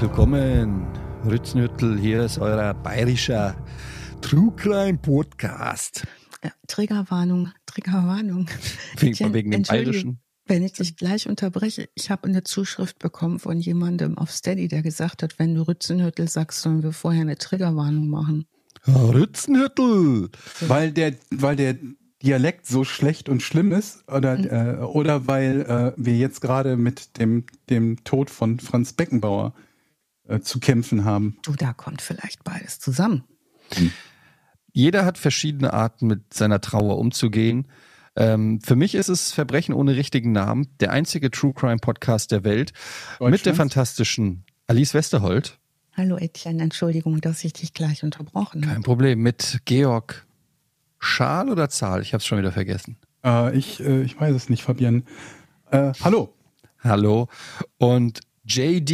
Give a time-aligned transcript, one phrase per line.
[0.00, 0.86] Herzlich willkommen.
[1.26, 3.54] Rütznüttel, hier ist euer bayerischer
[4.22, 6.06] True Crime Podcast.
[6.42, 8.46] Ja, Triggerwarnung, Triggerwarnung.
[8.96, 10.22] Wegen, wegen dem bayerischen.
[10.46, 14.80] Wenn ich dich gleich unterbreche, ich habe eine Zuschrift bekommen von jemandem auf Steady, der
[14.80, 18.46] gesagt hat, wenn du Rützenhüttel sagst, sollen wir vorher eine Triggerwarnung machen.
[18.88, 20.30] Rützenhüttel!
[20.60, 21.76] Weil der, weil der
[22.22, 24.46] Dialekt so schlecht und schlimm ist oder, Mhm.
[24.46, 29.52] äh, oder weil äh, wir jetzt gerade mit dem, dem Tod von Franz Beckenbauer
[30.30, 31.36] äh, zu kämpfen haben.
[31.42, 33.24] Du, da kommt vielleicht beides zusammen.
[34.72, 37.66] Jeder hat verschiedene Arten, mit seiner Trauer umzugehen.
[38.16, 42.44] Ähm, für mich ist es Verbrechen ohne richtigen Namen, der einzige True Crime Podcast der
[42.44, 42.72] Welt,
[43.20, 45.58] mit der fantastischen Alice Westerholt.
[45.96, 48.74] Hallo Etienne, Entschuldigung, dass ich dich gleich unterbrochen habe.
[48.74, 49.20] Kein Problem.
[49.20, 50.26] Mit Georg
[50.98, 52.02] Schal oder Zahl?
[52.02, 52.96] Ich habe es schon wieder vergessen.
[53.24, 55.04] Äh, ich, äh, ich weiß es nicht, Fabian.
[55.70, 56.34] Äh, hallo.
[56.82, 57.28] Hallo.
[57.78, 58.20] Und
[58.54, 58.90] JD,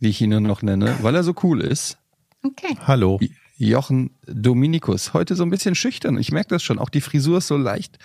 [0.00, 1.96] wie ich ihn nur noch nenne, weil er so cool ist.
[2.42, 2.76] Okay.
[2.86, 3.18] Hallo.
[3.56, 5.14] Jochen Dominikus.
[5.14, 6.18] Heute so ein bisschen schüchtern.
[6.18, 6.78] Ich merke das schon.
[6.78, 7.98] Auch die Frisur ist so leicht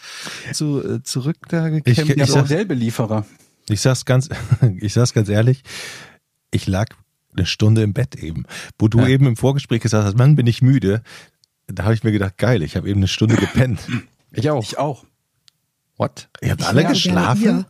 [0.54, 1.88] zu, äh, zurück da gekämmt.
[2.09, 3.26] Ich- ich sag- Bordellbelieferer.
[3.70, 4.30] Ich sag's ganz,
[4.80, 5.62] ich sag's ganz ehrlich.
[6.52, 6.88] Ich lag
[7.36, 8.46] eine Stunde im Bett eben.
[8.80, 9.08] Wo du Ja.
[9.08, 11.04] eben im Vorgespräch gesagt hast, Mann, bin ich müde.
[11.68, 13.81] Da habe ich mir gedacht, geil, ich habe eben eine Stunde gepennt.
[14.31, 14.64] ich auch.
[14.64, 15.06] Ich auch.
[15.98, 16.30] What?
[16.42, 17.66] Ihr habt Ich alle geschlafen?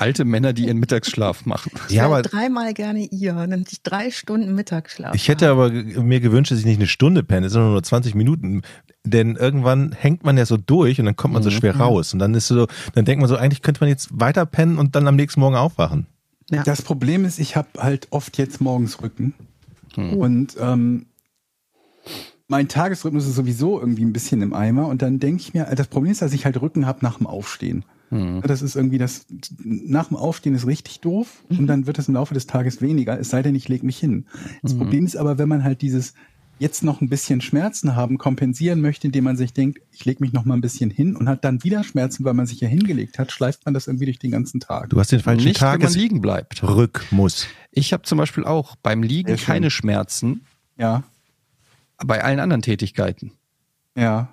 [0.00, 1.72] Alte Männer, die ihren Mittagsschlaf machen.
[1.88, 5.14] Ich Ja, aber dreimal gerne ihr, nämlich drei Stunden Mittagsschlaf.
[5.14, 8.62] ich hätte aber mir gewünscht, dass ich nicht eine Stunde penne, sondern nur 20 Minuten.
[9.04, 12.12] Denn irgendwann hängt man ja so durch und dann kommt man so schwer raus.
[12.12, 14.94] Und dann ist so, dann denkt man so, eigentlich könnte man jetzt weiter pennen und
[14.94, 16.06] dann am nächsten Morgen aufwachen.
[16.50, 16.62] Ja.
[16.64, 19.34] Das Problem ist, ich habe halt oft jetzt morgens Rücken.
[19.96, 21.06] Und ähm,
[22.48, 24.88] mein Tagesrhythmus ist sowieso irgendwie ein bisschen im Eimer.
[24.88, 27.26] Und dann denke ich mir, das Problem ist, dass ich halt Rücken habe nach dem
[27.26, 27.84] Aufstehen.
[28.10, 29.26] Das ist irgendwie das,
[29.62, 33.18] nach dem Aufstehen ist richtig doof und dann wird es im Laufe des Tages weniger,
[33.18, 34.26] es sei denn, ich lege mich hin.
[34.62, 36.14] Das Problem ist aber, wenn man halt dieses
[36.58, 40.32] jetzt noch ein bisschen Schmerzen haben, kompensieren möchte, indem man sich denkt, ich lege mich
[40.34, 43.18] noch mal ein bisschen hin und hat dann wieder Schmerzen, weil man sich ja hingelegt
[43.18, 44.90] hat, schleift man das irgendwie durch den ganzen Tag.
[44.90, 46.62] Du hast den falschen Nicht, wenn man Tages liegen bleibt.
[46.62, 47.46] Rhythmus.
[47.70, 49.46] Ich habe zum Beispiel auch beim Liegen Sehr schön.
[49.46, 50.42] keine Schmerzen,
[50.76, 51.04] Ja,
[52.04, 53.32] bei allen anderen Tätigkeiten.
[53.94, 54.28] ja.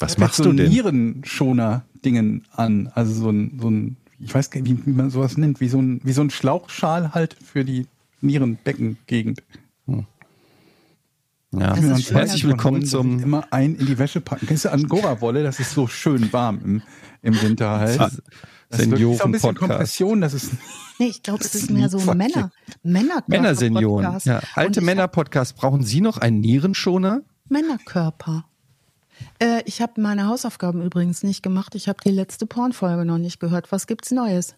[0.00, 0.72] Was machst so du denn?
[2.04, 2.90] Nierenschoner-Dingen an.
[2.94, 5.80] Also so ein, so ein, ich weiß gar nicht, wie, man sowas nennt, wie so
[5.80, 7.86] ein, wie so ein Schlauchschal halt für die
[8.20, 9.42] Nierenbeckengegend.
[9.86, 10.04] Ja.
[11.52, 14.46] Das ist Mir schön, Herzlich willkommen zum immer ein in die Wäsche packen.
[14.46, 15.44] Kennst du Angora-Wolle?
[15.44, 16.82] Das ist so schön warm im,
[17.22, 18.00] im Winter halt.
[18.00, 19.58] Das ist auch ein bisschen Senioren-Podcast.
[19.58, 20.52] Kompression, das ist
[20.98, 22.50] Nee, ich glaube, es ist mehr so ein Fuck Männer,
[22.82, 24.04] Männer Männersenioren.
[24.04, 24.26] Podcast.
[24.26, 24.40] Ja.
[24.54, 25.56] Alte Männer-Podcast.
[25.56, 27.22] Brauchen Sie noch einen Nierenschoner?
[27.48, 28.46] Männerkörper.
[29.38, 31.74] Äh, ich habe meine Hausaufgaben übrigens nicht gemacht.
[31.74, 33.72] Ich habe die letzte Pornfolge noch nicht gehört.
[33.72, 34.56] Was gibt's Neues?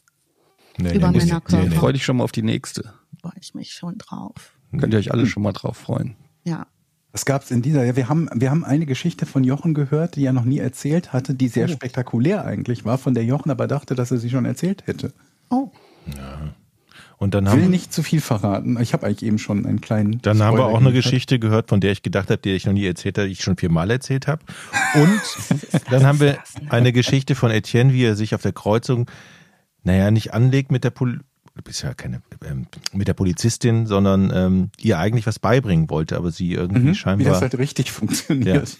[0.78, 1.62] Nee, Über nee, Männerkörper.
[1.64, 1.76] nee, nee.
[1.76, 2.92] Freu dich schon mal auf die nächste.
[3.20, 4.56] Freue ich mich schon drauf.
[4.78, 6.16] Könnt ihr euch alle schon mal drauf freuen.
[6.44, 6.66] Ja.
[7.12, 7.84] Was gab's in dieser?
[7.84, 11.14] Ja, wir haben, wir haben eine Geschichte von Jochen gehört, die er noch nie erzählt
[11.14, 14.44] hatte, die sehr spektakulär eigentlich war, von der Jochen aber dachte, dass er sie schon
[14.44, 15.14] erzählt hätte.
[15.48, 15.70] Oh,
[17.18, 18.78] Und dann Ich will haben, nicht zu viel verraten.
[18.80, 20.20] Ich habe eigentlich eben schon einen kleinen.
[20.22, 20.92] dann haben wir Spoiler auch eine.
[20.92, 23.42] Geschichte gehört, von der ich gedacht habe, die ich noch nie erzählt habe, die ich
[23.42, 24.42] schon viermal erzählt habe.
[24.94, 25.20] Und
[25.90, 26.38] dann haben wir
[26.68, 29.10] eine Geschichte von Etienne, wie er sich auf der Kreuzung,
[29.82, 31.20] naja, nicht anlegt mit der Pol
[31.64, 36.30] bist ja keine, ähm, mit der Polizistin, sondern ähm, ihr eigentlich was beibringen wollte, aber
[36.30, 37.32] sie irgendwie Mhm, wie scheinbar.
[37.32, 38.76] das halt richtig funktioniert.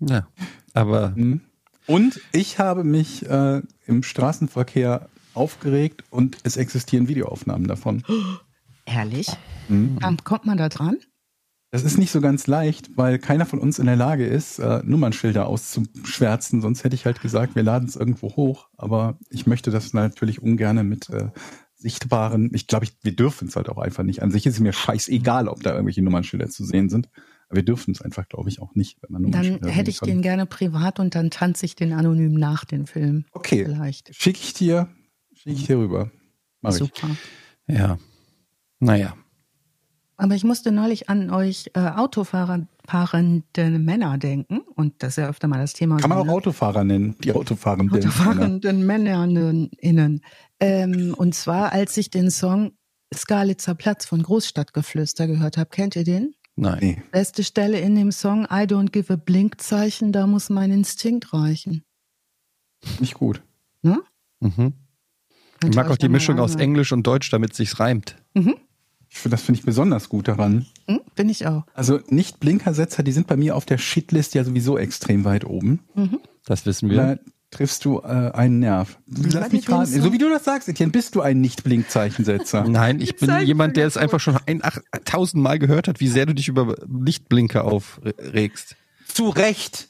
[0.00, 0.26] Ja.
[0.74, 1.40] Aber Mhm.
[1.86, 8.02] Und ich habe mich äh, im Straßenverkehr aufgeregt und es existieren Videoaufnahmen davon.
[8.84, 9.28] ehrlich?
[9.68, 9.98] Mhm.
[10.00, 10.96] Dann kommt man da dran?
[11.72, 14.80] Das ist nicht so ganz leicht, weil keiner von uns in der Lage ist, äh,
[14.84, 16.60] Nummernschilder auszuschwärzen.
[16.62, 18.68] Sonst hätte ich halt gesagt, wir laden es irgendwo hoch.
[18.76, 21.28] Aber ich möchte das natürlich ungern mit äh,
[21.74, 22.50] sichtbaren.
[22.54, 24.22] Ich glaube, wir dürfen es halt auch einfach nicht.
[24.22, 27.08] An sich ist es mir scheißegal, ob da irgendwelche Nummernschilder zu sehen sind.
[27.48, 28.98] Aber wir dürfen es einfach, glaube ich, auch nicht.
[29.02, 30.22] Wenn man Dann Nummernschilder hätte ich sehen den kann.
[30.22, 33.24] gerne privat und dann tanze ich den anonym nach den Film.
[33.32, 34.14] Okay, Vielleicht.
[34.14, 34.88] schicke ich dir,
[35.46, 36.10] schicke ich dir rüber.
[36.60, 36.78] Mach ich.
[36.78, 37.08] Super.
[37.68, 37.98] ja.
[38.80, 39.14] Naja.
[40.18, 44.60] Aber ich musste neulich an euch äh, Autofahrende Männer denken.
[44.74, 45.98] Und das ist ja öfter mal das Thema.
[45.98, 46.28] Kann man auch?
[46.28, 47.98] Autofahrer nennen, die Autofahrenden.
[47.98, 50.22] Autofahrenden Männerinnen.
[50.58, 52.72] Ähm, und zwar, als ich den Song
[53.14, 55.70] Skalitzer Platz von Großstadtgeflüster gehört habe.
[55.70, 56.34] Kennt ihr den?
[56.56, 56.78] Nein.
[56.80, 57.02] Nee.
[57.12, 61.84] Beste Stelle in dem Song I don't give a Blinkzeichen, da muss mein Instinkt reichen.
[62.98, 63.42] Nicht gut.
[63.82, 64.02] Ne?
[64.40, 64.72] Mhm.
[65.64, 68.16] Ich mag auch die Mischung aus Englisch und Deutsch, damit sich's reimt.
[68.34, 68.56] Mhm.
[69.08, 70.66] Ich find, das finde ich besonders gut daran.
[70.86, 71.64] Hm, bin ich auch.
[71.74, 75.80] Also nicht Blinkersetzer, die sind bei mir auf der Shitlist ja sowieso extrem weit oben.
[75.94, 76.20] Mhm.
[76.44, 76.96] Das wissen wir.
[76.96, 77.16] Da
[77.50, 78.98] triffst du äh, einen Nerv.
[79.06, 80.02] Lass mich raten.
[80.02, 82.64] So wie du das sagst, Etienne, bist du ein Nicht-Blinkzeichensetzer.
[82.68, 86.26] Nein, ich bin jemand, der es einfach schon ein, ach, tausendmal gehört hat, wie sehr
[86.26, 88.76] du dich über Lichtblinker aufregst.
[89.08, 89.88] Zu Recht.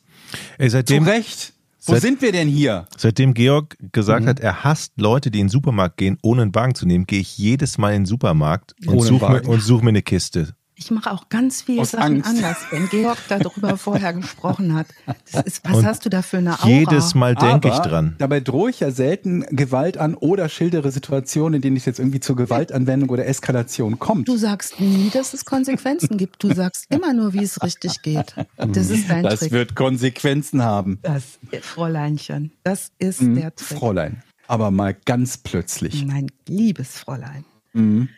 [0.59, 1.53] Ey, seitdem, Zu Recht.
[1.87, 2.87] Wo Seit- sind wir denn hier?
[2.97, 6.75] seitdem Georg gesagt hat, er hasst Leute, die in den Supermarkt gehen, ohne einen Wagen
[6.75, 10.03] zu nehmen, gehe ich jedes Mal in den Supermarkt und suche mir, such mir eine
[10.03, 10.57] Kiste.
[10.79, 12.29] Ich mache auch ganz viele Aus Sachen Angst.
[12.29, 14.87] anders, wenn Georg darüber vorher gesprochen hat.
[15.33, 16.69] Das ist, was Und hast du da für eine Aura?
[16.69, 18.15] Jedes Mal denke ich dran.
[18.19, 22.21] Dabei drohe ich ja selten Gewalt an oder schildere Situationen, in denen es jetzt irgendwie
[22.21, 24.29] zur Gewaltanwendung oder Eskalation kommt.
[24.29, 26.43] Du sagst nie, dass es Konsequenzen gibt.
[26.45, 28.35] Du sagst immer nur, wie es richtig geht.
[28.59, 29.53] Das ist dein Das Trick.
[29.53, 30.99] wird Konsequenzen haben.
[31.03, 33.37] das, Fräuleinchen, das ist Mhm.
[33.37, 33.79] der Trick.
[33.79, 34.23] Fräulein.
[34.47, 36.05] Aber mal ganz plötzlich.
[36.05, 37.47] Mein liebes Fräulein.
[37.73, 38.11] Mhm.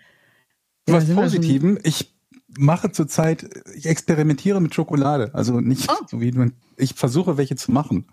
[0.88, 2.14] Ja, Was Positiven, ich
[2.56, 5.34] mache zurzeit, ich experimentiere mit Schokolade.
[5.34, 6.04] Also nicht Oh.
[6.06, 8.06] so wie man, ich versuche welche zu machen.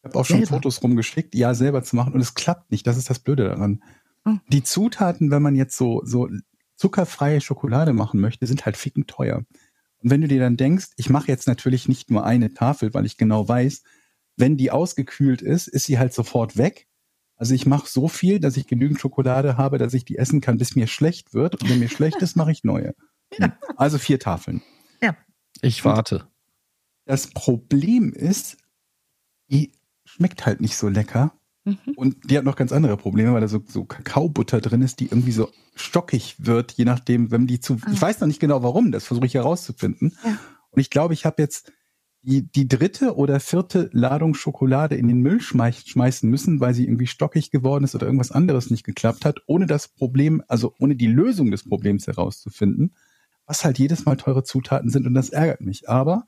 [0.00, 0.54] Ich habe auch schon Selber?
[0.54, 2.86] Fotos rumgeschickt, ja, selber zu machen und es klappt nicht.
[2.86, 3.82] Das ist das Blöde daran.
[4.24, 4.36] Oh.
[4.48, 6.28] Die Zutaten, wenn man jetzt so, so
[6.76, 9.38] zuckerfreie Schokolade machen möchte, sind halt ficken teuer.
[10.00, 13.04] Und wenn du dir dann denkst, ich mache jetzt natürlich nicht nur eine Tafel, weil
[13.04, 13.82] ich genau weiß,
[14.36, 16.86] wenn die ausgekühlt ist, ist sie halt sofort weg.
[17.34, 20.58] Also ich mache so viel, dass ich genügend Schokolade habe, dass ich die essen kann,
[20.58, 21.60] bis mir schlecht wird.
[21.60, 22.94] Und wenn mir schlecht ist, mache ich neue.
[23.76, 24.62] Also vier Tafeln.
[25.60, 26.28] Ich warte.
[27.04, 28.58] Das Problem ist,
[29.50, 29.72] die
[30.04, 31.32] schmeckt halt nicht so lecker.
[31.64, 31.78] Mhm.
[31.96, 35.06] Und die hat noch ganz andere Probleme, weil da so, so Kakaobutter drin ist, die
[35.06, 37.78] irgendwie so stockig wird, je nachdem, wenn die zu.
[37.82, 37.90] Ah.
[37.92, 40.16] Ich weiß noch nicht genau warum, das versuche ich herauszufinden.
[40.24, 40.38] Ja.
[40.70, 41.72] Und ich glaube, ich habe jetzt
[42.22, 46.84] die, die dritte oder vierte Ladung Schokolade in den Müll schmeiß, schmeißen müssen, weil sie
[46.84, 50.96] irgendwie stockig geworden ist oder irgendwas anderes nicht geklappt hat, ohne das Problem, also ohne
[50.96, 52.94] die Lösung des Problems herauszufinden,
[53.48, 55.88] was halt jedes Mal teure Zutaten sind und das ärgert mich.
[55.88, 56.26] Aber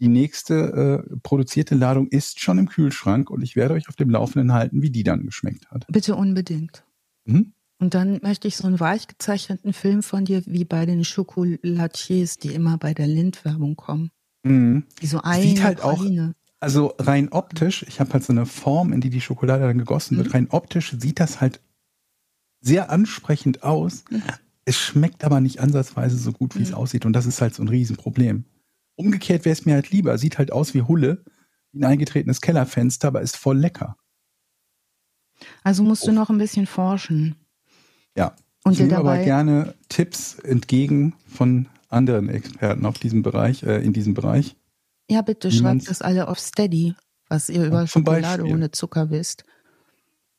[0.00, 4.10] die nächste äh, produzierte Ladung ist schon im Kühlschrank und ich werde euch auf dem
[4.10, 5.86] Laufenden halten, wie die dann geschmeckt hat.
[5.88, 6.84] Bitte unbedingt.
[7.24, 7.52] Mhm.
[7.78, 12.38] Und dann möchte ich so einen weich gezeichneten Film von dir, wie bei den Chocolatiers,
[12.38, 14.12] die immer bei der Lind-Werbung kommen.
[14.44, 14.84] Mhm.
[15.00, 16.04] Die so eine Sieht halt auch-.
[16.60, 20.16] Also rein optisch, ich habe halt so eine Form, in die die Schokolade dann gegossen
[20.16, 20.28] wird.
[20.28, 20.32] Mhm.
[20.32, 21.60] Rein optisch sieht das halt
[22.60, 24.04] sehr ansprechend aus.
[24.64, 24.68] Mhm.
[24.70, 26.76] Es schmeckt aber nicht ansatzweise so gut, wie es Mhm.
[26.76, 27.04] aussieht.
[27.06, 28.44] Und das ist halt so ein Riesenproblem.
[28.96, 30.16] Umgekehrt wäre es mir halt lieber.
[30.18, 31.24] Sieht halt aus wie Hulle,
[31.72, 33.96] wie ein eingetretenes Kellerfenster, aber ist voll lecker.
[35.64, 37.36] Also musst du noch ein bisschen forschen.
[38.16, 38.34] Ja.
[38.64, 43.92] Und ich nehme aber gerne Tipps entgegen von anderen Experten auf diesem Bereich, äh, in
[43.92, 44.54] diesem Bereich.
[45.10, 46.94] Ja, bitte schreibt das alle auf Steady,
[47.28, 48.54] was ihr über Schokolade Beispiel.
[48.54, 49.44] ohne Zucker wisst.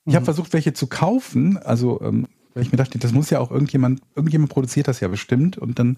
[0.05, 3.39] Ich habe versucht, welche zu kaufen, also ähm, weil ich mir dachte, das muss ja
[3.39, 5.57] auch irgendjemand, irgendjemand produziert das ja bestimmt.
[5.57, 5.97] Und dann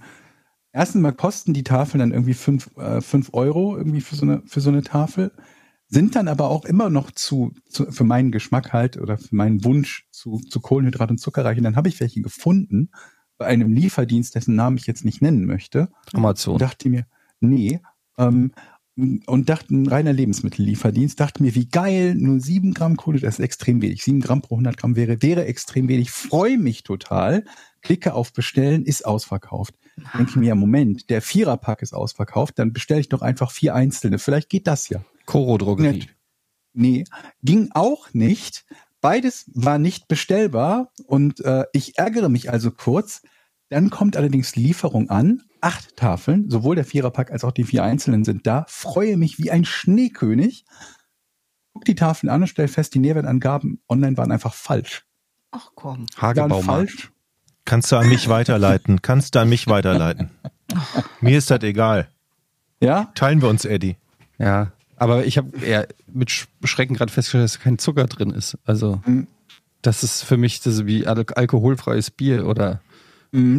[0.71, 4.41] erstens mal kosten die Tafeln dann irgendwie fünf, äh, fünf Euro irgendwie für so eine
[4.45, 5.31] für so eine Tafel,
[5.87, 9.63] sind dann aber auch immer noch zu, zu für meinen Geschmack halt oder für meinen
[9.63, 11.57] Wunsch zu, zu Kohlenhydrat und zuckerreich.
[11.57, 12.89] Und dann habe ich welche gefunden
[13.37, 15.89] bei einem Lieferdienst, dessen Namen ich jetzt nicht nennen möchte.
[16.13, 16.53] Amazon.
[16.53, 17.05] Und dachte mir,
[17.39, 17.81] nee.
[18.17, 18.53] Ähm,
[18.97, 23.43] und dachte, ein reiner Lebensmittellieferdienst, dachte mir, wie geil, nur sieben Gramm Kohlenhydrat, das ist
[23.45, 24.03] extrem wenig.
[24.03, 26.11] Sieben Gramm pro 100 Gramm wäre, wäre extrem wenig.
[26.11, 27.43] Freue mich total.
[27.81, 29.75] Klicke auf Bestellen, ist ausverkauft.
[30.17, 33.75] Denke ich mir, ja, Moment, der Viererpack ist ausverkauft, dann bestelle ich doch einfach vier
[33.75, 34.17] einzelne.
[34.17, 35.03] Vielleicht geht das ja.
[35.25, 35.99] Coro Drogerie.
[35.99, 36.15] Nett.
[36.73, 37.03] Nee,
[37.41, 38.65] ging auch nicht.
[39.01, 43.21] Beides war nicht bestellbar und äh, ich ärgere mich also kurz.
[43.69, 45.41] Dann kommt allerdings Lieferung an.
[45.61, 48.65] Acht Tafeln, sowohl der Viererpack als auch die vier einzelnen sind da.
[48.67, 50.65] Freue mich wie ein Schneekönig.
[51.73, 55.05] Guck die Tafeln an und stell fest, die Nährwertangaben online waren einfach falsch.
[55.51, 56.05] Ach komm.
[56.17, 56.91] Hagebaumarkt.
[56.91, 57.11] falsch.
[57.65, 59.01] Kannst du an mich weiterleiten?
[59.01, 60.29] Kannst du an mich weiterleiten?
[61.19, 62.07] Mir ist das egal.
[62.79, 63.95] Ja, Teilen wir uns, Eddie.
[64.37, 68.57] Ja, aber ich habe eher mit Sch- Schrecken gerade festgestellt, dass kein Zucker drin ist.
[68.65, 69.25] Also Mhm.
[69.81, 72.81] das ist für mich das ist wie al alkoholfreies Bier oder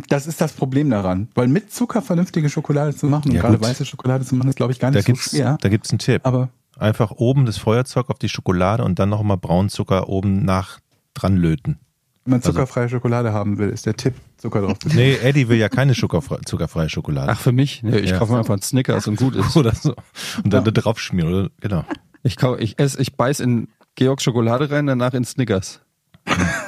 [0.09, 1.29] das ist das Problem daran.
[1.35, 3.67] Weil mit Zucker vernünftige Schokolade zu machen und Ja, gerade gut.
[3.67, 5.59] weiße Schokolade zu machen, ist glaube ich gar Da nicht so gibt's, schwer.
[5.61, 6.23] da gibt's einen Tipp.
[6.25, 10.79] Aber Einfach oben das Feuerzeug auf die Schokolade und dann nochmal Braunzucker oben nach
[11.15, 11.79] dran löten.
[12.25, 14.77] wenn man Also- zuckerfreie Schokolade haben will, ist der Tipp, Zucker drauf.
[14.93, 17.31] Nee, Eddie will ja keine zuckerfre zuckerfreie Schokolade.
[17.33, 18.19] ach für mich, nee, ich Ja.
[18.19, 19.57] kaufe mir einfach einen Snickers und gut ist.
[19.57, 19.95] oder so.
[20.43, 20.71] Und dann Ja.
[20.71, 21.51] da drauf schmieren, oder?
[21.61, 21.85] Genau.
[22.25, 25.81] Ich kau, ich esse, ich beiß in Georgs Schokolade rein, danach in Snickers.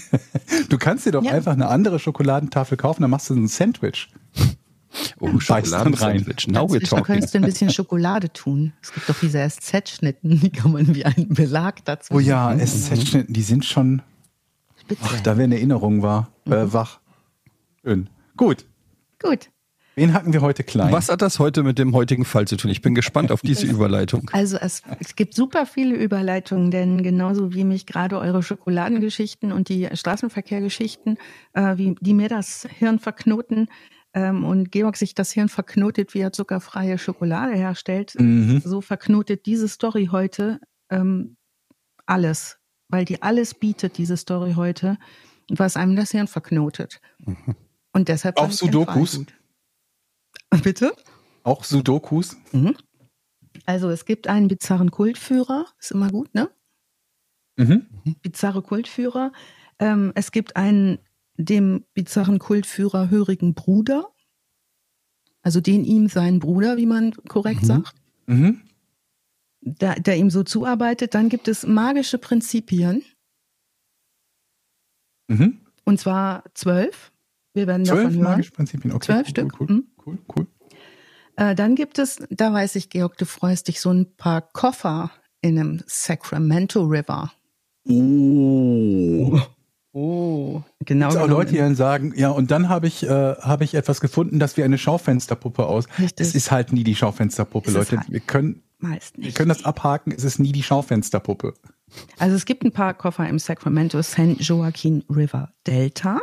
[0.68, 1.32] Du kannst dir doch Ja.
[1.32, 4.08] einfach eine andere Schokoladentafel kaufen, dann machst du so ein Sandwich.
[5.18, 5.40] Oh, rein.
[5.40, 6.46] Schokoladensandwich.
[6.48, 7.04] Now we're talking.
[7.04, 8.72] könntest du ein bisschen Schokolade tun.
[8.82, 12.14] Es gibt doch diese SZ-Schnitten, die kann man wie einen Belag dazu.
[12.14, 14.02] Oh ja, SZ-Schnitten, die sind schon,
[15.02, 17.00] ach, da wäre eine Erinnerung war, äh, wach.
[17.82, 18.08] Schön.
[18.36, 18.64] Gut.
[19.20, 19.50] Gut.
[19.96, 20.92] Wen hacken wir heute klein?
[20.92, 22.70] Was hat das heute mit dem heutigen Fall zu tun?
[22.70, 24.28] Ich bin gespannt auf diese Überleitung.
[24.32, 29.68] Also es, es gibt super viele Überleitungen, denn genauso wie mich gerade eure Schokoladengeschichten und
[29.68, 31.16] die Straßenverkehrgeschichten,
[31.52, 33.68] äh, wie die mir das Hirn verknoten
[34.14, 38.62] ähm, und Georg sich das Hirn verknotet, wie er zuckerfreie Schokolade herstellt, Mhm.
[38.64, 40.60] so verknotet diese Story heute
[40.90, 41.36] ähm,
[42.06, 42.58] alles,
[42.88, 44.98] weil die alles bietet, diese Story heute,
[45.50, 47.00] was einem das Hirn verknotet.
[47.92, 49.20] Und deshalb Auch Sudokus?
[50.62, 50.92] Bitte?
[51.42, 52.36] Auch Sudokus?
[52.52, 52.76] Mhm.
[53.66, 56.50] Also es gibt einen bizarren Kultführer, ist immer gut, ne?
[57.56, 57.86] Mhm.
[58.22, 59.32] Bizarre Kultführer.
[59.78, 60.98] Ähm, es gibt einen
[61.36, 64.08] dem bizarren Kultführer hörigen Bruder,
[65.42, 67.66] also den ihm seinen Bruder, wie man korrekt Mhm.
[67.66, 67.94] sagt,
[68.26, 68.62] Mhm.
[69.60, 71.14] der, der ihm so zuarbeitet.
[71.14, 73.02] Dann gibt es magische Prinzipien,
[75.28, 75.60] Mhm.
[75.84, 77.12] und zwar zwölf.
[77.54, 78.22] Wir werden Zwölf davon hören.
[78.22, 78.92] magische Prinzipien.
[78.92, 79.60] Okay, Zwölf cool, Stück.
[79.60, 79.84] Cool, Mhm.
[80.06, 80.46] cool, cool.
[81.36, 85.10] Äh, dann gibt es, da weiß ich, Georg, du freust dich, so ein paar Koffer
[85.40, 87.32] in einem Sacramento River.
[87.88, 89.40] Oh.
[89.96, 91.10] Oh, genau.
[91.10, 94.00] Gibt auch Leute, die dann sagen, ja, und dann habe ich, äh, habe ich etwas
[94.00, 95.86] gefunden, das wie eine Schaufensterpuppe aus.
[96.00, 96.26] Richtig.
[96.26, 97.98] Es ist halt nie die Schaufensterpuppe, es Leute.
[97.98, 98.10] halt.
[98.10, 98.62] Wir können,
[99.16, 101.54] wir können das abhaken, es ist nie die Schaufensterpuppe.
[102.18, 106.20] Also es gibt ein paar Koffer im Sacramento San Joaquin River Delta,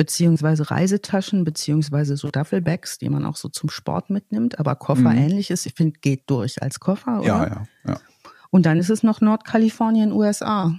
[0.00, 5.18] beziehungsweise Reisetaschen, beziehungsweise so Duffelbags, die man auch so zum Sport mitnimmt, aber Koffer Mhm.
[5.18, 7.26] ähnliches, ich finde, geht durch als Koffer, oder?
[7.26, 8.00] Ja, ja, ja.
[8.48, 10.74] Und dann ist es noch Nordkalifornien, USA.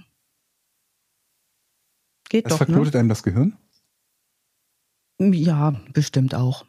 [2.30, 2.66] Geht Das doch, ne?
[2.66, 3.56] verknotet einem das Gehirn?
[5.20, 6.66] Ja, bestimmt auch.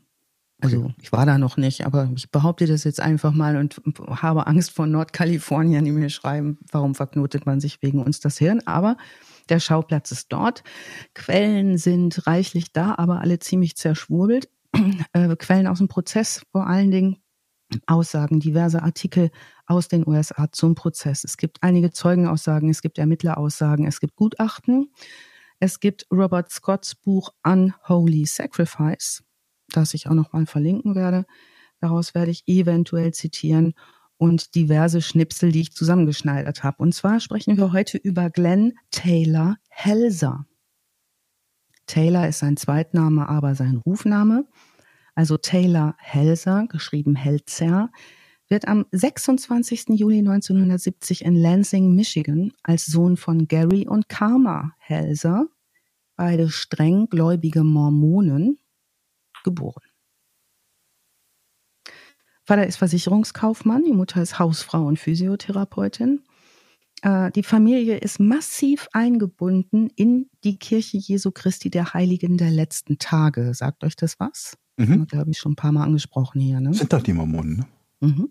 [0.61, 3.81] Also ich war da noch nicht, aber ich behaupte das jetzt einfach mal und
[4.21, 8.61] habe Angst vor Nordkalifornien, die mir schreiben, warum verknotet man sich wegen uns das Hirn.
[8.67, 8.95] Aber
[9.49, 10.63] der Schauplatz ist dort.
[11.13, 14.49] Quellen sind reichlich da, aber alle ziemlich zerschwurbelt.
[15.13, 17.17] Äh, Quellen aus dem Prozess vor allen Dingen.
[17.87, 19.31] Aussagen, diverse Artikel
[19.65, 21.23] aus den USA zum Prozess.
[21.23, 24.91] Es gibt einige Zeugenaussagen, es gibt Ermittleraussagen, es gibt Gutachten.
[25.59, 29.23] Es gibt Robert Scotts Buch Unholy Sacrifice,
[29.69, 31.25] das ich auch noch mal verlinken werde.
[31.79, 33.73] Daraus werde ich eventuell zitieren
[34.23, 36.77] und diverse Schnipsel, die ich zusammengeschneidert habe.
[36.81, 40.45] Und zwar sprechen wir heute über Glenn Taylor Helser.
[41.87, 44.47] Taylor ist sein Zweitname, aber sein Rufname.
[45.13, 47.91] Also Taylor Helser, geschrieben Helzer,
[48.47, 49.89] wird am 26.
[49.89, 55.47] Juli 1970 in Lansing, Michigan, als Sohn von Gary und Karma Helser,
[56.15, 58.57] beide streng gläubige Mormonen,
[59.43, 59.92] geboren.
[62.45, 66.21] Vater ist Versicherungskaufmann, die Mutter ist Hausfrau und Physiotherapeutin.
[67.01, 72.97] Äh, Die Familie ist massiv eingebunden in die Kirche Jesu Christi der Heiligen der letzten
[72.99, 73.53] Tage.
[73.53, 74.57] Sagt euch das was?
[74.77, 75.05] Mhm.
[75.07, 76.59] glaube ich, schon ein paar Mal angesprochen hier.
[76.59, 76.73] Ne?
[76.73, 77.67] Sind doch die Mormonen, ne?
[78.01, 78.29] Mhm.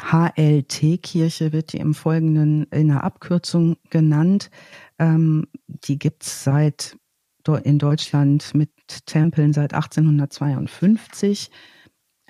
[0.00, 4.50] HLT-Kirche wird die im Folgenden in der Abkürzung genannt.
[4.98, 6.96] Ähm, die gibt's seit
[7.44, 8.70] Do- in Deutschland mit
[9.06, 11.50] Tempeln seit 1852.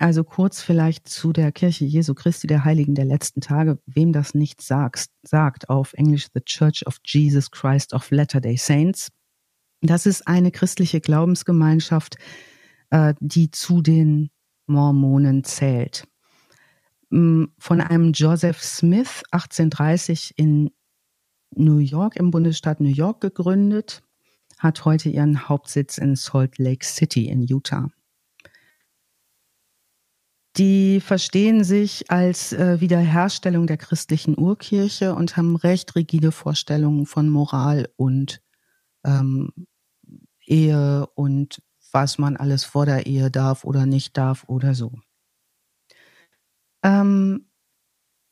[0.00, 3.80] Also kurz vielleicht zu der Kirche Jesu Christi der Heiligen der letzten Tage.
[3.86, 9.10] Wem das nicht sagt, sagt auf Englisch The Church of Jesus Christ of Latter-day Saints.
[9.80, 12.16] Das ist eine christliche Glaubensgemeinschaft,
[12.90, 14.30] äh, die zu den
[14.66, 16.06] Mormonen zählt.
[17.10, 20.70] Mm, Von einem Joseph Smith 1830 in
[21.56, 24.02] New York, im Bundesstaat New York gegründet,
[24.58, 27.88] hat heute ihren Hauptsitz in Salt Lake City in Utah.
[30.58, 37.28] Die verstehen sich als äh, Wiederherstellung der christlichen Urkirche und haben recht rigide Vorstellungen von
[37.28, 38.42] Moral und
[39.04, 39.52] ähm,
[40.44, 41.62] Ehe und
[41.92, 44.92] was man alles vor der Ehe darf oder nicht darf oder so.
[46.82, 47.48] Ähm,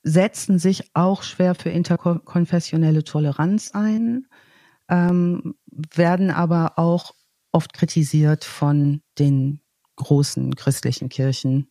[0.02, 4.26] setzen sich auch schwer für interkonfessionelle Toleranz ein,
[4.88, 7.14] ähm, werden aber auch
[7.52, 9.61] oft kritisiert von den
[9.97, 11.68] großen christlichen Kirchen.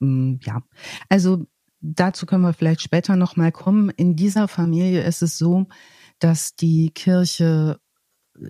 [0.00, 0.62] Mm, Ja,
[1.08, 1.46] also
[1.80, 3.90] dazu können wir vielleicht später noch mal kommen.
[3.90, 5.66] In dieser Familie ist es so,
[6.18, 7.78] dass die Kirche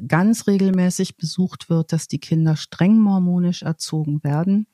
[0.07, 4.67] ganz regelmäßig besucht wird, dass die Kinder streng mormonisch erzogen werden.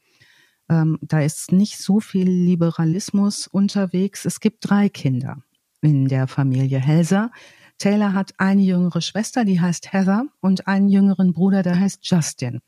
[0.69, 4.25] Ähm, da ist nicht so viel Liberalismus unterwegs.
[4.25, 5.43] Es gibt drei Kinder
[5.81, 7.31] in der Familie Helser.
[7.79, 12.61] Taylor hat eine jüngere Schwester, die heißt Heather, und einen jüngeren Bruder, der heißt Justin.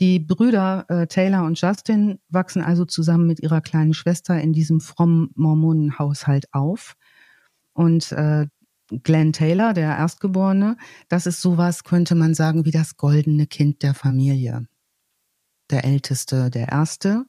[0.00, 4.80] Die Brüder äh, Taylor und Justin wachsen also zusammen mit ihrer kleinen Schwester in diesem
[4.80, 6.94] frommen Mormonenhaushalt auf.
[7.74, 8.46] Und äh,
[9.02, 10.76] Glenn Taylor, der Erstgeborene,
[11.08, 14.66] das ist sowas, könnte man sagen, wie das goldene Kind der Familie.
[15.70, 17.26] Der Älteste, der Erste.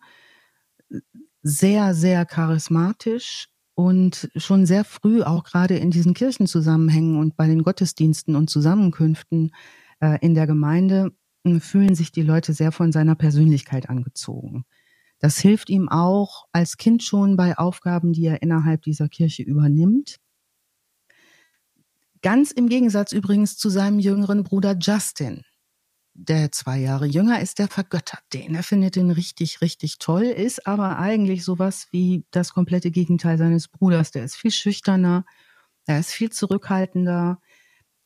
[1.43, 7.63] Sehr, sehr charismatisch und schon sehr früh, auch gerade in diesen Kirchenzusammenhängen und bei den
[7.63, 9.51] Gottesdiensten und Zusammenkünften
[9.99, 11.11] äh, in der Gemeinde,
[11.59, 14.65] fühlen sich die Leute sehr von seiner Persönlichkeit angezogen.
[15.19, 20.17] Das hilft ihm auch als Kind schon bei Aufgaben, die er innerhalb dieser Kirche übernimmt.
[22.23, 25.43] Ganz im Gegensatz übrigens zu seinem jüngeren Bruder Justin,
[26.13, 28.53] der zwei Jahre jünger ist, der vergöttert den.
[28.55, 33.67] Er findet den richtig, richtig toll, ist aber eigentlich sowas wie das komplette Gegenteil seines
[33.67, 34.11] Bruders.
[34.11, 35.25] Der ist viel schüchterner,
[35.87, 37.39] der ist viel zurückhaltender,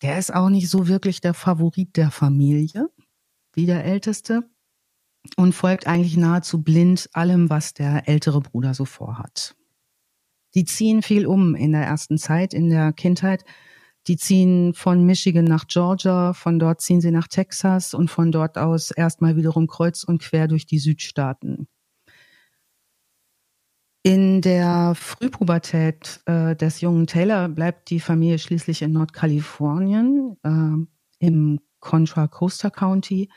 [0.02, 2.90] der ist auch nicht so wirklich der Favorit der Familie
[3.56, 4.50] wie der Älteste
[5.38, 9.56] und folgt eigentlich nahezu blind allem, was der ältere Bruder so vorhat.
[10.54, 13.44] Die ziehen viel um in der ersten Zeit, in der Kindheit.
[14.08, 18.58] Die ziehen von Michigan nach Georgia, von dort ziehen sie nach Texas und von dort
[18.58, 21.68] aus erstmal wiederum kreuz und quer durch die Südstaaten.
[24.04, 31.60] In der Frühpubertät äh, des jungen Taylor bleibt die Familie schließlich in Nordkalifornien äh, im
[31.86, 33.30] Contra Costa County.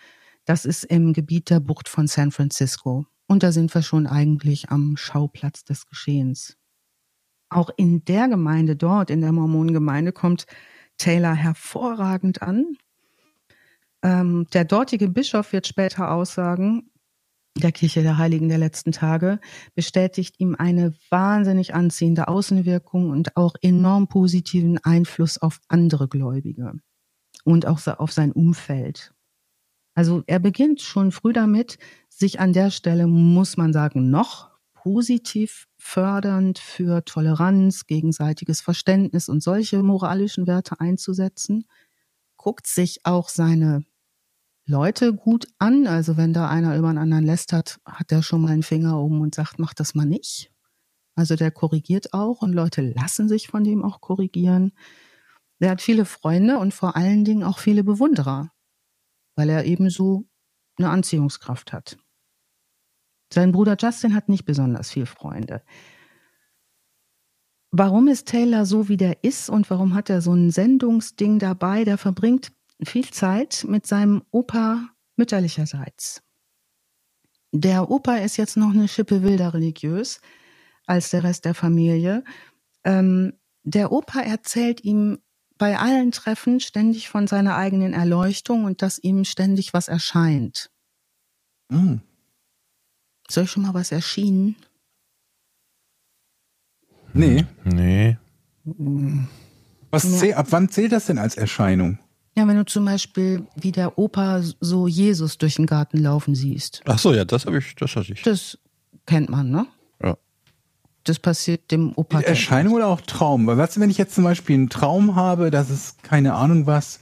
[0.47, 3.05] Das ist im Gebiet der Bucht von San Francisco.
[3.27, 6.57] Und da sind wir schon eigentlich am Schauplatz des Geschehens.
[7.51, 10.47] Auch in der Gemeinde dort, in der Mormonengemeinde, kommt
[10.97, 12.79] Taylor hervorragend an.
[14.03, 16.91] Ähm, der dortige Bischof wird später aussagen,
[17.55, 19.41] der Kirche der Heiligen der letzten Tage,
[19.75, 26.81] bestätigt ihm eine wahnsinnig anziehende Außenwirkung und auch enorm positiven Einfluss auf andere Gläubige
[27.49, 29.15] und auch auf sein Umfeld.
[29.95, 31.79] Also er beginnt schon früh damit,
[32.11, 39.43] sich an der Stelle, muss man sagen, noch positiv fördernd für Toleranz, gegenseitiges Verständnis und
[39.43, 41.65] solche moralischen Werte einzusetzen,
[42.37, 43.85] guckt sich auch seine
[44.67, 45.87] Leute gut an.
[45.87, 49.23] Also wenn da einer über einen anderen lästert, hat er schon mal einen Finger oben
[49.23, 50.53] und sagt, mach das mal nicht.
[51.15, 54.73] Also der korrigiert auch und Leute lassen sich von dem auch korrigieren.
[55.61, 58.51] Der hat viele Freunde und vor allen Dingen auch viele Bewunderer
[59.39, 60.29] weil er ebenso
[60.79, 61.97] eine Anziehungskraft hat.
[63.33, 65.63] Sein Bruder Justin hat nicht besonders viel Freunde.
[67.71, 71.85] Warum ist Taylor so, wie der ist und warum hat er so ein Sendungsding dabei?
[71.85, 72.51] Der verbringt
[72.85, 76.23] viel Zeit mit seinem Opa mütterlicherseits.
[77.53, 80.21] Der Opa ist jetzt noch eine Schippe wilder religiös
[80.85, 82.25] als der Rest der Familie.
[82.83, 85.19] Ähm, der Opa erzählt ihm
[85.59, 90.71] bei allen Treffen ständig von seiner eigenen Erleuchtung und dass ihm ständig was erscheint.
[91.69, 92.01] Mhm.
[93.29, 94.57] Soll ich schon mal was erschienen?
[97.13, 97.45] Nee.
[97.65, 98.17] Nee.
[99.91, 100.11] Was ja.
[100.11, 101.99] zähl, ab wann zählt das denn als Erscheinung?
[102.37, 106.83] Ja, wenn du zum Beispiel wie der Opa so Jesus durch den Garten laufen siehst.
[106.85, 108.23] Ach so, ja, das habe ich, das hatte ich.
[108.23, 108.59] Das
[109.07, 109.67] kennt man, ne?
[111.09, 112.21] Das passiert dem Opa.
[112.21, 113.47] Erscheinung oder auch Traum?
[113.47, 116.67] Weil weißt du, wenn ich jetzt zum Beispiel einen Traum habe, dass es keine Ahnung
[116.67, 117.01] was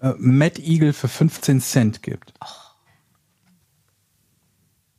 [0.00, 2.32] äh, Mad Eagle für 15 Cent gibt.
[2.40, 2.64] Oh.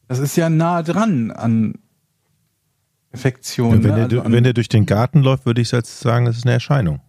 [0.07, 1.75] Das ist ja nah dran an
[3.11, 3.77] Perfektion.
[3.77, 4.07] Ja, wenn, ne?
[4.07, 6.53] der, also wenn der durch den Garten läuft, würde ich jetzt sagen, das ist eine
[6.53, 7.01] Erscheinung.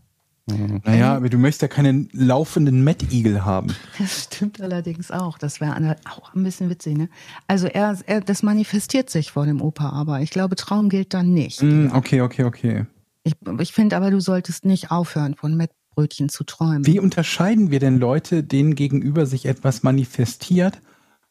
[0.46, 0.80] Mhm.
[0.84, 3.74] Naja, aber du möchtest ja keinen laufenden Eagle haben.
[3.98, 5.38] Das stimmt allerdings auch.
[5.38, 7.08] Das wäre auch ein bisschen witzig, ne?
[7.48, 11.32] Also er, er, das manifestiert sich vor dem Opa, aber ich glaube, Traum gilt dann
[11.32, 11.62] nicht.
[11.62, 12.86] Mm, okay, okay, okay.
[13.24, 16.86] Ich, ich finde aber, du solltest nicht aufhören, von Mettbrötchen zu träumen.
[16.86, 20.80] Wie unterscheiden wir denn Leute, denen gegenüber sich etwas manifestiert,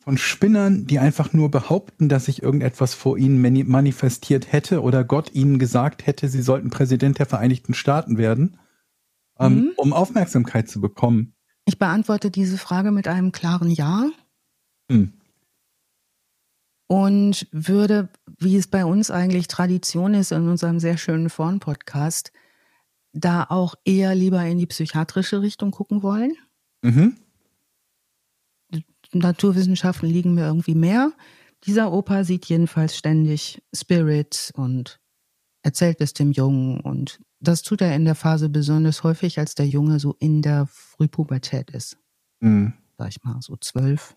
[0.04, 5.34] von Spinnern, die einfach nur behaupten, dass sich irgendetwas vor ihnen manifestiert hätte oder Gott
[5.34, 8.58] ihnen gesagt hätte, sie sollten Präsident der Vereinigten Staaten werden?
[9.40, 9.72] Ähm, mhm.
[9.78, 11.34] um Aufmerksamkeit zu bekommen?
[11.66, 14.10] Ich beantworte diese Frage mit einem klaren Ja.
[14.90, 15.14] Mhm.
[16.88, 22.32] Und würde, wie es bei uns eigentlich Tradition ist in unserem sehr schönen Vorn-Podcast,
[23.12, 26.34] da auch eher lieber in die psychiatrische Richtung gucken wollen.
[26.84, 27.16] Mhm.
[29.14, 31.12] Naturwissenschaften liegen mir irgendwie mehr.
[31.64, 35.00] Dieser Opa sieht jedenfalls ständig Spirit und
[35.66, 39.68] erzählt es dem Jungen und das tut er in der Phase besonders häufig, als der
[39.68, 41.98] Junge so in der Frühpubertät ist.
[42.40, 42.74] Mhm.
[43.00, 44.16] Sag ich mal, so zwölf.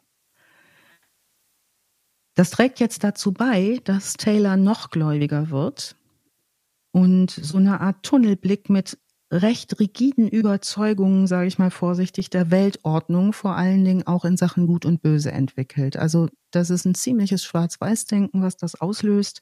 [2.35, 5.97] Das trägt jetzt dazu bei, dass Taylor noch gläubiger wird
[6.93, 8.99] und so eine Art Tunnelblick mit
[9.33, 14.67] recht rigiden Überzeugungen, sage ich mal vorsichtig, der Weltordnung, vor allen Dingen auch in Sachen
[14.67, 15.97] Gut und Böse entwickelt.
[15.97, 19.41] Also das ist ein ziemliches Schwarz-Weiß-Denken, was das auslöst.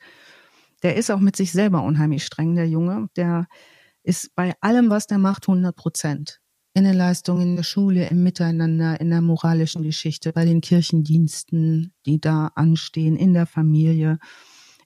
[0.82, 3.08] Der ist auch mit sich selber unheimlich streng, der Junge.
[3.16, 3.46] Der
[4.02, 6.40] ist bei allem, was der macht, 100 Prozent.
[6.74, 11.94] In den Leistungen in der Schule, im Miteinander, in der moralischen Geschichte, bei den Kirchendiensten,
[12.04, 14.18] die da anstehen, in der Familie.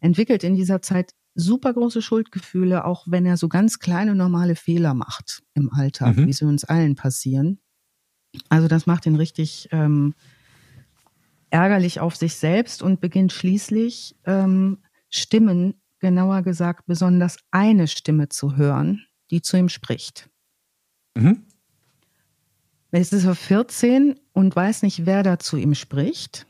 [0.01, 4.95] Entwickelt in dieser Zeit super große Schuldgefühle, auch wenn er so ganz kleine normale Fehler
[4.95, 6.27] macht im Alltag, mhm.
[6.27, 7.59] wie sie uns allen passieren.
[8.49, 10.15] Also das macht ihn richtig ähm,
[11.51, 18.57] ärgerlich auf sich selbst und beginnt schließlich ähm, Stimmen, genauer gesagt besonders eine Stimme zu
[18.57, 20.29] hören, die zu ihm spricht.
[21.15, 21.45] Mhm.
[22.93, 26.47] Jetzt ist er 14 und weiß nicht, wer da zu ihm spricht,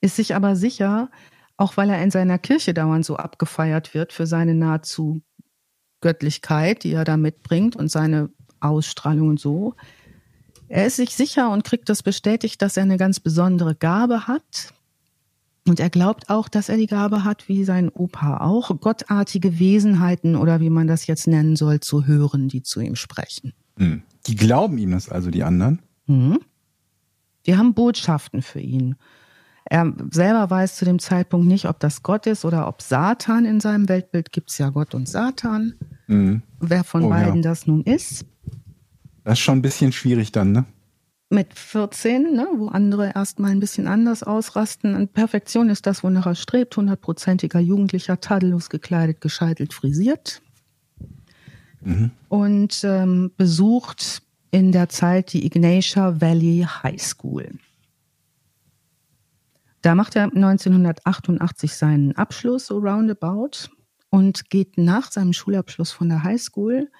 [0.00, 1.10] ist sich aber sicher,
[1.56, 5.22] auch weil er in seiner Kirche dauernd so abgefeiert wird für seine nahezu
[6.00, 9.74] Göttlichkeit, die er da mitbringt und seine Ausstrahlung und so.
[10.68, 14.74] Er ist sich sicher und kriegt das bestätigt, dass er eine ganz besondere Gabe hat.
[15.68, 20.36] Und er glaubt auch, dass er die Gabe hat, wie sein Opa auch, gottartige Wesenheiten
[20.36, 23.52] oder wie man das jetzt nennen soll, zu hören, die zu ihm sprechen.
[23.78, 24.02] Hm.
[24.26, 25.80] Die glauben ihm das also, die anderen?
[26.06, 26.38] Mhm.
[27.46, 28.96] Die haben Botschaften für ihn.
[29.64, 33.60] Er selber weiß zu dem Zeitpunkt nicht, ob das Gott ist oder ob Satan in
[33.60, 35.74] seinem Weltbild gibt es ja Gott und Satan.
[36.06, 36.42] Mhm.
[36.60, 37.42] Wer von oh, beiden ja.
[37.42, 38.24] das nun ist.
[39.24, 40.64] Das ist schon ein bisschen schwierig dann, ne?
[41.28, 44.94] Mit 14, ne, wo andere erstmal ein bisschen anders ausrasten.
[44.94, 46.76] Und Perfektion ist das, wonach er strebt.
[46.76, 50.40] Hundertprozentiger Jugendlicher, tadellos gekleidet, gescheitelt, frisiert.
[51.80, 52.12] Mhm.
[52.28, 57.58] Und ähm, besucht in der Zeit die Ignatia Valley High School.
[59.82, 63.68] Da macht er 1988 seinen Abschluss, so roundabout,
[64.10, 66.90] und geht nach seinem Schulabschluss von der High School,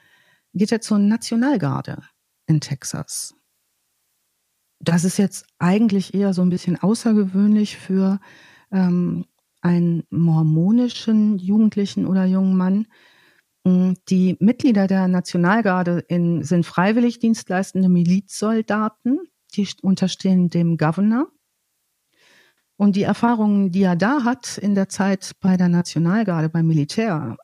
[0.55, 2.03] geht er zur Nationalgarde
[2.47, 3.35] in Texas.
[4.79, 8.21] Das ist jetzt eigentlich eher so ein bisschen außergewöhnlich für
[8.71, 9.25] ähm,
[9.63, 12.87] einen mormonischen Jugendlichen oder jungen Mann.
[13.65, 19.21] Mm, die Mitglieder der Nationalgarde in, sind freiwillig dienstleistende Milizsoldaten,
[19.55, 21.29] die unterstehen dem Governor
[22.77, 27.37] und die Erfahrungen, die er da hat in der Zeit bei der Nationalgarde, beim Militär,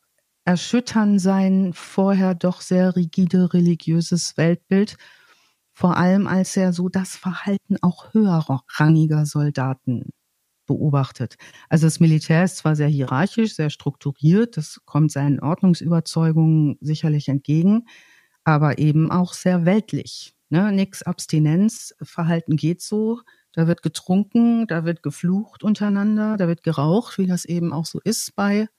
[0.45, 4.97] erschüttern sein vorher doch sehr rigide religiöses Weltbild,
[5.83, 10.11] vor allem als er so das Verhalten auch höherrangiger Soldaten
[10.65, 11.35] beobachtet.
[11.67, 17.85] Also das Militär ist zwar sehr hierarchisch, sehr strukturiert, das kommt seinen Ordnungsüberzeugungen sicherlich entgegen,
[18.45, 20.33] aber eben auch sehr weltlich.
[20.47, 20.71] Ne?
[20.71, 23.19] Nix Abstinenz, Verhalten geht so,
[23.51, 27.99] da wird getrunken, da wird geflucht untereinander, da wird geraucht, wie das eben auch so
[28.05, 28.69] ist bei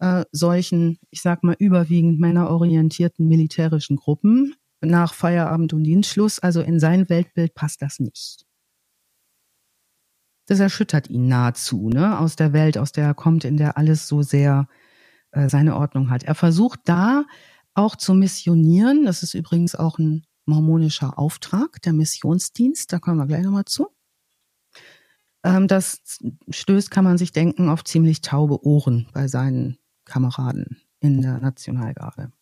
[0.00, 6.38] äh, solchen, ich sag mal, überwiegend männerorientierten militärischen Gruppen nach Feierabend und Dienstschluss.
[6.38, 8.44] Also in sein Weltbild passt das nicht.
[10.46, 14.08] Das erschüttert ihn nahezu, ne, aus der Welt, aus der er kommt, in der alles
[14.08, 14.68] so sehr
[15.30, 16.24] äh, seine Ordnung hat.
[16.24, 17.24] Er versucht da
[17.74, 19.04] auch zu missionieren.
[19.04, 22.92] Das ist übrigens auch ein mormonischer Auftrag, der Missionsdienst.
[22.92, 23.88] Da kommen wir gleich nochmal zu.
[25.44, 26.02] Ähm, das
[26.50, 32.32] stößt, kann man sich denken, auf ziemlich taube Ohren bei seinen Kameraden in der Nationalgarde.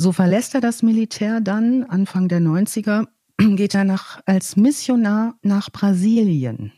[0.00, 3.06] So verlässt er das Militär dann Anfang der 90er,
[3.38, 6.72] geht er nach, als Missionar nach Brasilien.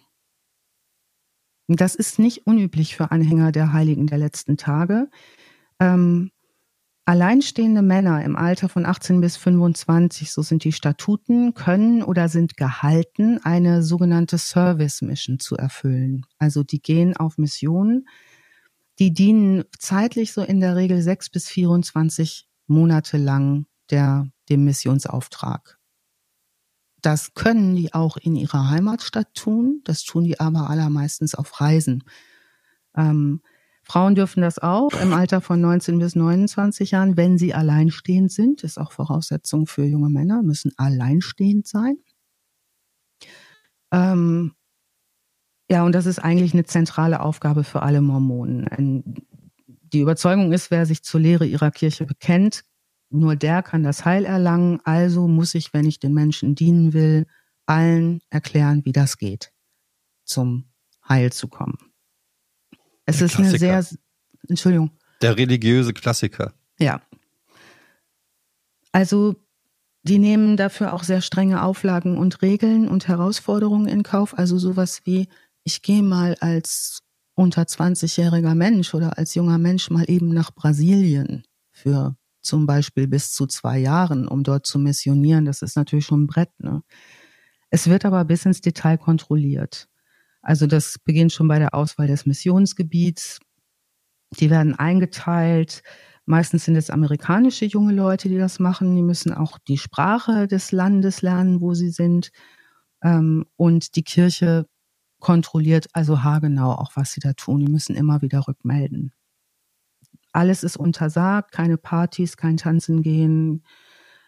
[1.69, 5.09] Das ist nicht unüblich für Anhänger der Heiligen der letzten Tage.
[5.79, 6.33] Ähm,
[7.05, 12.57] Alleinstehende Männer im Alter von 18 bis 25, so sind die Statuten, können oder sind
[12.57, 16.27] gehalten, eine sogenannte Service Mission zu erfüllen.
[16.39, 18.09] Also die gehen auf Missionen,
[18.99, 25.79] die dienen zeitlich so in der Regel sechs bis 24 Monate lang der, dem Missionsauftrag.
[27.01, 32.05] Das können die auch in ihrer Heimatstadt tun, das tun die aber allermeistens auf Reisen.
[32.97, 33.43] Ähm,
[33.83, 38.63] Frauen dürfen das auch im Alter von 19 bis 29 Jahren, wenn sie alleinstehend sind.
[38.63, 41.97] Ist auch Voraussetzung für junge Männer, müssen alleinstehend sein.
[43.91, 44.55] Ähm,
[45.69, 49.17] ja, und das ist eigentlich eine zentrale Aufgabe für alle Mormonen.
[49.93, 52.65] Die Überzeugung ist, wer sich zur Lehre ihrer Kirche bekennt,
[53.11, 54.81] nur der kann das Heil erlangen.
[54.85, 57.27] Also muss ich, wenn ich den Menschen dienen will,
[57.67, 59.53] allen erklären, wie das geht,
[60.25, 60.65] zum
[61.07, 61.79] Heil zu kommen.
[63.05, 63.73] Es Der ist Klassiker.
[63.73, 63.99] eine sehr,
[64.49, 64.91] Entschuldigung.
[65.21, 66.55] Der religiöse Klassiker.
[66.79, 67.03] Ja.
[68.93, 69.37] Also,
[70.03, 74.37] die nehmen dafür auch sehr strenge Auflagen und Regeln und Herausforderungen in Kauf.
[74.37, 75.29] Also sowas wie,
[75.65, 77.03] ich gehe mal als
[77.35, 83.33] unter 20-jähriger Mensch oder als junger Mensch mal eben nach Brasilien für zum Beispiel bis
[83.33, 85.45] zu zwei Jahren, um dort zu missionieren.
[85.45, 86.51] Das ist natürlich schon ein Brett.
[86.59, 86.83] Ne?
[87.71, 89.89] Es wird aber bis ins Detail kontrolliert.
[90.43, 93.39] Also das beginnt schon bei der Auswahl des Missionsgebiets.
[94.41, 95.83] Die werden eingeteilt.
[96.25, 98.95] Meistens sind es amerikanische junge Leute, die das machen.
[98.97, 102.31] Die müssen auch die Sprache des Landes lernen, wo sie sind.
[103.03, 104.67] Ähm, und die Kirche
[105.23, 107.61] kontrolliert also haargenau auch, was sie da tun.
[107.61, 109.13] Die müssen immer wieder rückmelden.
[110.33, 113.65] Alles ist untersagt, keine Partys, kein Tanzen gehen.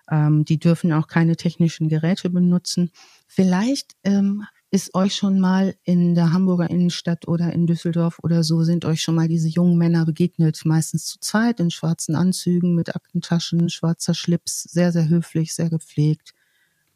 [0.09, 2.93] Ähm, die dürfen auch keine technischen Geräte benutzen.
[3.27, 8.63] Vielleicht ähm, ist euch schon mal in der Hamburger Innenstadt oder in Düsseldorf oder so,
[8.63, 12.95] sind euch schon mal diese jungen Männer begegnet, meistens zu zweit in schwarzen Anzügen mit
[12.95, 16.35] Aktentaschen, schwarzer Schlips, sehr, sehr höflich, sehr gepflegt,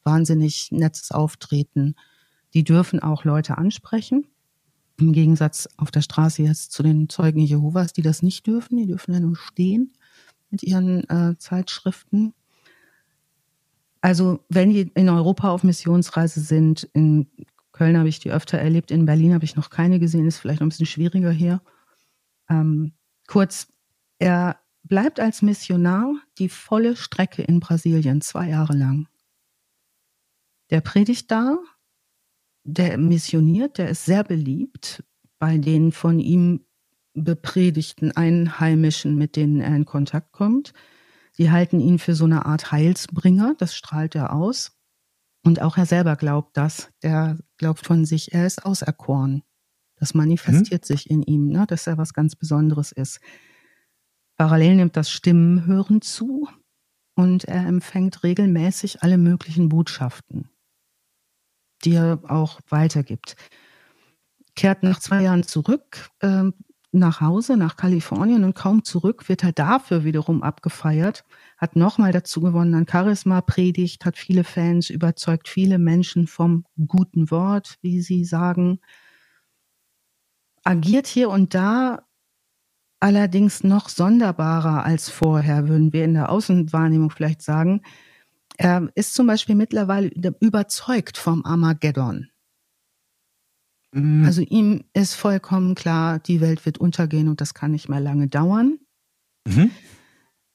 [0.04, 1.96] wahnsinnig nettes Auftreten.
[2.54, 4.26] Die dürfen auch Leute ansprechen.
[4.98, 8.76] Im Gegensatz auf der Straße jetzt zu den Zeugen Jehovas, die das nicht dürfen.
[8.76, 9.92] Die dürfen ja nur stehen
[10.50, 12.34] mit ihren äh, Zeitschriften.
[14.00, 17.26] Also wenn die in Europa auf Missionsreise sind, in
[17.72, 20.62] Köln habe ich die öfter erlebt, in Berlin habe ich noch keine gesehen, ist vielleicht
[20.62, 21.60] ein bisschen schwieriger hier.
[22.48, 22.92] Ähm,
[23.26, 23.68] kurz,
[24.18, 29.06] er bleibt als Missionar die volle Strecke in Brasilien, zwei Jahre lang.
[30.70, 31.58] Der predigt da,
[32.68, 35.02] der missioniert, der ist sehr beliebt
[35.38, 36.66] bei den von ihm
[37.14, 40.74] bepredigten Einheimischen, mit denen er in Kontakt kommt.
[41.38, 44.72] Die halten ihn für so eine Art Heilsbringer, das strahlt er aus.
[45.44, 46.90] Und auch er selber glaubt das.
[47.02, 49.42] Der glaubt von sich, er ist auserkoren.
[49.96, 50.86] Das manifestiert mhm.
[50.86, 53.20] sich in ihm, ne, dass er was ganz Besonderes ist.
[54.36, 56.48] Parallel nimmt das Stimmenhören zu
[57.14, 60.50] und er empfängt regelmäßig alle möglichen Botschaften
[61.84, 63.36] die er auch weitergibt.
[64.56, 66.50] Kehrt nach zwei Jahren zurück äh,
[66.92, 71.24] nach Hause, nach Kalifornien und kaum zurück wird er dafür wiederum abgefeiert,
[71.58, 77.30] hat nochmal dazu gewonnen an Charisma, predigt, hat viele Fans, überzeugt viele Menschen vom guten
[77.30, 78.80] Wort, wie sie sagen,
[80.64, 82.04] agiert hier und da
[83.00, 87.82] allerdings noch sonderbarer als vorher, würden wir in der Außenwahrnehmung vielleicht sagen.
[88.58, 92.28] Er ist zum Beispiel mittlerweile überzeugt vom Armageddon.
[93.92, 94.24] Mhm.
[94.24, 98.26] Also ihm ist vollkommen klar, die Welt wird untergehen und das kann nicht mehr lange
[98.26, 98.78] dauern.
[99.46, 99.70] Mhm.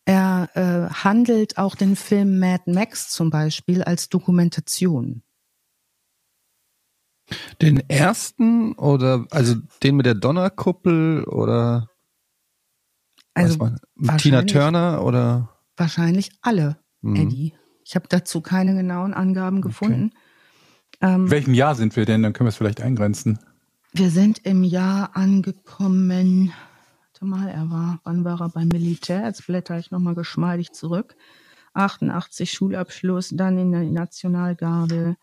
[0.05, 5.23] Er äh, handelt auch den Film Mad Max zum Beispiel als Dokumentation.
[7.61, 11.89] Den ersten oder also den mit der Donnerkuppel oder
[13.33, 13.71] also
[14.17, 17.15] Tina Turner oder wahrscheinlich alle, mhm.
[17.15, 17.53] Eddie.
[17.85, 20.11] Ich habe dazu keine genauen Angaben gefunden.
[21.01, 21.13] Okay.
[21.13, 22.23] Ähm, welchem Jahr sind wir denn?
[22.23, 23.39] Dann können wir es vielleicht eingrenzen.
[23.91, 26.53] Wir sind im Jahr angekommen.
[27.11, 29.25] Warte mal, er war, wann war er beim Militär?
[29.25, 31.15] Jetzt blätter ich nochmal geschmeidig zurück.
[31.73, 35.17] 88 Schulabschluss, dann in der Nationalgarde.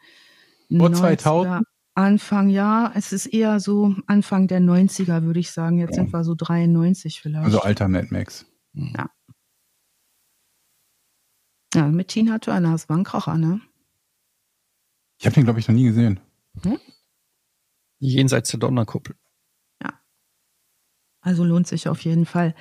[0.77, 1.65] Vor 2000?
[1.95, 5.79] Anfang, ja, es ist eher so Anfang der 90er, würde ich sagen.
[5.79, 6.05] Jetzt ja.
[6.05, 7.45] sind wir so 93 vielleicht.
[7.45, 8.47] Also alter Mad Max.
[8.73, 9.11] Ja.
[11.75, 13.61] Ja, mit Tina Turner, das war ein Kracher, ne?
[15.19, 16.19] Ich habe den, glaube ich, noch nie gesehen.
[16.63, 16.79] Hm?
[18.01, 19.15] Jenseits der Donnerkuppel.
[19.83, 20.01] Ja.
[21.21, 22.55] Also lohnt sich auf jeden Fall.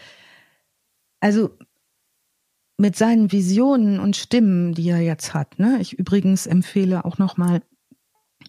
[1.22, 1.58] Also
[2.78, 5.60] mit seinen Visionen und Stimmen, die er jetzt hat.
[5.60, 5.80] Ne?
[5.82, 7.62] Ich übrigens empfehle auch nochmal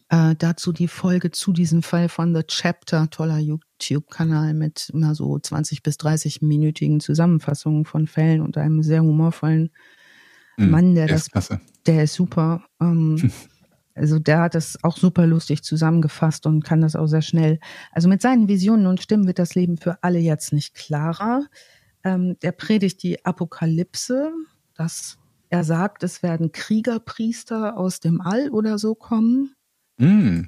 [0.09, 5.39] äh, dazu die Folge zu diesem Fall von The Chapter, toller YouTube-Kanal mit immer so
[5.39, 9.71] 20 bis 30 minütigen Zusammenfassungen von Fällen und einem sehr humorvollen
[10.57, 11.61] mhm, Mann, der das, klasse.
[11.87, 12.65] der ist super.
[12.81, 13.31] Ähm,
[13.95, 17.59] also der hat das auch super lustig zusammengefasst und kann das auch sehr schnell.
[17.93, 21.47] Also mit seinen Visionen und Stimmen wird das Leben für alle jetzt nicht klarer.
[22.05, 24.33] Ähm, der predigt die Apokalypse,
[24.75, 25.19] dass
[25.51, 29.55] er sagt, es werden Kriegerpriester aus dem All oder so kommen.
[29.99, 30.45] Mm.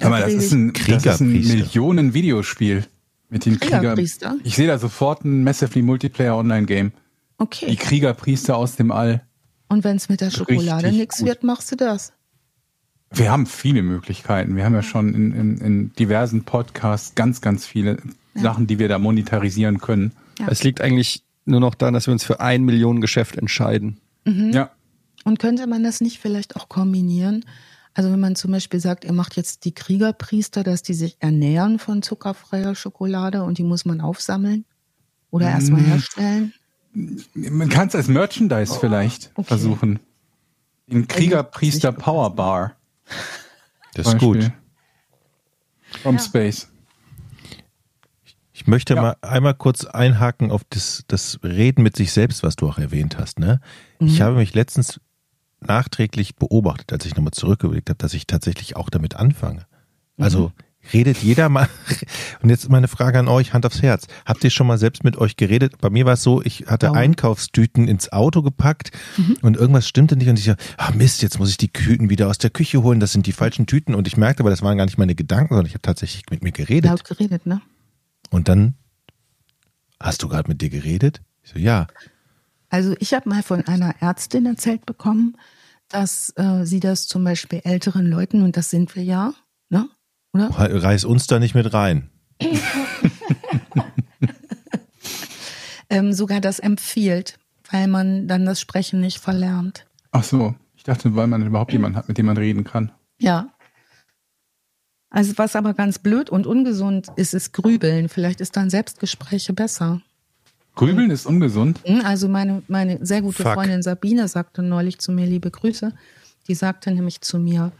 [0.00, 2.84] Aber das ist ein, das ist ein Millionen-Videospiel
[3.28, 4.30] mit den Kriegerpriester.
[4.30, 6.92] Krieger ich sehe da sofort ein Massively Multiplayer Online-Game.
[7.40, 7.66] Okay.
[7.70, 9.22] Die Kriegerpriester aus dem All.
[9.68, 12.12] Und wenn es mit der Schokolade nichts wird, machst du das?
[13.12, 14.56] Wir haben viele Möglichkeiten.
[14.56, 17.96] Wir haben ja schon in, in, in diversen Podcasts ganz, ganz viele
[18.34, 18.42] ja.
[18.42, 20.12] Sachen, die wir da monetarisieren können.
[20.38, 20.48] Ja.
[20.48, 23.98] Es liegt eigentlich nur noch daran, dass wir uns für ein Millionen Geschäft entscheiden.
[24.26, 24.50] Mhm.
[24.52, 24.70] Ja.
[25.24, 27.46] Und könnte man das nicht vielleicht auch kombinieren?
[27.94, 31.78] Also wenn man zum Beispiel sagt, er macht jetzt die Kriegerpriester, dass die sich ernähren
[31.78, 34.66] von zuckerfreier Schokolade und die muss man aufsammeln
[35.30, 35.86] oder erstmal mhm.
[35.86, 36.52] herstellen?
[36.92, 39.46] Man kann es als Merchandise oh, vielleicht okay.
[39.48, 40.00] versuchen.
[40.86, 42.76] In Kriegerpriester Power Bar.
[43.94, 44.52] Das ist gut.
[46.02, 46.22] From ja.
[46.22, 46.68] Space.
[48.52, 49.02] Ich möchte ja.
[49.02, 53.18] mal einmal kurz einhaken auf das, das Reden mit sich selbst, was du auch erwähnt
[53.18, 53.40] hast.
[53.40, 53.60] Ne?
[53.98, 54.06] Mhm.
[54.06, 55.00] Ich habe mich letztens
[55.60, 59.66] nachträglich beobachtet, als ich nochmal zurückgeblickt habe, dass ich tatsächlich auch damit anfange.
[60.18, 60.52] Also mhm.
[60.92, 61.68] Redet jeder mal.
[62.42, 64.06] Und jetzt meine Frage an euch, Hand aufs Herz.
[64.24, 65.78] Habt ihr schon mal selbst mit euch geredet?
[65.80, 66.96] Bei mir war es so, ich hatte Dauer.
[66.96, 68.90] Einkaufstüten ins Auto gepackt
[69.42, 72.28] und irgendwas stimmte nicht und ich so, ah Mist, jetzt muss ich die Tüten wieder
[72.28, 74.78] aus der Küche holen, das sind die falschen Tüten und ich merkte aber, das waren
[74.78, 76.90] gar nicht meine Gedanken, sondern ich habe tatsächlich mit mir geredet.
[76.90, 77.60] Laut geredet, ne?
[78.30, 78.74] Und dann,
[80.00, 81.20] hast du gerade mit dir geredet?
[81.42, 81.86] Ich so, ja.
[82.70, 85.36] Also ich habe mal von einer Ärztin erzählt bekommen,
[85.88, 89.34] dass äh, sie das zum Beispiel älteren Leuten, und das sind wir ja?
[90.32, 90.48] Oder?
[90.50, 92.10] Reiß uns da nicht mit rein.
[95.92, 97.36] Ähm, sogar das empfiehlt,
[97.70, 99.86] weil man dann das Sprechen nicht verlernt.
[100.12, 102.92] Ach so, ich dachte, weil man überhaupt jemanden hat, mit dem man reden kann.
[103.18, 103.48] Ja.
[105.10, 108.08] Also was aber ganz blöd und ungesund ist, ist Grübeln.
[108.08, 110.00] Vielleicht ist dann Selbstgespräche besser.
[110.76, 111.80] Grübeln ist ungesund.
[111.84, 113.54] Hm, Also meine, meine sehr gute Fuck.
[113.54, 115.92] Freundin Sabine sagte neulich zu mir, liebe Grüße,
[116.46, 117.72] die sagte nämlich zu mir,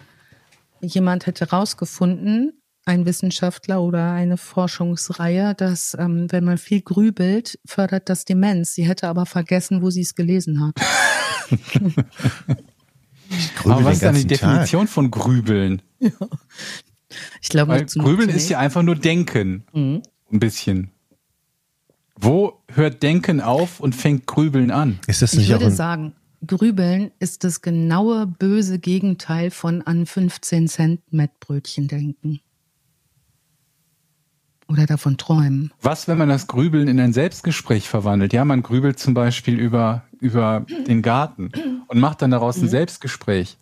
[0.82, 8.08] jemand hätte rausgefunden, ein Wissenschaftler oder eine Forschungsreihe, dass ähm, wenn man viel grübelt, fördert
[8.08, 8.74] das Demenz.
[8.74, 10.74] Sie hätte aber vergessen, wo sie es gelesen hat.
[13.30, 14.50] Ich Aber was ist dann die ganzen Tag.
[14.50, 15.82] Definition von Grübeln?
[17.40, 19.64] Ich glaube, Grübeln ist ja einfach nur Denken.
[19.72, 20.02] Mhm.
[20.32, 20.90] Ein bisschen.
[22.16, 25.00] Wo hört Denken auf und fängt Grübeln an?
[25.06, 26.12] Ist das Ich nicht auch würde ein, sagen,
[26.46, 32.40] Grübeln ist das genaue böse Gegenteil von an 15 Cent Mettbrötchen denken.
[34.66, 35.72] Oder davon träumen.
[35.82, 38.32] Was, wenn man das Grübeln in ein Selbstgespräch verwandelt?
[38.32, 41.50] Ja, man grübelt zum Beispiel über, über den Garten
[41.88, 43.58] und macht dann daraus ein Selbstgespräch.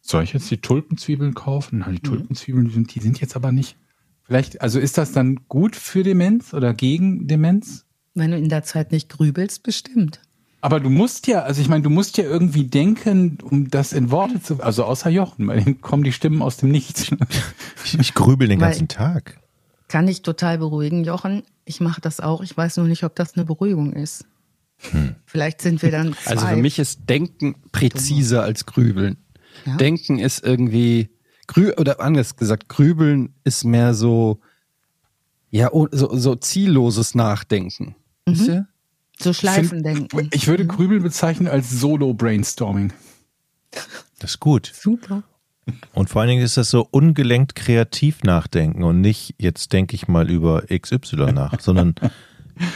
[0.00, 1.78] Soll ich jetzt die Tulpenzwiebeln kaufen?
[1.78, 3.76] Na, die Tulpenzwiebeln, die sind, die sind jetzt aber nicht.
[4.24, 7.86] Vielleicht, also ist das dann gut für Demenz oder gegen Demenz?
[8.14, 10.20] Wenn du in der Zeit nicht grübelst, bestimmt.
[10.64, 14.10] Aber du musst ja, also ich meine, du musst ja irgendwie denken, um das in
[14.10, 17.10] Worte zu, also außer Jochen, bei dem kommen die Stimmen aus dem Nichts.
[17.84, 19.38] ich, ich grübel den Weil- ganzen Tag.
[19.88, 21.42] Kann ich total beruhigen, Jochen.
[21.66, 22.40] Ich mache das auch.
[22.40, 24.24] Ich weiß nur nicht, ob das eine Beruhigung ist.
[25.26, 26.30] Vielleicht sind wir dann zwei.
[26.30, 29.18] Also für mich ist Denken präziser als Grübeln.
[29.66, 29.76] Ja.
[29.76, 31.10] Denken ist irgendwie
[31.46, 34.40] grü oder anders gesagt, Grübeln ist mehr so
[35.50, 37.96] ja oh, so, so zielloses Nachdenken.
[38.24, 38.66] Wisst ihr?
[39.24, 40.28] So Schleifen denken.
[40.32, 42.92] Ich würde Grübeln bezeichnen als Solo-Brainstorming.
[44.18, 44.70] Das ist gut.
[44.72, 45.24] Super.
[45.94, 50.08] Und vor allen Dingen ist das so ungelenkt kreativ nachdenken und nicht, jetzt denke ich
[50.08, 51.94] mal über XY nach, sondern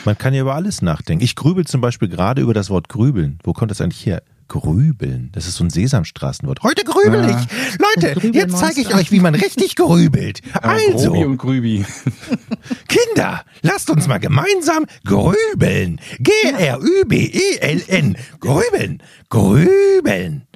[0.04, 1.22] man kann ja über alles nachdenken.
[1.22, 3.38] Ich grübel zum Beispiel gerade über das Wort grübeln.
[3.44, 4.22] Wo kommt das eigentlich her?
[4.48, 5.30] Grübeln.
[5.32, 6.62] Das ist so ein Sesamstraßenwort.
[6.62, 7.38] Heute grübel Ja.
[7.40, 7.46] ich.
[7.78, 10.40] Leute, jetzt zeige ich euch, wie man richtig grübelt.
[10.62, 11.84] Also, Grobi und Grübi.
[12.88, 16.00] Kinder, lasst uns mal gemeinsam grübeln.
[16.18, 18.16] G-R-Ü-B-E-L-N.
[18.40, 19.02] Grübeln.
[19.28, 20.46] Grübeln.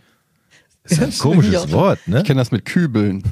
[0.84, 1.70] Das ist ein komisches.
[1.72, 2.18] Wort, ne?
[2.18, 3.22] Ich kenne das mit Kübeln.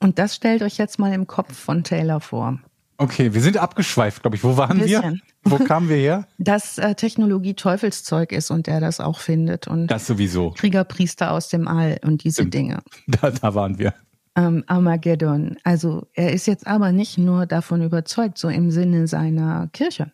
[0.00, 2.58] Und das stellt euch jetzt mal im Kopf von Taylor vor.
[2.98, 4.44] Okay, wir sind abgeschweift, glaube ich.
[4.44, 5.14] Wo waren wir?
[5.44, 6.26] Wo kamen wir her?
[6.38, 10.52] Dass äh, Technologie Teufelszeug ist und er das auch findet und Das sowieso.
[10.52, 12.54] Kriegerpriester aus dem All und diese Stimmt.
[12.54, 12.82] Dinge.
[13.06, 13.94] Da, da waren wir.
[14.34, 15.56] ähm, Armageddon.
[15.62, 20.12] Also er ist jetzt aber nicht nur davon überzeugt, so im Sinne seiner Kirche.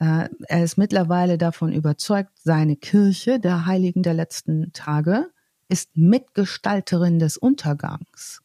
[0.00, 5.28] Äh, er ist mittlerweile davon überzeugt, seine Kirche, der Heiligen der letzten Tage,
[5.68, 8.40] ist Mitgestalterin des Untergangs.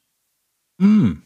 [0.80, 1.22] Hm.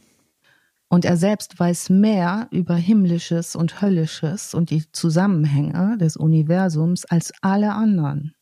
[0.90, 7.34] Und er selbst weiß mehr über Himmlisches und Höllisches und die Zusammenhänge des Universums als
[7.42, 8.34] alle anderen.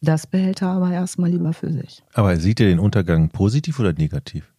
[0.00, 2.02] Das behält er aber erstmal lieber für sich.
[2.14, 4.52] Aber sieht ihr den Untergang positiv oder negativ?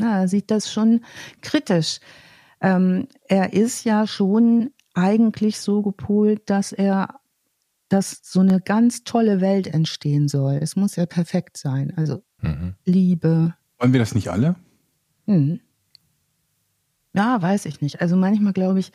[0.00, 1.04] Ja, er sieht das schon
[1.42, 2.00] kritisch.
[2.60, 7.20] Ähm, er ist ja schon eigentlich so gepolt, dass er,
[7.88, 10.54] dass so eine ganz tolle Welt entstehen soll.
[10.54, 11.92] Es muss ja perfekt sein.
[11.96, 12.74] Also Mhm.
[12.84, 13.54] Liebe.
[13.78, 14.56] Wollen wir das nicht alle?
[15.28, 15.60] Hm.
[17.12, 18.00] Ja, weiß ich nicht.
[18.00, 18.92] Also manchmal glaube ich,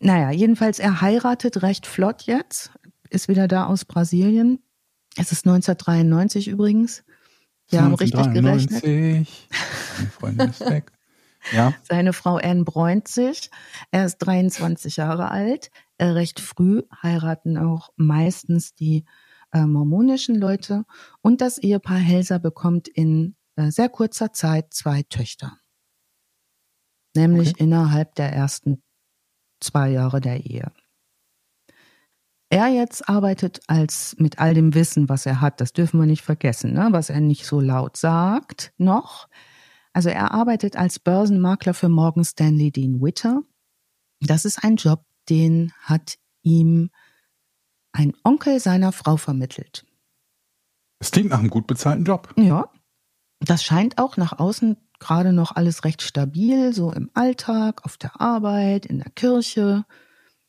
[0.00, 2.72] naja, jedenfalls er heiratet recht flott jetzt,
[3.10, 4.60] ist wieder da aus Brasilien.
[5.16, 7.04] Es ist 1993 übrigens.
[7.68, 8.84] Wir haben richtig gerechnet.
[8.84, 9.48] 1993.
[9.98, 10.92] Meine Freundin ist weg.
[11.52, 11.74] Ja.
[11.82, 13.50] Seine Frau Anne bräunt sich.
[13.90, 15.70] Er ist 23 Jahre alt.
[15.98, 19.04] Äh, recht früh heiraten auch meistens die
[19.52, 20.84] äh, mormonischen Leute.
[21.20, 23.36] Und das Ehepaar Helser bekommt in
[23.70, 25.58] sehr kurzer Zeit zwei Töchter.
[27.14, 28.82] Nämlich innerhalb der ersten
[29.60, 30.72] zwei Jahre der Ehe.
[32.48, 36.22] Er jetzt arbeitet als mit all dem Wissen, was er hat, das dürfen wir nicht
[36.22, 36.88] vergessen, ne?
[36.90, 39.28] was er nicht so laut sagt noch.
[39.94, 43.42] Also er arbeitet als Börsenmakler für Morgan Stanley Dean Witter.
[44.20, 46.90] Das ist ein Job, den hat ihm
[47.92, 49.86] ein Onkel seiner Frau vermittelt.
[50.98, 52.32] Das klingt nach einem gut bezahlten Job.
[52.36, 52.70] Ja,
[53.44, 58.20] das scheint auch nach außen gerade noch alles recht stabil, so im Alltag, auf der
[58.20, 59.84] Arbeit, in der Kirche.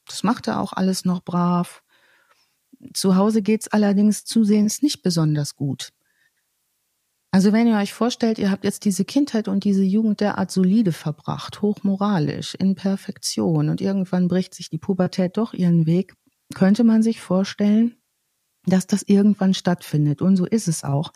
[0.05, 1.83] Das macht er auch alles noch brav.
[2.93, 5.89] Zu Hause geht's allerdings zusehends nicht besonders gut.
[7.31, 10.91] Also wenn ihr euch vorstellt, ihr habt jetzt diese Kindheit und diese Jugend derart solide
[10.91, 16.13] verbracht, hochmoralisch, in Perfektion und irgendwann bricht sich die Pubertät doch ihren Weg,
[16.53, 17.95] könnte man sich vorstellen,
[18.67, 20.21] dass das irgendwann stattfindet.
[20.21, 21.11] Und so ist es auch.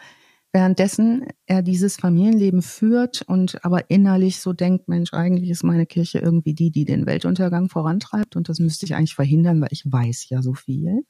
[0.53, 6.19] Währenddessen er dieses Familienleben führt und aber innerlich so denkt, Mensch, eigentlich ist meine Kirche
[6.19, 10.29] irgendwie die, die den Weltuntergang vorantreibt und das müsste ich eigentlich verhindern, weil ich weiß
[10.29, 11.03] ja so viel.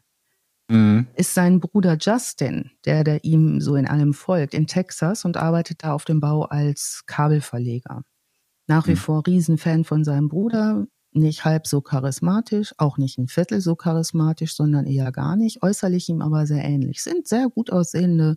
[0.70, 1.08] Mhm.
[1.16, 5.84] Ist sein Bruder Justin, der, der ihm so in allem folgt, in Texas und arbeitet
[5.84, 8.02] da auf dem Bau als Kabelverleger.
[8.68, 8.98] Nach wie mhm.
[8.98, 14.56] vor Riesenfan von seinem Bruder, nicht halb so charismatisch, auch nicht ein Viertel so charismatisch,
[14.56, 17.02] sondern eher gar nicht, äußerlich ihm aber sehr ähnlich.
[17.02, 18.36] Sind sehr gut aussehende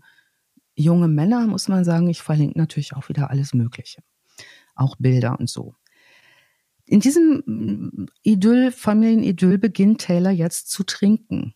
[0.81, 2.09] junge Männer, muss man sagen.
[2.09, 4.03] Ich verlinke natürlich auch wieder alles Mögliche.
[4.75, 5.75] Auch Bilder und so.
[6.87, 11.55] In diesem mm, Idyll, Familienidyll beginnt Taylor jetzt zu trinken.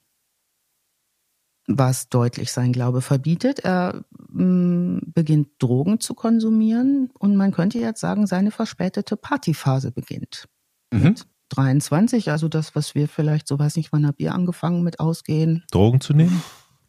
[1.67, 3.61] Was deutlich sein Glaube verbietet.
[3.61, 9.91] Er mh, mm, beginnt Drogen zu konsumieren und man könnte jetzt sagen, seine verspätete Partyphase
[9.91, 10.47] beginnt.
[10.93, 11.17] Mhm.
[11.49, 15.65] 23, also das, was wir vielleicht, so weiß nicht, wann habt ihr angefangen mit ausgehen?
[15.71, 16.43] Drogen zu nehmen?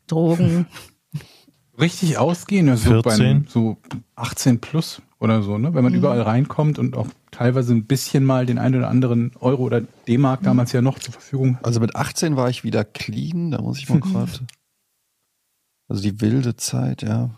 [0.08, 0.68] Drogen.
[1.80, 3.04] Richtig ausgehen, also 14.
[3.04, 3.78] Beim, so
[4.16, 5.74] 18 plus oder so, ne?
[5.74, 6.00] Wenn man mhm.
[6.00, 10.42] überall reinkommt und auch teilweise ein bisschen mal den einen oder anderen Euro oder D-Mark
[10.42, 10.46] mhm.
[10.46, 11.58] damals ja noch zur Verfügung.
[11.64, 14.32] Also mit 18 war ich wieder clean, da muss ich mal gerade.
[15.88, 17.32] Also die wilde Zeit, ja.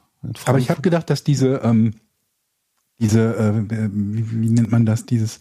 [0.46, 1.96] Aber ich habe gedacht, dass diese, ähm,
[3.00, 5.40] diese, äh, wie, wie nennt man das, dieses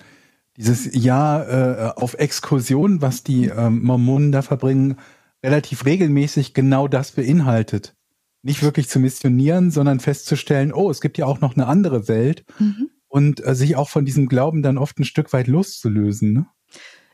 [0.56, 4.96] dieses Jahr äh, auf Exkursion, was die ähm, Mormonen da verbringen,
[5.42, 7.94] relativ regelmäßig genau das beinhaltet.
[8.42, 12.44] Nicht wirklich zu missionieren, sondern festzustellen, oh, es gibt ja auch noch eine andere Welt
[12.58, 12.90] mhm.
[13.08, 16.32] und äh, sich auch von diesem Glauben dann oft ein Stück weit loszulösen.
[16.32, 16.46] Ne?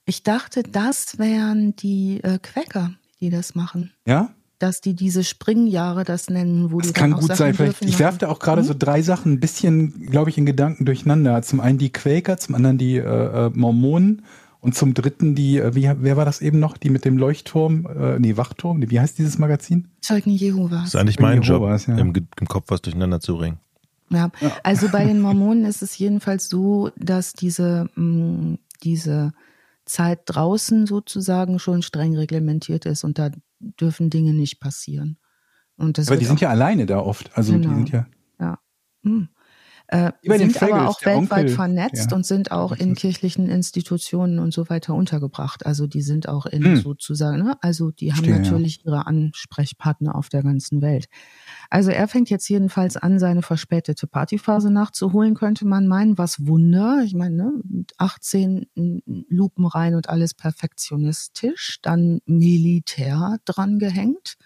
[0.04, 3.92] Ich dachte, das wären die äh, Quäker, die das machen.
[4.06, 4.34] Ja?
[4.62, 7.54] dass die diese Springjahre das nennen, wo das die kann gut Sachen sein.
[7.54, 8.68] Vielleicht, ich werfe da auch gerade hm?
[8.68, 11.42] so drei Sachen ein bisschen, glaube ich, in Gedanken durcheinander.
[11.42, 14.22] Zum einen die Quaker, zum anderen die äh, äh, Mormonen
[14.62, 17.84] und zum dritten die, äh, wie, wer war das eben noch, die mit dem Leuchtturm,
[17.86, 19.88] äh, nee, Wachturm, wie heißt dieses Magazin?
[20.00, 20.82] Zeugen Jehovas.
[20.82, 22.02] Das ist eigentlich mein Jehovas, Job, ja.
[22.02, 23.58] im, im Kopf was durcheinander zu bringen.
[24.10, 24.30] Ja.
[24.40, 29.32] ja, also bei den Mormonen ist es jedenfalls so, dass diese, mh, mm, diese
[29.84, 35.18] Zeit draußen sozusagen schon streng reglementiert ist und da dürfen Dinge nicht passieren.
[35.76, 37.36] Und das aber die sind ja alleine da oft.
[37.36, 37.68] Also genau.
[37.68, 38.06] die sind ja.
[38.38, 38.58] Ja.
[39.02, 39.28] Hm.
[39.92, 42.16] Äh, sind aber auch weltweit Onkel, vernetzt ja.
[42.16, 45.66] und sind auch in kirchlichen Institutionen und so weiter untergebracht.
[45.66, 46.76] Also die sind auch in hm.
[46.76, 47.58] sozusagen, ne?
[47.60, 48.82] also die haben Verstehe, natürlich ja.
[48.86, 51.08] ihre Ansprechpartner auf der ganzen Welt.
[51.68, 56.16] Also er fängt jetzt jedenfalls an, seine verspätete Partyphase nachzuholen, könnte man meinen.
[56.16, 57.02] Was Wunder.
[57.04, 57.52] Ich meine, ne?
[57.68, 58.68] mit 18
[59.28, 64.36] Lupen rein und alles perfektionistisch, dann Militär dran gehängt.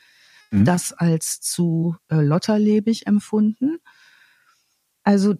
[0.51, 0.65] Hm.
[0.65, 3.79] Das als zu äh, lotterlebig empfunden
[5.07, 5.37] also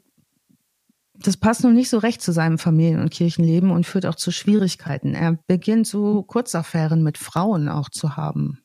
[1.13, 4.31] das passt nun nicht so recht zu seinem Familien- und Kirchenleben und führt auch zu
[4.31, 5.15] Schwierigkeiten.
[5.15, 8.61] Er beginnt so Kurzaffären mit Frauen auch zu haben.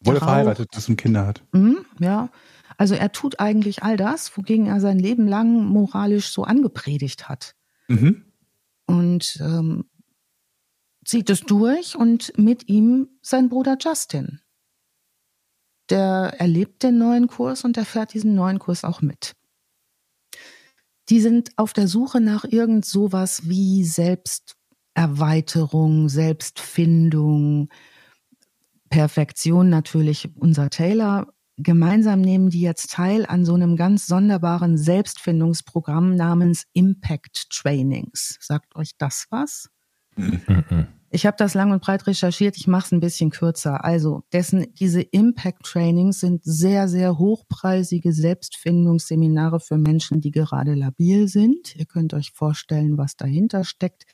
[0.00, 1.42] Obwohl er verheiratet ist und Kinder hat.
[1.52, 2.30] Mhm, ja.
[2.76, 7.54] Also er tut eigentlich all das, wogegen er sein Leben lang moralisch so angepredigt hat.
[7.88, 8.24] Mhm.
[8.86, 9.86] Und ähm,
[11.04, 14.40] zieht es durch und mit ihm sein Bruder Justin.
[15.88, 19.34] Der erlebt den neuen Kurs und er fährt diesen neuen Kurs auch mit
[21.10, 27.68] die sind auf der Suche nach irgend sowas wie Selbsterweiterung, Selbstfindung,
[28.88, 30.28] Perfektion natürlich.
[30.36, 37.50] Unser Taylor gemeinsam nehmen die jetzt teil an so einem ganz sonderbaren Selbstfindungsprogramm namens Impact
[37.50, 38.38] Trainings.
[38.40, 39.68] Sagt euch das was?
[41.12, 43.84] Ich habe das lang und breit recherchiert, ich mache es ein bisschen kürzer.
[43.84, 51.26] Also, dessen diese Impact Trainings sind sehr, sehr hochpreisige Selbstfindungsseminare für Menschen, die gerade labil
[51.26, 51.74] sind.
[51.74, 54.04] Ihr könnt euch vorstellen, was dahinter steckt.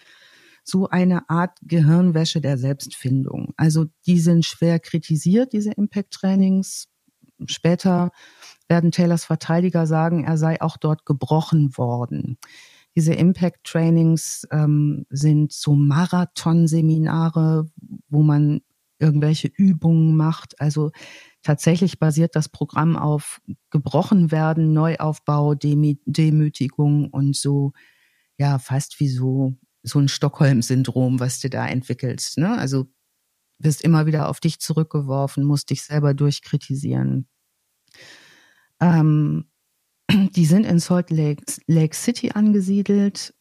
[0.65, 3.53] So eine Art Gehirnwäsche der Selbstfindung.
[3.59, 6.89] Also, die sind schwer kritisiert, diese Impact Trainings.
[7.45, 8.11] Später
[8.69, 12.39] werden Taylors Verteidiger sagen, er sei auch dort gebrochen worden.
[12.97, 17.71] Diese Impact Trainings ähm, sind so Marathonseminare,
[18.09, 18.63] wo man
[18.99, 20.59] irgendwelche Übungen macht.
[20.61, 20.91] Also
[21.43, 23.41] tatsächlich basiert das Programm auf
[23.71, 27.73] gebrochen werden, Neuaufbau, Demütigung und so,
[28.39, 32.39] ja, fast wie so, so ein Stockholm-Syndrom, was du da entwickelst.
[32.39, 32.57] Ne?
[32.57, 32.87] Also
[33.59, 37.29] wirst immer wieder auf dich zurückgeworfen, musst dich selber durchkritisieren.
[38.81, 39.51] Ähm,
[40.11, 43.35] Die sind in Salt Lake, Lake City angesiedelt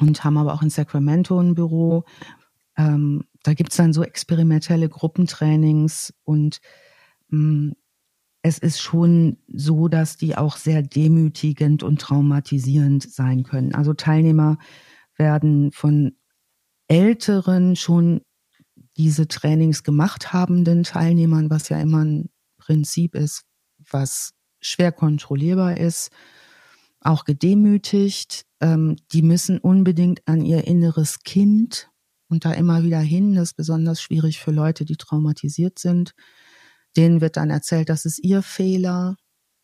[0.00, 2.04] und haben aber auch in Sacramento ein Büro.
[2.76, 6.60] Ähm, da gibt's dann so experimentelle Gruppentrainings und
[7.28, 7.72] mh, mm,
[8.46, 13.74] es ist schon so, dass die auch sehr demütigend und traumatisierend sein können.
[13.74, 14.58] Also Teilnehmer
[15.16, 16.14] werden von
[16.86, 18.20] älteren, schon
[18.98, 23.44] diese Trainings gemacht habenden Teilnehmern, was ja immer ein Prinzip ist,
[23.90, 24.33] was
[24.64, 26.10] schwer kontrollierbar ist,
[27.00, 28.46] auch gedemütigt.
[28.60, 31.90] Ähm, die müssen unbedingt an ihr inneres Kind
[32.28, 33.34] und da immer wieder hin.
[33.34, 36.14] Das ist besonders schwierig für Leute, die traumatisiert sind.
[36.96, 39.16] Denen wird dann erzählt, das ist ihr Fehler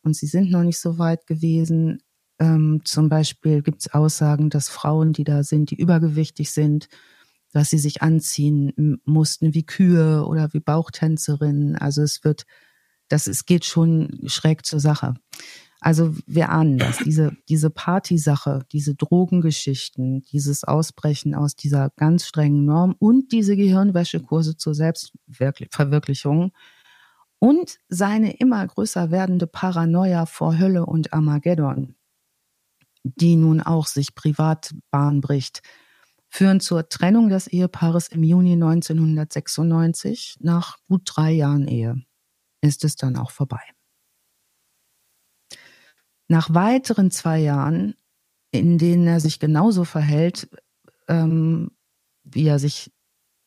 [0.02, 2.02] und sie sind noch nicht so weit gewesen.
[2.38, 6.88] Ähm, zum Beispiel gibt es Aussagen, dass Frauen, die da sind, die übergewichtig sind,
[7.52, 11.76] dass sie sich anziehen mussten wie Kühe oder wie Bauchtänzerinnen.
[11.76, 12.44] Also es wird,
[13.10, 15.14] das es geht schon schräg zur Sache.
[15.80, 22.66] Also wir ahnen das, diese, diese Partysache, diese Drogengeschichten, dieses Ausbrechen aus dieser ganz strengen
[22.66, 26.52] Norm und diese Gehirnwäschekurse zur Selbstverwirklichung
[27.38, 31.94] und seine immer größer werdende Paranoia vor Hölle und Armageddon,
[33.02, 35.62] die nun auch sich privat Bahn bricht,
[36.28, 40.36] führen zur Trennung des Ehepaares im Juni 1996.
[40.40, 42.04] Nach gut drei Jahren Ehe
[42.60, 43.62] ist es dann auch vorbei.
[46.28, 47.94] Nach weiteren zwei Jahren,
[48.50, 50.48] in denen er sich genauso verhält,
[51.08, 51.72] ähm,
[52.22, 52.92] wie er sich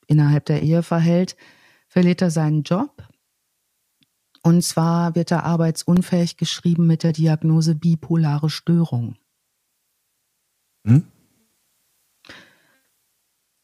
[0.08, 1.38] innerhalb der Ehe verhält,
[1.88, 3.08] verliert er seinen Job
[4.46, 9.16] und zwar wird er arbeitsunfähig geschrieben mit der Diagnose bipolare Störung.
[10.86, 11.08] Hm?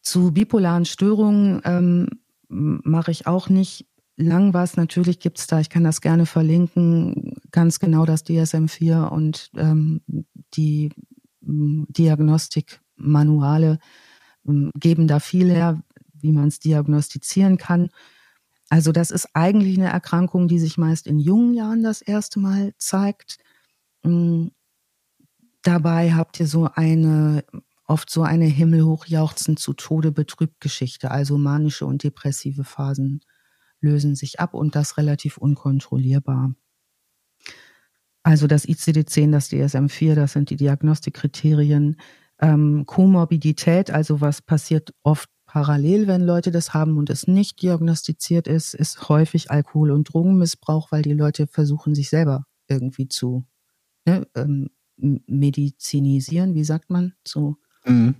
[0.00, 2.08] Zu bipolaren Störungen ähm,
[2.48, 3.86] mache ich auch nicht
[4.20, 4.76] lang was.
[4.76, 10.02] Natürlich gibt es da, ich kann das gerne verlinken, ganz genau das DSM-4 und ähm,
[10.54, 10.90] die
[11.42, 13.78] ähm, Diagnostikmanuale
[14.46, 15.82] ähm, geben da viel her,
[16.14, 17.88] wie man es diagnostizieren kann.
[18.68, 22.72] Also das ist eigentlich eine Erkrankung, die sich meist in jungen Jahren das erste Mal
[22.78, 23.38] zeigt.
[24.04, 24.48] Mm,
[25.62, 27.44] dabei habt ihr so eine,
[27.86, 31.10] oft so eine himmelhochjauchzend zu Tode betrübt Geschichte.
[31.10, 33.20] Also manische und depressive Phasen
[33.80, 36.54] lösen sich ab und das relativ unkontrollierbar.
[38.22, 41.96] Also das ICD-10, das DSM-4, das sind die Diagnostikkriterien.
[42.38, 48.46] Ähm, Komorbidität, also was passiert oft Parallel, wenn Leute das haben und es nicht diagnostiziert
[48.46, 53.44] ist, ist häufig Alkohol- und Drogenmissbrauch, weil die Leute versuchen, sich selber irgendwie zu
[54.06, 58.14] ne, ähm, medizinisieren, wie sagt man, zu mhm.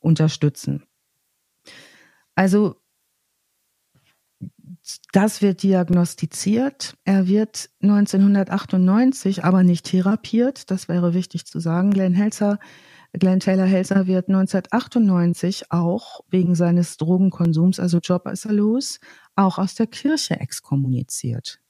[0.00, 0.82] unterstützen.
[2.34, 2.80] Also
[5.12, 6.96] das wird diagnostiziert.
[7.04, 10.70] Er wird 1998 aber nicht therapiert.
[10.70, 11.90] Das wäre wichtig zu sagen.
[11.90, 12.58] Glenn Helzer
[13.18, 19.00] Glenn Taylor Helser wird 1998 auch wegen seines Drogenkonsums, also Job ist er los,
[19.34, 21.60] auch aus der Kirche exkommuniziert.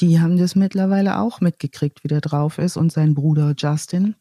[0.00, 4.16] Die haben das mittlerweile auch mitgekriegt, wie der drauf ist und sein Bruder Justin.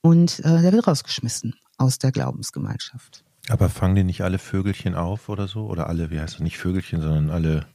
[0.00, 3.25] Und äh, der wird rausgeschmissen aus der Glaubensgemeinschaft.
[3.48, 5.66] Aber fangen die nicht alle Vögelchen auf oder so?
[5.66, 7.66] Oder alle, wie heißt das, nicht Vögelchen, sondern alle.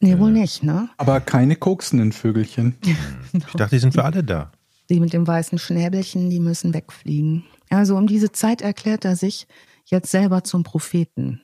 [0.00, 0.88] Nee, äh, wohl nicht, ne?
[0.96, 2.76] Aber keine koksenden Vögelchen.
[3.32, 4.52] ich dachte, die sind für alle da.
[4.88, 7.44] Die mit dem weißen Schnäbelchen, die müssen wegfliegen.
[7.70, 9.46] Also um diese Zeit erklärt er sich
[9.84, 11.42] jetzt selber zum Propheten.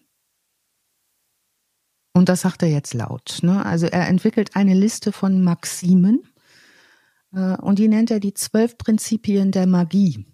[2.13, 3.39] Und das sagt er jetzt laut.
[3.43, 3.65] Ne?
[3.65, 6.23] Also er entwickelt eine Liste von Maximen
[7.35, 10.27] äh, und die nennt er die zwölf Prinzipien der Magie.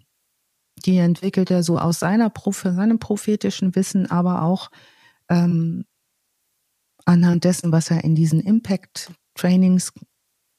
[0.85, 4.69] Die entwickelt er so aus seiner seinem prophetischen Wissen, aber auch
[5.29, 5.85] ähm,
[7.05, 9.93] anhand dessen, was er in diesen Impact-Trainings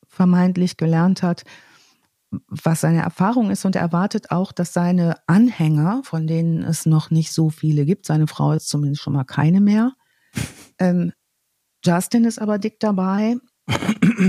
[0.08, 1.44] vermeintlich gelernt hat
[2.48, 7.10] was seine Erfahrung ist und er erwartet auch, dass seine Anhänger, von denen es noch
[7.10, 9.92] nicht so viele gibt, seine Frau ist zumindest schon mal keine mehr.
[10.82, 11.12] Ähm,
[11.84, 13.36] Justin ist aber dick dabei.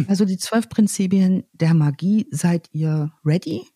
[0.10, 3.70] Also die zwölf Prinzipien der Magie, seid ihr ready?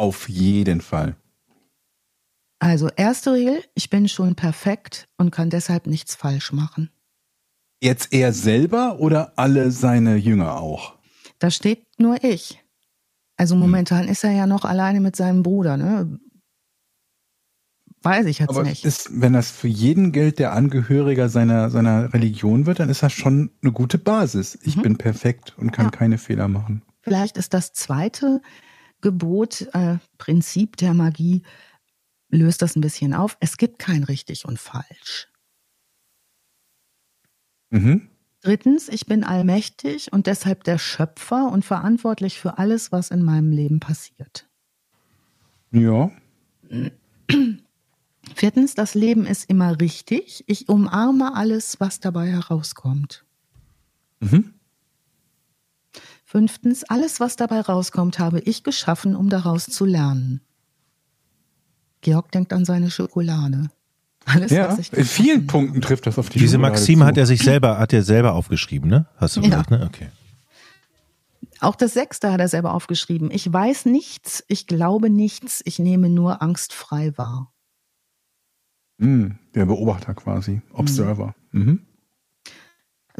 [0.00, 1.14] Auf jeden Fall.
[2.58, 6.88] Also erste Regel, ich bin schon perfekt und kann deshalb nichts falsch machen.
[7.82, 10.94] Jetzt er selber oder alle seine Jünger auch?
[11.38, 12.64] Da steht nur ich.
[13.36, 13.60] Also hm.
[13.60, 16.18] momentan ist er ja noch alleine mit seinem Bruder, ne?
[18.00, 18.86] Weiß ich jetzt Aber nicht.
[18.86, 23.12] Ist, wenn das für jeden gilt, der Angehöriger seiner, seiner Religion wird, dann ist das
[23.12, 24.58] schon eine gute Basis.
[24.62, 24.82] Ich mhm.
[24.82, 25.90] bin perfekt und kann ja.
[25.90, 26.80] keine Fehler machen.
[27.02, 28.40] Vielleicht ist das zweite
[29.00, 31.42] Gebot, äh, Prinzip der Magie,
[32.28, 33.36] löst das ein bisschen auf.
[33.40, 35.28] Es gibt kein richtig und falsch.
[37.70, 38.08] Mhm.
[38.42, 43.52] Drittens, ich bin allmächtig und deshalb der Schöpfer und verantwortlich für alles, was in meinem
[43.52, 44.48] Leben passiert.
[45.70, 46.10] Ja.
[48.34, 50.44] Viertens, das Leben ist immer richtig.
[50.46, 53.24] Ich umarme alles, was dabei herauskommt.
[54.20, 54.54] Mhm.
[56.34, 60.40] Fünftens, alles, was dabei rauskommt, habe ich geschaffen, um daraus zu lernen.
[62.02, 63.68] Georg denkt an seine Schokolade.
[64.26, 67.06] Alles, Ja, was ich in vielen Punkten trifft das auf die Diese Schokolade Maxime zu.
[67.08, 69.06] hat er sich selber, hat er selber aufgeschrieben, ne?
[69.16, 69.48] Hast du Ja.
[69.48, 69.84] gesagt, ne?
[69.84, 70.06] Okay.
[71.58, 73.32] Auch das sechste hat er selber aufgeschrieben.
[73.32, 77.52] Ich weiß nichts, ich glaube nichts, ich nehme nur angstfrei wahr.
[79.00, 80.62] Hm, der Beobachter quasi.
[80.74, 81.34] Observer.
[81.50, 81.80] Mhm.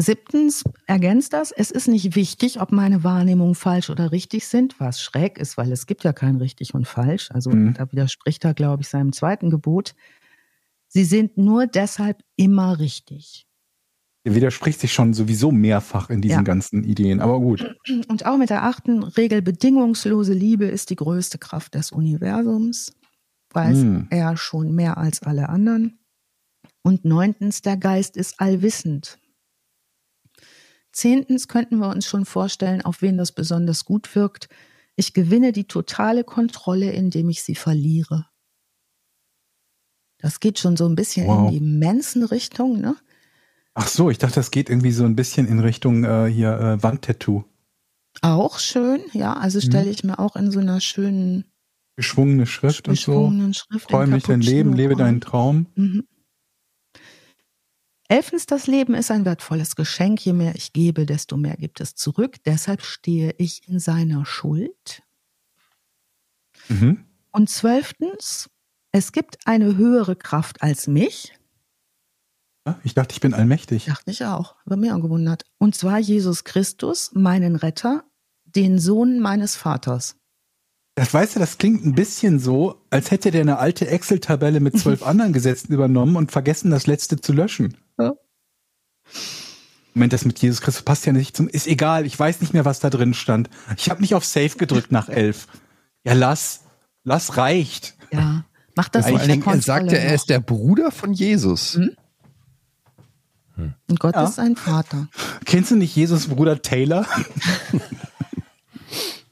[0.01, 5.01] Siebtens ergänzt das, es ist nicht wichtig, ob meine Wahrnehmungen falsch oder richtig sind, was
[5.03, 7.31] schräg ist, weil es gibt ja kein richtig und falsch.
[7.33, 7.75] Also Mhm.
[7.75, 9.95] da widerspricht er, glaube ich, seinem zweiten Gebot.
[10.89, 13.47] Sie sind nur deshalb immer richtig.
[14.27, 16.43] Der widerspricht sich schon sowieso mehrfach in diesen Ja.
[16.43, 17.21] ganzen Ideen.
[17.21, 17.65] Aber gut.
[18.09, 22.93] Und auch mit der achten Regel, bedingungslose Liebe ist die größte Kraft des Universums,
[23.53, 24.07] weiß Hm.
[24.11, 25.99] er schon mehr als alle anderen.
[26.83, 29.19] Und neuntens, der Geist ist allwissend.
[30.93, 34.49] Zehntens könnten wir uns schon vorstellen, auf wen das besonders gut wirkt.
[34.97, 38.27] Ich gewinne die totale Kontrolle, indem ich sie verliere.
[40.19, 41.49] Das geht schon so ein bisschen Wow.
[41.49, 42.97] in die Mensen-Richtung, ne?
[43.75, 46.83] Ach so, ich dachte, das geht irgendwie so ein bisschen in Richtung äh, hier äh,
[46.83, 47.45] Wandtattoo.
[48.21, 49.35] Auch schön, ja.
[49.35, 51.45] Also stelle ich mir auch in so einer schönen,
[51.97, 53.31] Geschwungene Schrift und so.
[53.53, 53.89] Schrift.
[53.89, 55.67] Träum nicht dein Leben, lebe deinen Traum.
[55.75, 56.05] Mhm.
[58.11, 60.25] Elfens, das Leben ist ein wertvolles Geschenk.
[60.25, 62.43] Je mehr ich gebe, desto mehr gibt es zurück.
[62.45, 65.05] Deshalb stehe ich in seiner Schuld.
[66.69, 67.05] Mhm.
[67.31, 68.51] Und zwölftens,
[68.91, 71.39] es gibt eine höhere Kraft als mich.
[72.83, 73.85] Ich dachte, ich bin allmächtig.
[73.85, 75.45] Dachte ich auch, war mir auch gewundert.
[75.59, 78.03] Und zwar Jesus Christus, meinen Retter,
[78.45, 80.17] den Sohn meines Vaters.
[80.97, 84.77] Das weißt du, das klingt ein bisschen so, als hätte der eine alte Excel-Tabelle mit
[84.79, 87.77] zwölf anderen Gesetzen übernommen und vergessen, das letzte zu löschen.
[89.13, 89.21] Ja.
[89.95, 91.49] Moment, das mit Jesus Christus passt ja nicht zum.
[91.49, 93.51] Ist egal, ich weiß nicht mehr, was da drin stand.
[93.77, 95.49] Ich habe nicht auf Safe gedrückt nach elf.
[96.05, 96.61] Ja, lass.
[97.03, 97.95] Lass reicht.
[98.13, 98.45] Ja,
[98.77, 101.77] macht das Vor nicht er sagte, Kontrolle er ist der Bruder von Jesus.
[101.77, 103.75] Mhm.
[103.89, 104.25] Und Gott Ja.
[104.25, 105.09] ist sein Vater.
[105.45, 107.07] Kennst du nicht Jesus Bruder Taylor?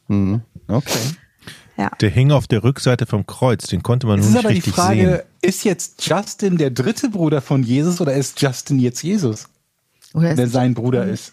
[0.08, 0.40] Mhm.
[0.68, 0.98] Okay.
[2.00, 4.52] Der hing auf der Rückseite vom Kreuz, den konnte man Es nur ist nicht aber
[4.52, 5.20] die richtig Frage, sehen.
[5.42, 9.48] ist jetzt Justin der dritte Bruder von Jesus oder ist Justin jetzt Jesus,
[10.14, 11.32] Oder der sein Bruder ist?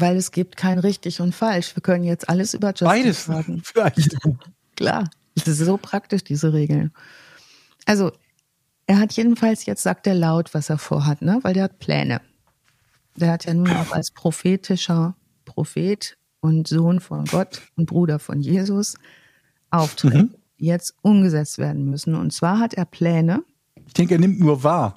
[0.00, 1.74] weil es gibt kein richtig und falsch.
[1.74, 3.62] Wir können jetzt alles über Justin Beides sagen.
[3.64, 4.16] vielleicht.
[4.76, 6.92] Klar, das ist so praktisch, diese Regeln.
[7.84, 8.12] Also,
[8.86, 11.40] er hat jedenfalls, jetzt sagt er laut, was er vorhat, ne?
[11.42, 12.20] weil der hat Pläne.
[13.16, 18.40] Der hat ja nun auch als prophetischer Prophet und Sohn von Gott und Bruder von
[18.40, 18.96] Jesus
[19.70, 20.34] Aufträge, Mhm.
[20.58, 22.14] jetzt umgesetzt werden müssen.
[22.14, 23.42] Und zwar hat er Pläne,
[23.88, 24.94] Ich denke, er nimmt nur wahr.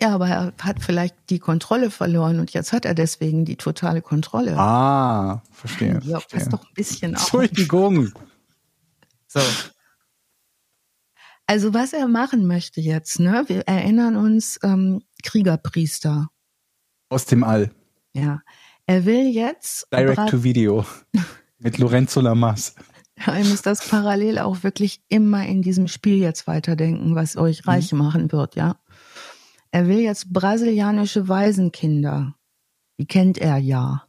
[0.00, 4.02] Ja, aber er hat vielleicht die Kontrolle verloren und jetzt hat er deswegen die totale
[4.02, 4.56] Kontrolle.
[4.58, 6.00] Ah, verstehe.
[6.04, 6.40] ja, verstehe.
[6.40, 7.22] pass doch ein bisschen auf.
[7.22, 8.12] Entschuldigung.
[9.26, 9.40] So.
[11.46, 13.44] Also was er machen möchte jetzt, ne?
[13.46, 16.28] Wir erinnern uns ähm, Kriegerpriester.
[17.08, 17.70] Aus dem All.
[18.14, 18.40] Ja,
[18.86, 19.86] er will jetzt.
[19.92, 20.84] Direct Bra- to Video.
[21.58, 22.74] Mit Lorenzo Lamas.
[23.24, 27.66] Ja, ihr müsst das parallel auch wirklich immer in diesem Spiel jetzt weiterdenken, was euch
[27.66, 28.76] reich machen wird, ja.
[29.76, 32.34] Er will jetzt brasilianische Waisenkinder.
[32.98, 34.06] Die kennt er ja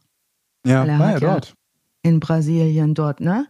[0.64, 1.52] Ja, er war ja ja- dort.
[2.00, 3.46] in Brasilien dort, ne?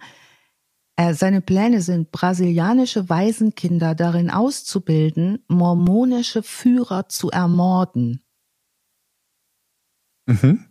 [0.97, 8.21] Er, seine Pläne sind, brasilianische Waisenkinder darin auszubilden, mormonische Führer zu ermorden,
[10.27, 10.65] Mhm.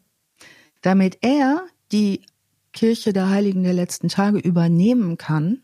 [0.81, 2.25] damit er die
[2.73, 5.63] Kirche der Heiligen der letzten Tage übernehmen kann,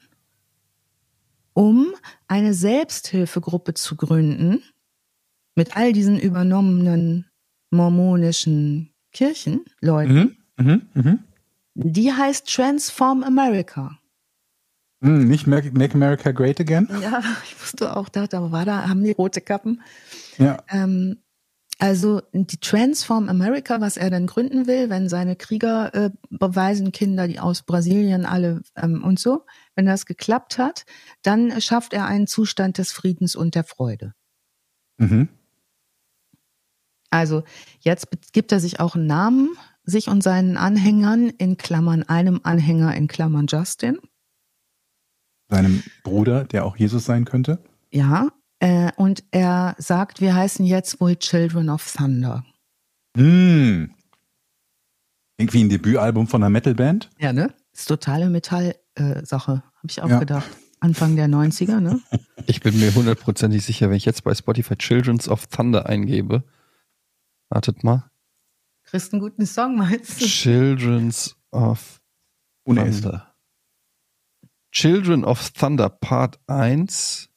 [1.51, 1.93] um
[2.29, 4.63] eine Selbsthilfegruppe zu gründen
[5.55, 7.27] mit all diesen übernommenen
[7.71, 10.37] mormonischen Kirchenleuten.
[10.57, 10.65] Mhm.
[10.65, 10.81] Mhm.
[10.93, 11.19] Mhm.
[11.75, 13.99] Die heißt Transform America.
[15.01, 15.27] Mhm.
[15.27, 16.87] Nicht Make, Make America Great Again?
[17.01, 19.81] Ja, ich wusste auch, da, da war da, haben die rote Kappen.
[20.37, 20.63] Ja.
[20.69, 21.17] Ähm,
[21.79, 27.27] also die Transform America, was er dann gründen will, wenn seine Krieger äh, beweisen Kinder,
[27.27, 29.45] die aus Brasilien alle ähm, und so,
[29.75, 30.85] wenn das geklappt hat,
[31.23, 34.13] dann schafft er einen Zustand des Friedens und der Freude.
[34.97, 35.27] Mhm.
[37.13, 37.43] Also
[37.81, 39.49] jetzt gibt er sich auch einen Namen,
[39.83, 43.99] sich und seinen Anhängern in Klammern einem Anhänger in Klammern Justin.
[45.49, 47.59] Seinem Bruder, der auch Jesus sein könnte.
[47.91, 52.43] Ja, äh, und er sagt, wir heißen jetzt wohl Children of Thunder.
[53.15, 53.91] Hm.
[55.37, 57.09] Irgendwie ein Debütalbum von einer Metalband?
[57.19, 57.53] Ja, ne?
[57.73, 60.19] ist totale Metall-Sache, äh, habe ich auch Ja.
[60.19, 60.49] gedacht.
[60.79, 62.01] Anfang der 90er, ne?
[62.45, 66.43] Ich bin mir hundertprozentig sicher, wenn ich jetzt bei Spotify Children's of Thunder eingebe.
[67.49, 68.09] Wartet mal.
[68.83, 70.25] Kriegst einen guten Song, meinst du?
[70.25, 72.01] Children's of
[72.65, 72.83] Ohne.
[72.89, 73.35] Thunder.
[74.71, 77.29] Children of Thunder Part 1.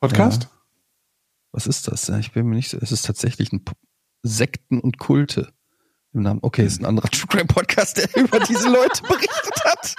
[0.00, 0.44] Podcast?
[0.44, 0.50] Ja.
[1.52, 2.06] Was ist das?
[2.08, 2.78] Ja, Ich bin mir nicht so.
[2.78, 3.72] Es ist tatsächlich ein P-
[4.22, 5.52] Sekten und Kulte
[6.12, 6.40] im Namen.
[6.42, 9.94] Okay, ist ein anderer True Crime Podcast, der über diese Leute berichtet hat.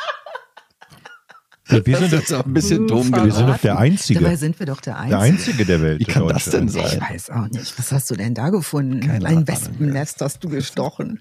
[1.69, 4.37] Wir Das sind, jetzt auch ein bisschen dumm wir sind doch der Dabei Einzige.
[4.37, 5.19] sind wir doch der Der Einzige.
[5.19, 5.99] Einzige der Welt.
[5.99, 7.01] Wie kann das denn Ich sein?
[7.01, 7.77] weiß auch nicht.
[7.77, 9.01] Was hast du denn da gefunden?
[9.01, 9.47] Keine Ein.
[9.47, 11.19] Wespennest hast du gestochen.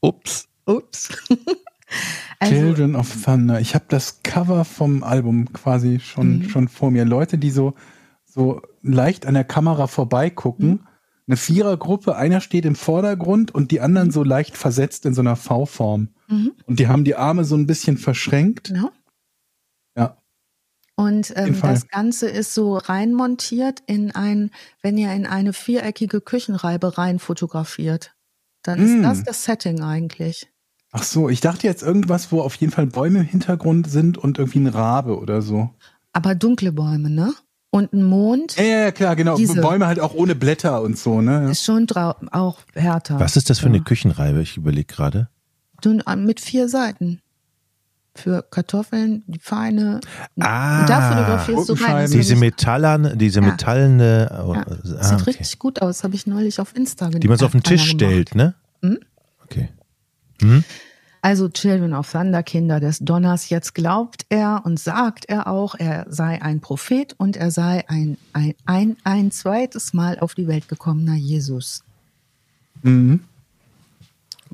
[0.00, 0.48] Ups.
[0.66, 1.10] Ups.
[2.38, 3.60] also, Children of Thunder.
[3.60, 6.48] Ich habe das Cover vom Album quasi schon, Mhm.
[6.48, 7.04] schon vor mir.
[7.04, 7.74] Leute, die so,
[8.24, 10.68] so leicht an der Kamera vorbeigucken.
[10.68, 10.80] Mhm.
[11.28, 15.36] Eine Vierergruppe, einer steht im Vordergrund und die anderen so leicht versetzt in so einer
[15.36, 16.08] V-Form.
[16.28, 18.68] mhm, Und die haben die Arme so ein bisschen verschränkt.
[18.68, 18.90] genau.
[20.94, 24.50] Und ähm, das Ganze ist so reinmontiert in ein,
[24.82, 28.14] wenn ihr in eine viereckige Küchenreibe rein fotografiert,
[28.62, 29.02] dann ist Mm.
[29.02, 30.48] das das Setting eigentlich.
[30.92, 34.38] Ach so, ich dachte jetzt irgendwas, wo auf jeden Fall Bäume im Hintergrund sind und
[34.38, 35.70] irgendwie ein Rabe oder so.
[36.12, 37.32] Aber dunkle Bäume, ne?
[37.70, 39.36] Und ein Mond Ja, ja, klar, genau.
[39.36, 39.62] Diese.
[39.62, 41.50] Bäume halt auch ohne Blätter und so, ne?
[41.50, 41.86] ist schon
[42.30, 43.18] auch härter.
[43.18, 43.82] Was ist das für eine Ja.
[43.84, 44.42] Küchenreibe?
[44.42, 45.30] Ich überlege gerade.
[45.82, 47.21] Äh, mit vier Seiten.
[48.14, 50.00] Für Kartoffeln, die feine.
[50.38, 52.08] Ah, Und da fotografierst du rein.
[52.08, 53.46] Finde Diese metallerne, diese Ja.
[53.46, 54.64] metallene, Ja.
[54.98, 55.30] ah, Sieht okay.
[55.30, 58.34] richtig gut aus, habe ich neulich auf Instagram die man so auf den Tisch stellt,
[58.34, 58.54] ne?
[58.82, 58.98] Mhm.
[59.44, 59.70] Okay.
[60.42, 60.62] Hm?
[61.24, 66.04] Also Children of Thunder, Kinder des Donners, jetzt glaubt er und sagt er auch, er
[66.10, 70.68] sei ein Prophet und er sei ein, ein, ein, ein zweites Mal auf die Welt
[70.68, 71.84] gekommener Jesus.
[72.82, 73.20] Mhm.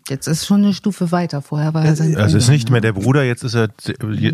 [0.09, 2.73] Jetzt ist schon eine Stufe weiter, vorher war er sein Also ist Bruder, nicht ne?
[2.73, 3.69] mehr der Bruder, jetzt ist er,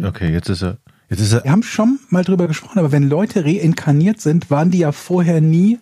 [0.07, 0.79] okay, jetzt ist er,
[1.11, 4.71] jetzt ist er, Wir haben schon mal drüber gesprochen, aber wenn Leute reinkarniert sind, waren
[4.71, 5.79] die ja vorher nie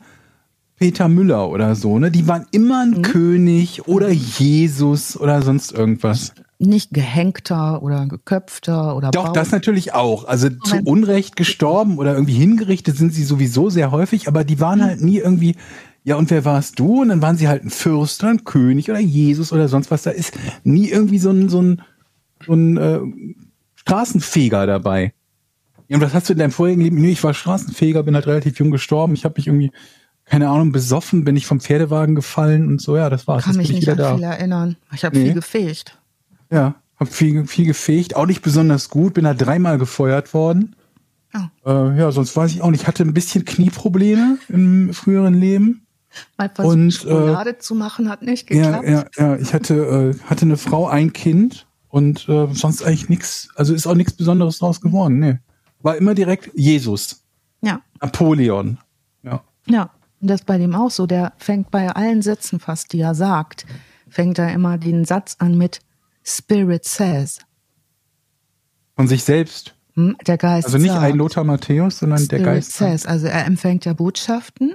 [0.83, 2.11] Peter Müller oder so, ne?
[2.11, 6.33] Die waren immer ein König oder Jesus oder sonst irgendwas.
[6.59, 9.33] Nicht gehängter oder geköpfter oder Doch, Bauch.
[9.33, 10.25] das natürlich auch.
[10.25, 10.89] Also zu Moment.
[10.89, 15.19] Unrecht gestorben oder irgendwie hingerichtet sind sie sowieso sehr häufig, aber die waren halt nie
[15.19, 15.55] irgendwie,
[16.05, 17.03] ja, und wer warst du?
[17.03, 20.03] Und dann waren sie halt ein Fürst oder ein König oder Jesus oder sonst was.
[20.03, 20.33] Da ist
[20.65, 21.83] nie irgendwie so ein, so ein,
[22.45, 23.01] so ein äh,
[23.77, 25.13] Straßenfeger dabei.
[25.89, 26.97] Ja, und was hast du in deinem vorigen Leben?
[27.01, 29.15] Nee, ich war Straßenfeger, bin halt relativ jung gestorben.
[29.15, 29.71] Ich habe mich irgendwie,
[30.25, 32.97] keine Ahnung, besoffen, bin ich vom Pferdewagen gefallen und so.
[32.97, 33.45] Ja, das war's.
[33.45, 34.17] kann Jetzt mich bin ich nicht wieder an da.
[34.17, 34.77] viel erinnern.
[34.95, 35.25] Ich habe Nee.
[35.27, 35.99] viel gefegt.
[36.51, 40.77] Ja, hab viel, viel gefegt, auch nicht besonders gut, bin da dreimal gefeuert worden.
[41.35, 41.51] Ja.
[41.65, 42.87] Äh, ja, sonst weiß ich auch nicht.
[42.87, 45.87] Hatte ein bisschen Knieprobleme im früheren Leben.
[46.37, 48.89] Mal versucht, Und, äh, Schokolade zu machen, hat nicht Ja, geklappt.
[49.19, 49.37] ja, ja.
[49.37, 49.75] Ich hatte,
[50.15, 53.49] äh, hatte eine Frau, ein Kind und äh, sonst eigentlich nichts.
[53.55, 55.19] Also ist auch nichts Besonderes draus geworden.
[55.19, 55.39] Nee.
[55.81, 57.25] War immer direkt Jesus,
[57.63, 57.81] ja.
[58.01, 58.79] Napoleon.
[59.23, 59.43] Ja.
[59.67, 59.91] Ja,
[60.21, 61.07] und das ist bei dem auch so.
[61.07, 63.67] Der fängt bei allen Sätzen fast, die er sagt,
[64.09, 65.81] fängt er immer den Satz an mit
[66.25, 67.41] Spirit says.
[68.97, 69.75] Von sich selbst.
[69.95, 70.17] Hm?
[70.27, 71.03] Der Geist Also nicht sagt.
[71.03, 72.73] ein Lothar Matthäus, sondern der Spirit Geist.
[72.75, 73.07] says.
[73.07, 74.75] Also er empfängt ja Botschaften.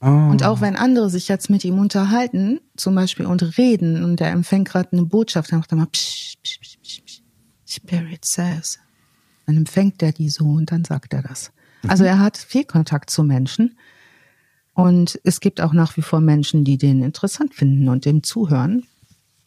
[0.00, 0.28] Ah.
[0.28, 4.30] Und auch wenn andere sich jetzt mit ihm unterhalten, zum Beispiel und reden, und er
[4.30, 7.22] empfängt gerade eine Botschaft, dann macht er mal psch, psch, psch, psch, psch.
[7.64, 8.78] Spirit says.
[9.46, 11.52] Dann empfängt er die so und dann sagt er das.
[11.86, 13.76] Also er hat viel Kontakt zu Menschen.
[14.74, 18.84] Und es gibt auch nach wie vor Menschen, die den interessant finden und dem zuhören.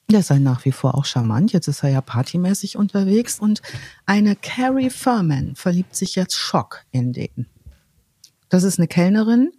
[0.09, 1.53] Der sei nach wie vor auch charmant.
[1.53, 3.61] Jetzt ist er ja partymäßig unterwegs und
[4.07, 7.45] eine Carrie Furman verliebt sich jetzt Schock in den.
[8.49, 9.51] Das ist eine Kellnerin,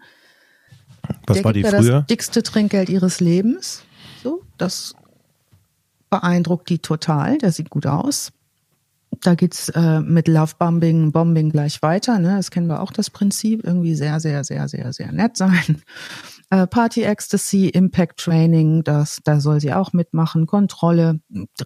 [1.26, 2.00] was der war die früher?
[2.00, 3.82] das dickste Trinkgeld ihres Lebens.
[4.22, 4.94] So, das
[6.10, 7.38] beeindruckt die total.
[7.38, 8.32] Der sieht gut aus.
[9.22, 12.18] Da geht's äh, mit Lovebombing, Bombing gleich weiter.
[12.18, 12.36] Ne?
[12.36, 13.64] Das kennen wir auch das Prinzip.
[13.64, 15.82] Irgendwie sehr, sehr, sehr, sehr, sehr nett sein.
[16.52, 20.48] Äh, Party Ecstasy, Impact Training, das, da soll sie auch mitmachen.
[20.48, 21.20] Kontrolle.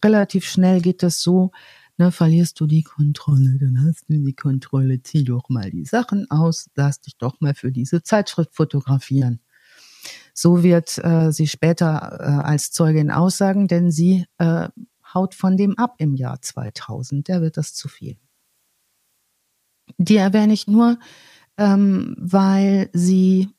[0.04, 1.52] Relativ schnell geht das so.
[1.96, 5.00] Ne, verlierst du die Kontrolle, dann hast du die Kontrolle.
[5.02, 6.68] Zieh doch mal die Sachen aus.
[6.74, 9.40] Lass dich doch mal für diese Zeitschrift fotografieren.
[10.34, 14.68] So wird äh, sie später äh, als Zeugin aussagen, denn sie äh,
[15.14, 17.28] haut von dem ab im Jahr 2000.
[17.28, 18.16] Der wird das zu viel.
[19.98, 20.98] Die erwähne ich nur,
[21.56, 23.50] ähm, weil sie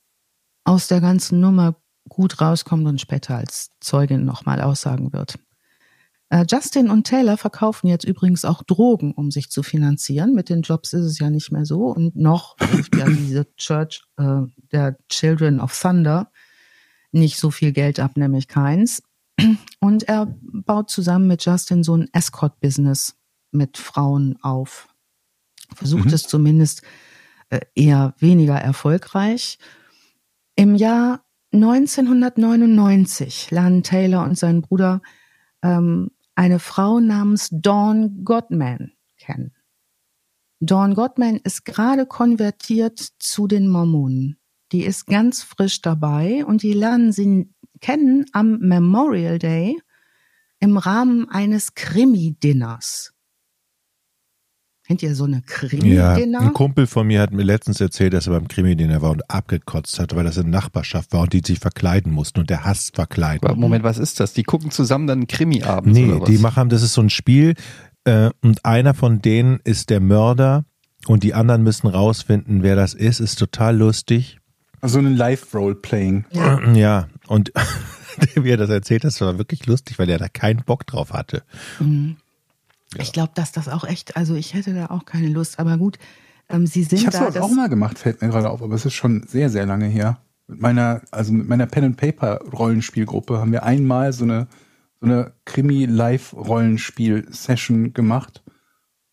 [0.65, 5.39] aus der ganzen Nummer gut rauskommt und später als Zeugin nochmal aussagen wird.
[6.36, 10.33] Äh, Justin und Taylor verkaufen jetzt übrigens auch Drogen, um sich zu finanzieren.
[10.33, 11.86] Mit den Jobs ist es ja nicht mehr so.
[11.86, 14.41] Und noch hilft ja diese Church äh,
[14.73, 16.29] der Children of Thunder
[17.13, 19.01] nicht so viel Geld ab, nämlich keins.
[19.79, 23.15] Und er baut zusammen mit Justin so ein Escort-Business
[23.51, 24.89] mit Frauen auf.
[25.73, 26.13] Versucht mhm.
[26.13, 26.81] es zumindest
[27.49, 29.57] äh, eher weniger erfolgreich.
[30.57, 31.23] Im Jahr
[31.53, 35.01] 1999 lernen Taylor und sein Bruder
[35.61, 39.55] ähm, eine Frau namens Dawn Godman kennen.
[40.59, 44.38] Dawn Godman ist gerade konvertiert zu den Mormonen.
[44.71, 47.49] Die ist ganz frisch dabei und die lernen sie
[47.81, 49.77] kennen am Memorial Day
[50.59, 53.14] im Rahmen eines Krimi-Dinners.
[54.88, 55.93] Kennt ihr so eine Krimi-Dinner?
[55.95, 59.29] Ja, ein Kumpel von mir hat mir letztens erzählt, dass er beim Krimi-Dinner war und
[59.31, 62.95] abgekotzt hat, weil das in Nachbarschaft war und die sich verkleiden mussten und der hasst
[62.95, 63.59] verkleiden.
[63.59, 64.33] Moment, was ist das?
[64.33, 66.29] Die gucken zusammen dann Krimi-Abend Nee, oder was?
[66.29, 67.55] die machen, das ist so ein Spiel
[68.03, 70.65] äh, und einer von denen ist der Mörder
[71.07, 73.19] und die anderen müssen rausfinden, wer das ist.
[73.19, 74.39] Ist total lustig.
[74.81, 76.25] Also ein Live-Role-Playing.
[76.31, 76.63] Ja.
[76.73, 77.51] ja, und
[78.36, 81.11] wie er das erzählt hat, das war wirklich lustig, weil er da keinen Bock drauf
[81.11, 81.43] hatte.
[81.79, 82.17] Mhm.
[82.95, 83.01] Ja.
[83.01, 85.99] Ich glaube, dass das auch echt, also ich hätte da auch keine Lust, aber gut,
[86.49, 87.09] ähm, sie sind ich da.
[87.09, 89.65] Ich habe auch mal gemacht, fällt mir gerade auf, aber es ist schon sehr, sehr
[89.65, 90.19] lange her.
[90.47, 94.47] Mit meiner, also mit meiner Pen and Paper Rollenspielgruppe haben wir einmal so eine
[95.01, 98.43] so eine Krimi-Live-Rollenspiel-Session gemacht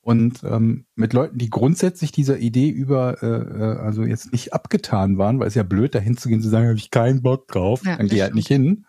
[0.00, 5.18] und ähm, mit Leuten, die grundsätzlich dieser Idee über, äh, äh, also jetzt nicht abgetan
[5.18, 7.84] waren, weil es ja blöd, dahin zu gehen, zu sagen, habe ich keinen Bock drauf,
[7.84, 8.86] ja, dann geh halt nicht hin.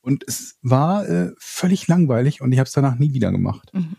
[0.00, 3.70] Und es war äh, völlig langweilig und ich habe es danach nie wieder gemacht.
[3.72, 3.96] Mhm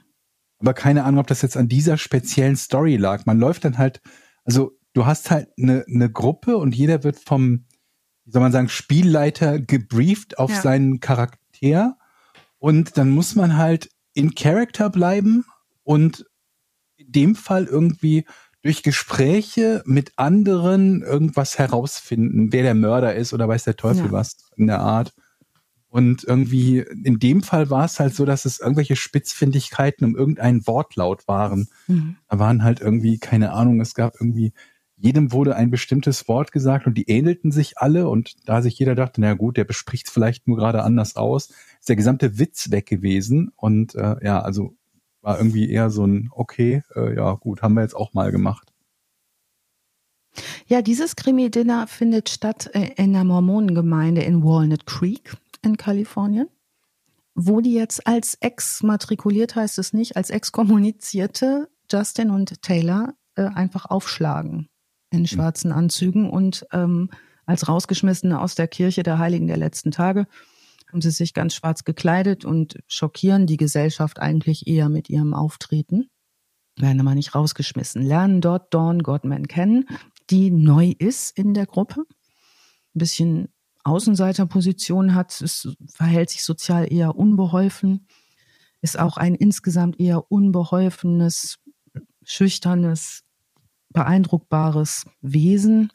[0.60, 3.26] aber keine Ahnung, ob das jetzt an dieser speziellen Story lag.
[3.26, 4.01] Man läuft dann halt,
[4.43, 7.66] also du hast halt eine, eine Gruppe und jeder wird vom,
[8.26, 10.62] wie soll man sagen, Spielleiter gebrieft auf ja.
[10.62, 11.97] seinen Charakter
[12.60, 15.45] und dann muss man halt in Character bleiben
[15.84, 16.26] und
[16.97, 18.26] in dem Fall irgendwie
[18.64, 24.12] durch Gespräche mit anderen irgendwas herausfinden, wer der Mörder ist oder weiß der Teufel ja.
[24.12, 25.14] was in der Art.
[25.90, 30.68] Und irgendwie, in dem Fall war es halt so, dass es irgendwelche Spitzfindigkeiten um irgendeinen
[30.68, 31.70] Wortlaut waren.
[31.88, 32.18] Mhm.
[32.30, 34.52] Da waren halt irgendwie, keine Ahnung, es gab irgendwie,
[34.98, 38.96] jedem wurde ein bestimmtes Wort gesagt und die ähnelten sich alle und da sich jeder
[38.96, 42.72] dachte, na gut, der bespricht es vielleicht nur gerade anders aus, ist der gesamte Witz
[42.72, 44.76] weg gewesen und äh, ja, also
[45.22, 48.74] war irgendwie eher so ein, okay, äh, ja gut, haben wir jetzt auch mal gemacht.
[50.68, 56.47] Ja, dieses Krimi-Dinner findet statt äh, in der Mormonengemeinde in Walnut Creek in Kalifornien,
[57.36, 63.86] wo die jetzt als exmatrikuliert heißt es nicht, als exkommunizierte Justin und Taylor äh, einfach
[63.86, 64.70] aufschlagen
[65.12, 65.28] in hm.
[65.28, 67.10] schwarzen Anzügen und ähm,
[67.45, 70.28] als rausgeschmissene aus der Kirche der Heiligen der letzten Tage
[70.91, 76.10] haben sie sich ganz schwarz gekleidet und schockieren die Gesellschaft eigentlich eher mit ihrem Auftreten.
[76.78, 78.01] Werden aber nicht rausgeschmissen.
[78.01, 79.88] Lernen dort Dawn Godman kennen,
[80.30, 82.01] die neu ist in der Gruppe.
[82.01, 83.49] Ein bisschen
[83.88, 88.08] Außenseiterposition hat, es verhält sich sozial eher unbeholfen,
[88.82, 91.60] ist auch ein insgesamt eher unbeholfenes,
[92.24, 93.24] schüchternes,
[93.90, 95.92] beeindruckbares Wesen.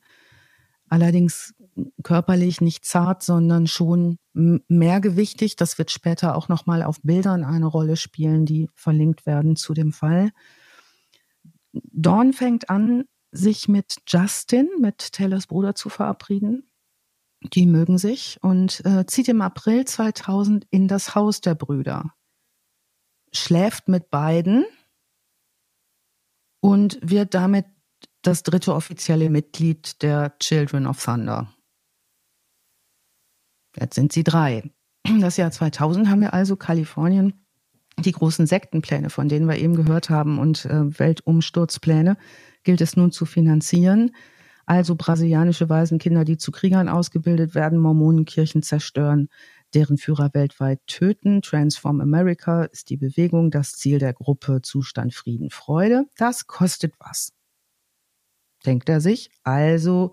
[0.89, 1.55] Allerdings
[2.03, 5.57] körperlich nicht zart, sondern schon mehrgewichtig.
[5.57, 9.93] Das wird später auch nochmal auf Bildern eine Rolle spielen, die verlinkt werden zu dem
[9.93, 10.31] Fall.
[11.73, 16.69] Dawn fängt an, sich mit Justin, mit Taylors Bruder zu verabreden.
[17.45, 22.15] Die mögen sich und äh, zieht im April 2000 in das Haus der Brüder,
[23.33, 24.65] schläft mit beiden
[26.61, 27.67] und wird damit
[28.23, 31.53] das dritte offizielle Mitglied der Children of Thunder.
[33.77, 34.71] Jetzt sind sie drei.
[35.21, 37.45] Das Jahr 2000 haben wir also Kalifornien,
[37.99, 42.17] die großen Sektenpläne, von denen wir eben gehört haben, und äh, Weltumsturzpläne
[42.63, 44.13] gilt es nun zu finanzieren.
[44.67, 49.29] Also brasilianische Waisenkinder, die zu Kriegern ausgebildet werden, Mormonenkirchen zerstören,
[49.75, 51.43] deren Führer weltweit töten.
[51.43, 56.05] Transform America ist die Bewegung, das Ziel der Gruppe Zustand Frieden Freude.
[56.17, 57.33] Das kostet was.
[58.65, 60.13] Denkt er sich, also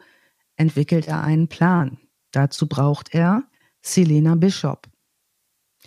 [0.56, 2.00] entwickelt er einen Plan.
[2.32, 3.43] Dazu braucht er
[3.82, 4.88] Selena Bishop.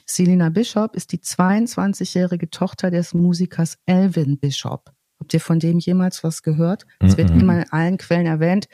[0.06, 4.92] Selena Bishop ist die 22-jährige Tochter des Musikers Elvin Bishop.
[5.22, 6.84] Habt ihr von dem jemals was gehört?
[6.98, 8.66] Es wird immer in allen Quellen erwähnt.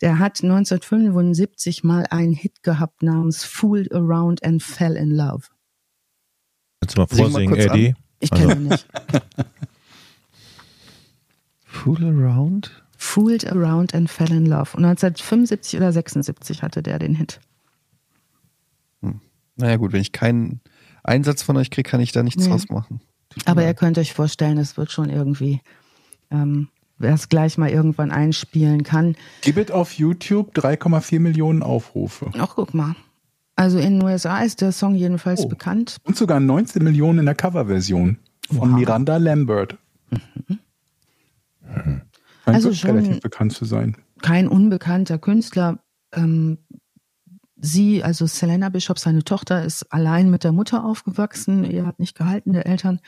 [0.00, 5.48] Der hat 1975 mal einen Hit gehabt namens Fooled Around and Fell in Love.
[6.80, 7.88] Kannst du mal vorsingen, mal Eddie?
[7.88, 7.96] An.
[8.20, 8.86] Ich kenne ihn nicht.
[11.64, 12.84] Fool Around?
[12.96, 14.76] Fooled Around and Fell in Love.
[14.76, 17.40] Und 1975 oder 76 hatte der den Hit.
[19.02, 19.20] Hm.
[19.56, 20.60] Naja gut, wenn ich keinen
[21.02, 22.48] Einsatz von euch kriege, kann ich da nichts nee.
[22.48, 23.00] draus machen.
[23.44, 25.60] Aber ihr könnt euch vorstellen, es wird schon irgendwie
[26.30, 26.68] ähm,
[26.98, 29.16] wer es gleich mal irgendwann einspielen kann.
[29.42, 32.30] Gibbet auf YouTube 3,4 Millionen Aufrufe.
[32.38, 32.96] Ach, guck mal.
[33.56, 35.48] Also in den USA ist der Song jedenfalls Oh.
[35.48, 35.96] bekannt.
[36.04, 38.18] Und sogar 19 Millionen in der Coverversion
[38.50, 38.78] von Wow.
[38.78, 39.78] Miranda Lambert.
[41.62, 42.02] Scheint
[42.44, 43.96] Also wirklich schon- relativ bekannt zu sein.
[44.22, 45.78] Kein unbekannter Künstler.
[46.12, 46.58] Ähm,
[47.56, 51.64] sie, also Selena Bishop, seine Tochter, ist allein mit der Mutter aufgewachsen.
[51.64, 53.00] Er hat nicht gehalten, der Eltern.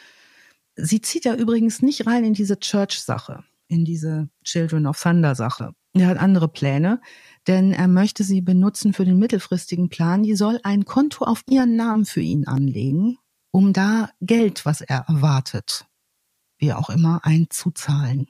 [0.82, 5.72] Sie zieht ja übrigens nicht rein in diese Church-Sache, in diese Children of Thunder-Sache.
[5.92, 7.00] Er hat andere Pläne,
[7.46, 10.22] denn er möchte sie benutzen für den mittelfristigen Plan.
[10.22, 13.18] Die soll ein Konto auf ihren Namen für ihn anlegen,
[13.50, 15.86] um da Geld, was er erwartet,
[16.58, 18.28] wie auch immer, einzuzahlen.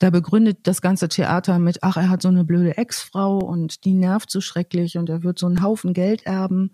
[0.00, 3.94] Da begründet das ganze Theater mit, ach, er hat so eine blöde Ex-Frau und die
[3.94, 6.72] nervt so schrecklich und er wird so einen Haufen Geld erben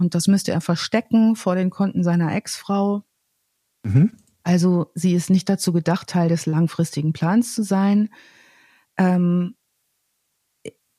[0.00, 3.04] und das müsste er verstecken vor den Konten seiner Ex-Frau.
[3.82, 4.12] Mhm.
[4.42, 8.08] Also sie ist nicht dazu gedacht, Teil des langfristigen Plans zu sein.
[8.96, 9.54] Ähm,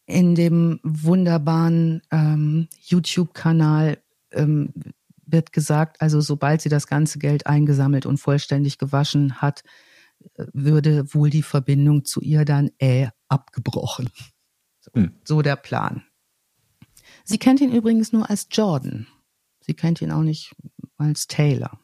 [0.05, 4.01] in dem wunderbaren ähm, YouTube-Kanal
[4.31, 4.73] ähm,
[5.25, 9.63] wird gesagt, also sobald sie das ganze Geld eingesammelt und vollständig gewaschen hat,
[10.35, 14.09] äh, würde wohl die Verbindung zu ihr dann äh abgebrochen.
[14.81, 15.11] So, Hm.
[15.23, 16.03] so der Plan.
[17.23, 19.07] Sie kennt ihn übrigens nur als Jordan.
[19.61, 20.53] Sie kennt ihn auch nicht
[20.97, 21.79] als Taylor.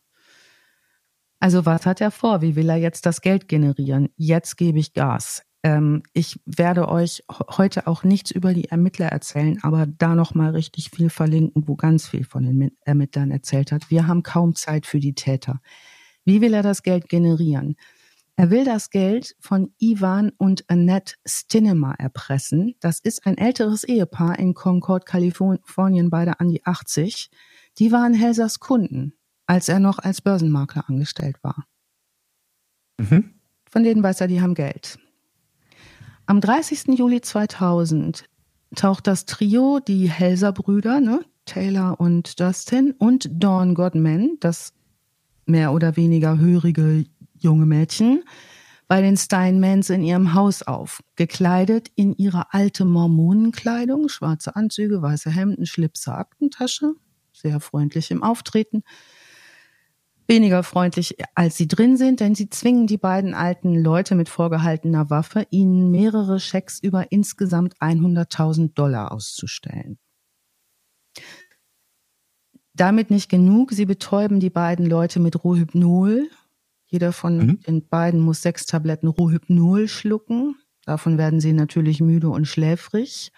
[1.40, 2.42] Also was hat er vor?
[2.42, 4.10] Wie will er jetzt das Geld generieren?
[4.18, 5.44] Jetzt gebe ich Gas.
[5.64, 10.52] Ähm, ich werde euch heute auch nichts über die Ermittler erzählen, aber da noch mal
[10.52, 13.90] richtig viel verlinken, wo ganz viel von den Mit- Ermittlern erzählt hat.
[13.90, 15.60] Wir haben kaum Zeit für die Täter.
[16.26, 17.76] Wie will er das Geld generieren?
[18.36, 22.76] Er will das Geld von Ivan und Annette Stinema erpressen.
[22.80, 27.32] Das ist ein älteres Ehepaar in Concord, Kalifornien, beide an die 80.
[27.80, 29.14] Die waren Helsers Kunden,
[29.48, 31.66] als er noch als Börsenmakler angestellt war.
[33.00, 33.34] Mhm.
[33.70, 35.00] Von denen weiß er, die haben Geld.
[36.26, 36.98] Am 30.
[36.98, 38.26] Juli 2000
[38.76, 44.74] taucht das Trio, die Helser-Brüder, ne, Taylor und Dustin, und Dawn Godman, das
[45.46, 47.06] mehr oder weniger hörige
[47.40, 48.24] junge Mädchen,
[48.90, 55.30] bei den Steinmans in ihrem Haus auf, gekleidet in ihre alte Mormonenkleidung, schwarze Anzüge, weiße
[55.30, 56.94] Hemden, Schlipse, Aktentasche,
[57.32, 58.84] sehr freundlich im Auftreten
[60.28, 65.10] weniger freundlich, als sie drin sind, denn sie zwingen die beiden alten Leute mit vorgehaltener
[65.10, 69.98] Waffe, ihnen mehrere Schecks über insgesamt 100.000 Dollar auszustellen.
[72.74, 76.30] Damit nicht genug, sie betäuben die beiden Leute mit Rohypnol.
[76.86, 77.60] Jeder von Mhm.
[77.62, 80.56] den beiden muss sechs Tabletten Rohypnol schlucken.
[80.86, 83.32] Davon werden sie natürlich müde und schläfrig.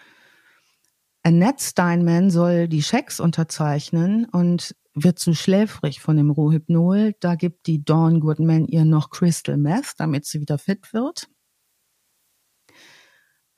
[1.22, 7.14] Annette Steinman soll die Schecks unterzeichnen und wird zu schläfrig von dem Rohypnol.
[7.20, 11.28] Da gibt die Dawn Goodman ihr noch Crystal Meth, damit sie wieder fit wird.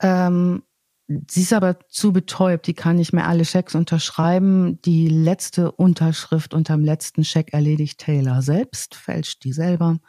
[0.01, 0.63] Ähm,
[1.07, 4.81] sie ist aber zu betäubt, die kann nicht mehr alle Schecks unterschreiben.
[4.83, 9.99] Die letzte Unterschrift unterm letzten Scheck erledigt Taylor selbst, fälscht die selber,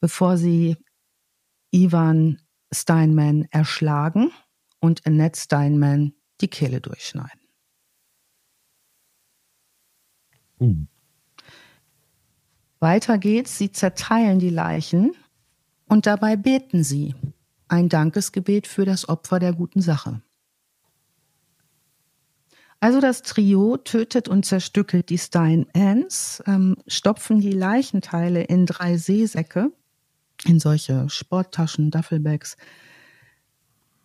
[0.00, 0.76] bevor sie
[1.70, 2.40] Ivan
[2.72, 4.32] Steinman erschlagen
[4.80, 7.45] und Annette Steinman die Kehle durchschneiden.
[10.58, 10.88] Hm.
[12.78, 15.12] Weiter geht's, sie zerteilen die Leichen
[15.88, 17.14] und dabei beten sie
[17.68, 20.22] ein Dankesgebet für das Opfer der guten Sache.
[22.78, 29.72] Also das Trio tötet und zerstückelt die Steinmans, ähm, stopfen die Leichenteile in drei Seesäcke,
[30.44, 32.56] in solche Sporttaschen, Duffelbags,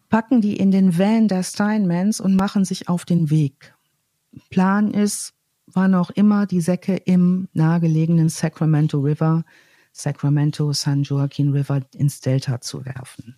[0.10, 3.76] packen die in den Van der Steinmans und machen sich auf den Weg.
[4.50, 5.34] Plan ist,
[5.74, 9.44] wann auch immer die Säcke im nahegelegenen Sacramento River,
[9.92, 13.36] Sacramento San Joaquin River ins Delta zu werfen.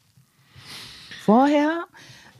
[1.23, 1.85] Vorher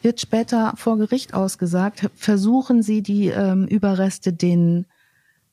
[0.02, 4.86] wird später vor Gericht ausgesagt, versuchen sie die ähm, Überreste den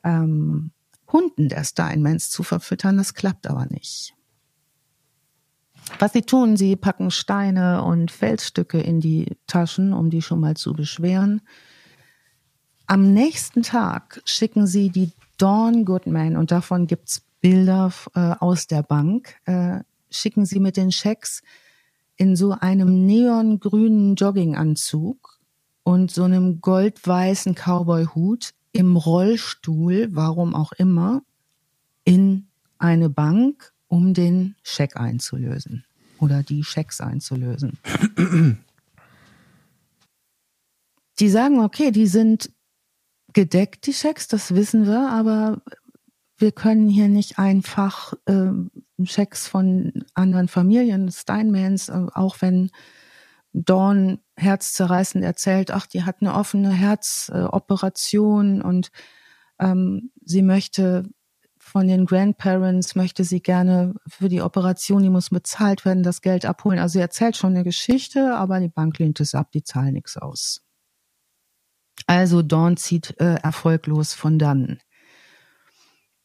[0.02, 0.72] ähm,
[1.12, 2.96] Hunden der Steinmans zu verfüttern.
[2.96, 4.14] Das klappt aber nicht.
[5.98, 10.56] Was sie tun, sie packen Steine und Felsstücke in die Taschen, um die schon mal
[10.56, 11.40] zu beschweren.
[12.90, 18.82] Am nächsten Tag schicken sie die Dawn Goodman, und davon gibt's Bilder äh, aus der
[18.82, 19.78] Bank, äh,
[20.10, 21.42] schicken sie mit den Schecks
[22.16, 25.38] in so einem neongrünen Jogginganzug
[25.84, 31.22] und so einem goldweißen Cowboy-Hut im Rollstuhl, warum auch immer,
[32.02, 35.84] in eine Bank, um den Scheck einzulösen
[36.18, 37.78] oder die Schecks einzulösen.
[41.20, 42.50] Die sagen, okay, die sind
[43.32, 45.62] gedeckt, die Schecks, das wissen wir, aber
[46.38, 48.50] wir können hier nicht einfach äh,
[49.04, 52.70] Schecks von anderen Familien, Steinmans, äh, auch wenn
[53.52, 58.90] Dawn herzzerreißend erzählt, ach, die hat eine offene Herzoperation und
[59.58, 61.10] ähm, sie möchte
[61.58, 66.46] von den Grandparents, möchte sie gerne für die Operation, die muss bezahlt werden, das Geld
[66.46, 66.78] abholen.
[66.78, 70.16] Also sie erzählt schon eine Geschichte, aber die Bank lehnt es ab, die zahlen nichts
[70.16, 70.62] aus.
[72.06, 74.78] Also Dawn zieht äh, erfolglos von dann.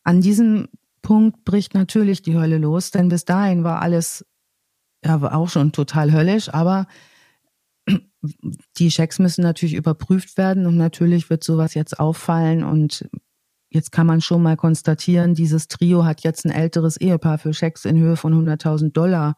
[0.04, 0.70] An diesem
[1.02, 4.26] Punkt bricht natürlich die Hölle los, denn bis dahin war alles
[5.06, 6.88] ja, war auch schon total höllisch, aber
[8.78, 13.08] die Schecks müssen natürlich überprüft werden und natürlich wird sowas jetzt auffallen und
[13.70, 17.86] jetzt kann man schon mal konstatieren, dieses Trio hat jetzt ein älteres Ehepaar für Schecks
[17.86, 19.36] in Höhe von 100.000 Dollar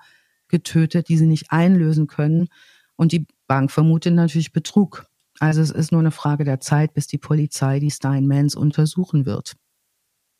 [0.48, 2.48] getötet, die sie nicht einlösen können
[2.96, 5.06] und die Bank vermutet natürlich Betrug.
[5.40, 9.56] Also es ist nur eine Frage der Zeit, bis die Polizei die Steinmans untersuchen wird.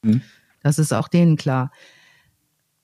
[0.02, 0.22] Mhm.
[0.64, 1.72] Das ist auch denen klar.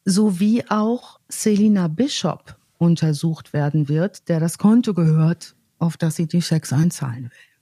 [0.06, 6.28] So wie auch Selina Bishop untersucht werden wird, der das Konto gehört, auf das sie
[6.28, 7.54] die Schecks einzahlen will.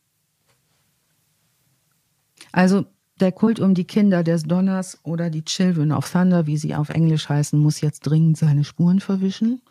[2.52, 2.86] Also
[3.20, 6.90] der Kult um die Kinder des Donners oder die Children of Thunder, wie sie auf
[6.90, 9.62] Englisch heißen, muss jetzt dringend seine Spuren verwischen.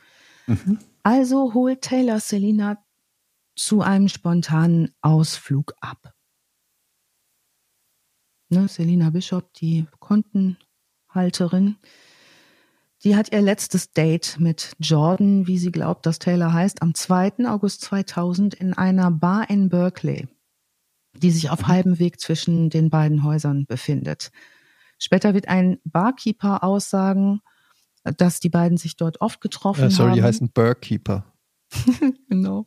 [0.46, 0.78] Mhm.
[1.02, 2.78] Also holt Taylor Selina
[3.60, 6.14] zu einem spontanen Ausflug ab.
[8.48, 11.76] Ne, Selina Bishop, die Kontenhalterin,
[13.04, 17.46] die hat ihr letztes Date mit Jordan, wie sie glaubt, dass Taylor heißt, am 2.
[17.46, 20.26] August 2000 in einer Bar in Berkeley,
[21.12, 21.68] die sich auf mhm.
[21.68, 24.32] halbem Weg zwischen den beiden Häusern befindet.
[24.98, 27.40] Später wird ein Barkeeper aussagen,
[28.04, 29.90] dass die beiden sich dort oft getroffen haben.
[29.90, 30.16] sorry, haben.
[30.16, 31.26] die heißen Barkeeper.
[32.28, 32.66] genau.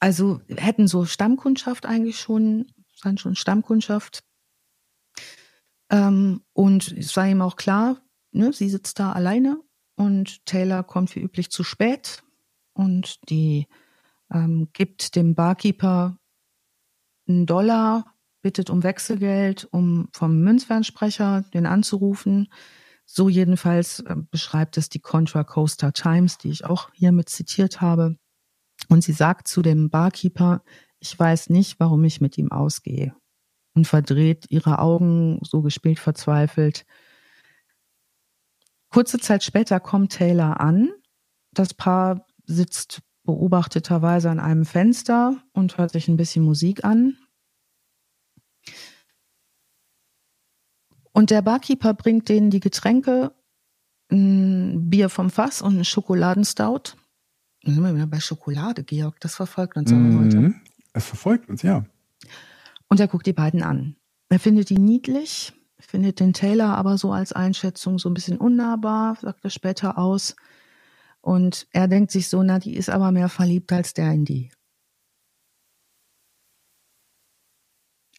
[0.00, 4.24] Also hätten so Stammkundschaft eigentlich schon, seien schon Stammkundschaft.
[5.90, 8.00] Ähm, und es war ihm auch klar,
[8.32, 9.60] ne, sie sitzt da alleine
[9.96, 12.22] und Taylor kommt wie üblich zu spät
[12.72, 13.66] und die
[14.32, 16.16] ähm, gibt dem Barkeeper
[17.28, 22.48] einen Dollar, bittet um Wechselgeld, um vom Münzfernsprecher den anzurufen.
[23.04, 28.16] So jedenfalls äh, beschreibt es die Contra Costa Times, die ich auch hiermit zitiert habe.
[28.90, 30.62] Und sie sagt zu dem Barkeeper,
[30.98, 33.14] ich weiß nicht, warum ich mit ihm ausgehe.
[33.72, 36.84] Und verdreht ihre Augen, so gespielt verzweifelt.
[38.88, 40.90] Kurze Zeit später kommt Taylor an.
[41.52, 47.16] Das Paar sitzt beobachteterweise an einem Fenster und hört sich ein bisschen Musik an.
[51.12, 53.32] Und der Barkeeper bringt denen die Getränke,
[54.10, 56.96] ein Bier vom Fass und einen Schokoladenstout.
[57.62, 59.20] Dann sind wir wieder bei Schokolade, Georg.
[59.20, 60.24] Das verfolgt uns aber mhm.
[60.24, 60.54] heute.
[60.92, 61.84] Es verfolgt uns, ja.
[62.88, 63.96] Und er guckt die beiden an.
[64.28, 69.16] Er findet die niedlich findet den Taylor aber so als Einschätzung so ein bisschen unnahbar,
[69.20, 70.36] sagt er später aus.
[71.20, 74.50] Und er denkt sich so, na, die ist aber mehr verliebt als der in die.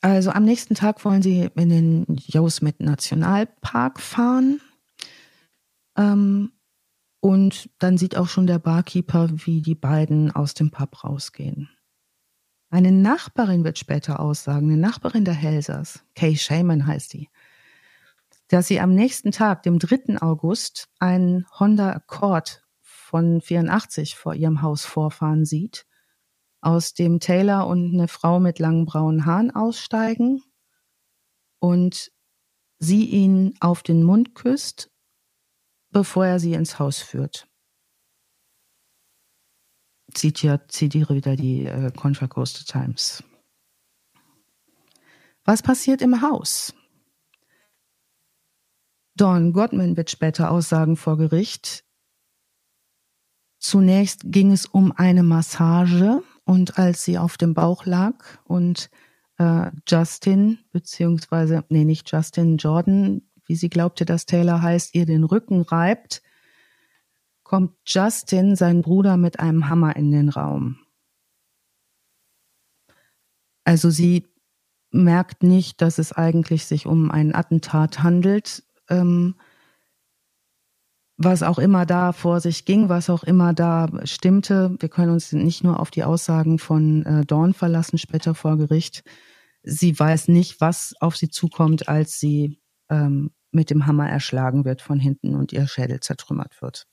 [0.01, 4.59] Also am nächsten Tag wollen sie in den Yosemite Nationalpark fahren.
[5.95, 6.51] Ähm,
[7.21, 11.69] und dann sieht auch schon der Barkeeper, wie die beiden aus dem Pub rausgehen.
[12.69, 17.29] Eine Nachbarin wird später aussagen, eine Nachbarin der Helsers, Kay Shaman heißt die,
[18.47, 20.21] dass sie am nächsten Tag, dem 3.
[20.21, 25.85] August, einen Honda Accord von 84 vor ihrem Haus vorfahren sieht,
[26.59, 30.43] aus dem Taylor und eine Frau mit langen braunen Haaren aussteigen
[31.59, 32.11] und
[32.79, 34.90] sie ihn auf den Mund küsst,
[35.91, 37.47] bevor er sie ins Haus führt.
[40.13, 40.59] Zitiere
[41.15, 43.23] wieder die äh, Contra Coast Times.
[45.45, 46.73] Was passiert im Haus?
[49.15, 51.85] Dawn Godman wird später aussagen vor Gericht.
[53.59, 58.15] Zunächst ging es um eine Massage und als sie auf dem Bauch lag
[58.45, 58.89] und
[59.37, 63.21] äh, Justin, beziehungsweise, nee, nicht Justin, Jordan,
[63.51, 66.21] wie sie glaubte, dass Taylor heißt, ihr den Rücken reibt,
[67.43, 70.77] kommt Justin, sein Bruder, mit einem Hammer in den Raum.
[73.65, 74.33] Also sie
[74.89, 79.35] merkt nicht, dass es eigentlich sich um ein Attentat handelt, ähm,
[81.17, 84.77] was auch immer da vor sich ging, was auch immer da stimmte.
[84.79, 89.03] Wir können uns nicht nur auf die Aussagen von äh, Dawn verlassen, später vor Gericht.
[89.61, 94.81] Sie weiß nicht, was auf sie zukommt, als sie ähm, mit dem Hammer erschlagen wird
[94.81, 96.87] von hinten und ihr Schädel zertrümmert wird.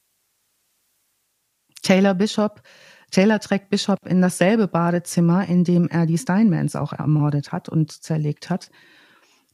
[1.83, 2.63] Taylor Bishop,
[3.11, 7.93] Taylor trägt Bishop in dasselbe Badezimmer, in dem er die Steinmans auch ermordet hat und
[7.93, 8.71] zerlegt hat,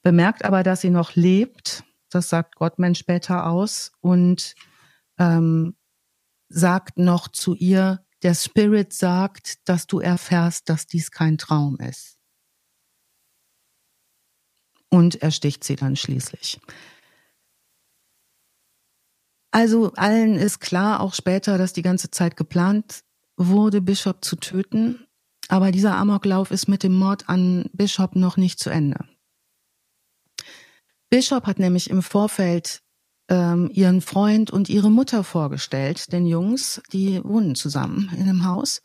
[0.02, 4.54] bemerkt aber, dass sie noch lebt Das sagt Gottman später aus und
[5.18, 5.76] ähm,
[6.48, 12.18] sagt noch zu ihr, der Spirit sagt, dass du erfährst, dass dies kein Traum ist.
[14.88, 16.60] Und er sticht sie dann schließlich.
[19.54, 23.04] Also allen ist klar, auch später, dass die ganze Zeit geplant
[23.36, 25.06] wurde, Bishop zu töten.
[25.46, 29.04] Aber dieser Amoklauf ist mit dem Mord an Bishop noch nicht zu Ende.
[31.08, 32.80] Bishop hat nämlich im Vorfeld
[33.28, 38.82] ähm, ihren Freund und ihre Mutter vorgestellt, den Jungs, die wohnen zusammen in einem Haus.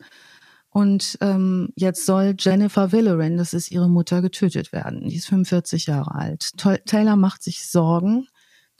[0.68, 5.08] Und ähm, jetzt soll Jennifer Villeran, das ist ihre Mutter, getötet werden.
[5.08, 6.52] Die ist 45 Jahre alt.
[6.86, 8.28] Taylor macht sich Sorgen,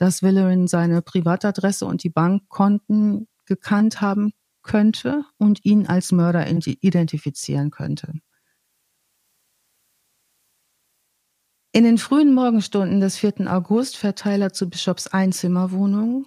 [0.00, 4.32] dass Villeran seine Privatadresse und die Bankkonten gekannt haben
[4.62, 8.14] könnte und ihn als Mörder identifizieren könnte.
[11.72, 13.52] In den frühen Morgenstunden des 4.
[13.52, 16.26] August fährt Tyler zu Bishops Einzimmerwohnung.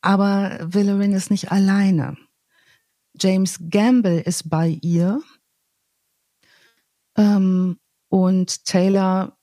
[0.00, 2.16] Aber Villerin ist nicht alleine.
[3.20, 5.22] James Gamble ist bei ihr.
[7.16, 7.78] Ähm,
[8.08, 9.33] und Taylor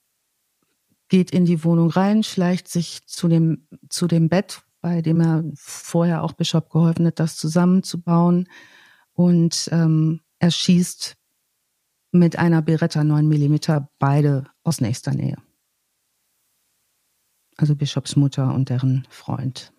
[1.11, 5.43] geht in die Wohnung rein, schleicht sich zu dem, zu dem Bett, bei dem er
[5.55, 8.47] vorher auch Bishop geholfen hat, das zusammenzubauen.
[9.11, 11.17] Und ähm, er schießt
[12.13, 13.55] mit einer Beretta 9 mm
[13.99, 15.35] beide aus nächster Nähe.
[17.57, 19.73] Also Bishops Mutter und deren Freund.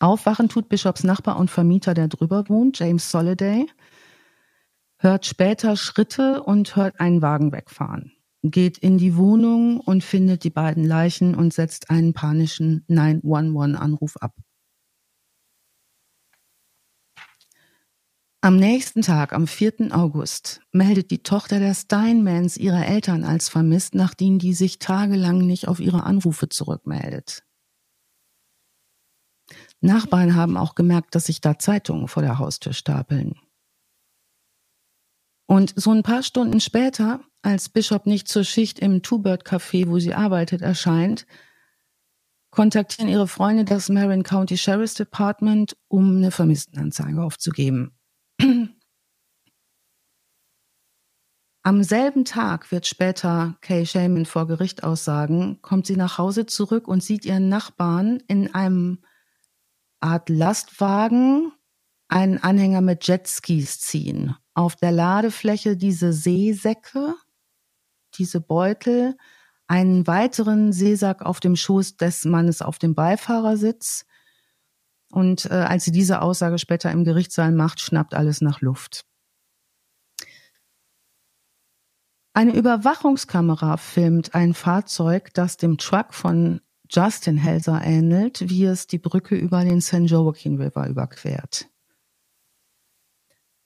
[0.00, 3.66] Aufwachen tut Bishops Nachbar und Vermieter, der drüber wohnt, James Soliday,
[4.98, 8.10] hört später Schritte und hört einen Wagen wegfahren,
[8.50, 14.36] geht in die Wohnung und findet die beiden Leichen und setzt einen panischen 911-Anruf ab.
[18.42, 19.88] Am nächsten Tag, am 4.
[19.92, 25.66] August, meldet die Tochter der Steinmans ihre Eltern als vermisst, nachdem die sich tagelang nicht
[25.66, 27.42] auf ihre Anrufe zurückmeldet.
[29.80, 33.34] Nachbarn haben auch gemerkt, dass sich da Zeitungen vor der Haustür stapeln.
[35.46, 39.98] Und so ein paar Stunden später, als Bishop nicht zur Schicht im Two-Bird Café, wo
[39.98, 41.26] sie arbeitet, erscheint,
[42.50, 47.98] kontaktieren ihre Freunde das Marin County Sheriff's Department, um eine Vermisstenanzeige aufzugeben.
[51.66, 56.86] Am selben Tag wird später Kay Shaman vor Gericht aussagen, kommt sie nach Hause zurück
[56.86, 58.98] und sieht ihren Nachbarn in einem
[60.00, 61.52] Art Lastwagen
[62.08, 64.36] einen Anhänger mit Jetskis ziehen.
[64.54, 67.14] Auf der Ladefläche diese Seesäcke,
[68.16, 69.16] diese Beutel,
[69.66, 74.06] einen weiteren Seesack auf dem Schoß des Mannes auf dem Beifahrersitz
[75.14, 79.06] und äh, als sie diese Aussage später im Gerichtssaal macht, schnappt alles nach Luft.
[82.32, 86.60] Eine Überwachungskamera filmt ein Fahrzeug, das dem Truck von
[86.90, 90.06] Justin Helser ähnelt, wie es die Brücke über den St.
[90.06, 91.68] Joaquin River überquert.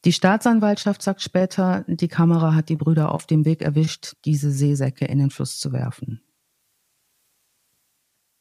[0.09, 5.05] Die Staatsanwaltschaft sagt später, die Kamera hat die Brüder auf dem Weg erwischt, diese Seesäcke
[5.05, 6.23] in den Fluss zu werfen.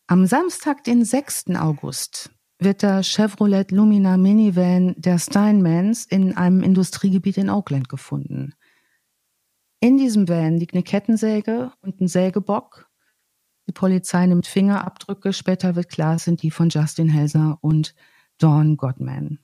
[0.08, 1.48] Am Samstag, den 6.
[1.58, 8.54] August, wird der Chevrolet Lumina Minivan der Steinmans in einem Industriegebiet in Oakland gefunden.
[9.82, 12.90] In diesem Van liegt eine Kettensäge und ein Sägebock.
[13.68, 17.94] Die Polizei nimmt Fingerabdrücke, später wird klar, sind die von Justin Helser und
[18.38, 19.40] Dawn Godman.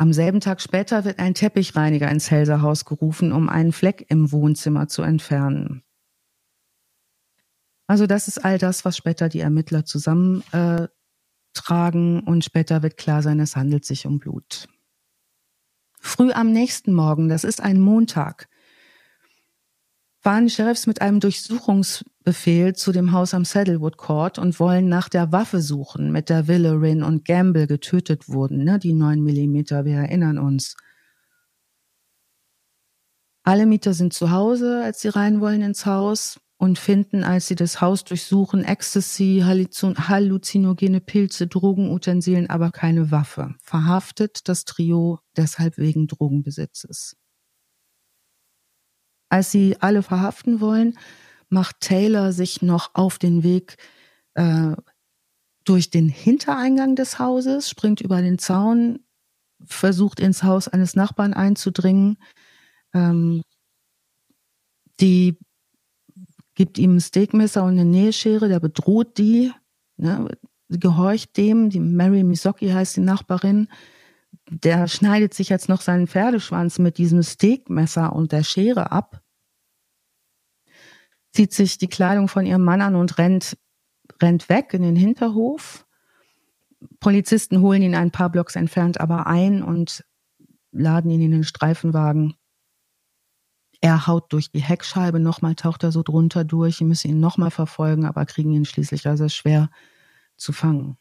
[0.00, 4.88] Am selben Tag später wird ein Teppichreiniger ins Helser-Haus gerufen, um einen Fleck im Wohnzimmer
[4.88, 5.82] zu entfernen.
[7.86, 10.88] Also das ist all das, was später die Ermittler zusammentragen
[11.62, 14.68] äh, und später wird klar sein, es handelt sich um Blut.
[15.98, 18.48] Früh am nächsten Morgen, das ist ein Montag,
[20.20, 25.32] fahren Sheriffs mit einem Durchsuchungsbefehl zu dem Haus am Saddlewood Court und wollen nach der
[25.32, 30.38] Waffe suchen, mit der Villerin und Gamble getötet wurden, ne, die 9 Millimeter, wir erinnern
[30.38, 30.76] uns.
[33.42, 37.54] Alle Mieter sind zu Hause, als sie rein wollen ins Haus und finden, als sie
[37.54, 43.54] das Haus durchsuchen, Ecstasy, halluzinogene Pilze, Drogenutensilien, aber keine Waffe.
[43.62, 47.16] Verhaftet das Trio deshalb wegen Drogenbesitzes.
[49.30, 50.98] Als sie alle verhaften wollen,
[51.48, 53.76] macht Taylor sich noch auf den Weg
[54.34, 54.76] äh,
[55.64, 59.00] durch den Hintereingang des Hauses, springt über den Zaun,
[59.64, 62.18] versucht ins Haus eines Nachbarn einzudringen.
[62.92, 63.42] Ähm,
[65.00, 65.38] die
[66.54, 69.52] gibt ihm ein Steakmesser und eine Nähschere, der bedroht die,
[69.96, 70.28] ne,
[70.68, 73.68] gehorcht dem, die Mary Misocki heißt die Nachbarin,
[74.50, 79.22] der schneidet sich jetzt noch seinen Pferdeschwanz mit diesem Steakmesser und der Schere ab.
[81.32, 83.56] zieht sich die Kleidung von ihrem Mann an und rennt,
[84.20, 85.86] rennt weg in den Hinterhof.
[86.98, 90.04] Polizisten holen ihn ein paar Blocks entfernt aber ein und
[90.72, 92.34] laden ihn in den Streifenwagen.
[93.80, 97.50] Er haut durch die Heckscheibe, nochmal taucht er so drunter durch, sie müssen ihn nochmal
[97.50, 99.70] verfolgen, aber kriegen ihn schließlich also schwer
[100.36, 100.98] zu fangen.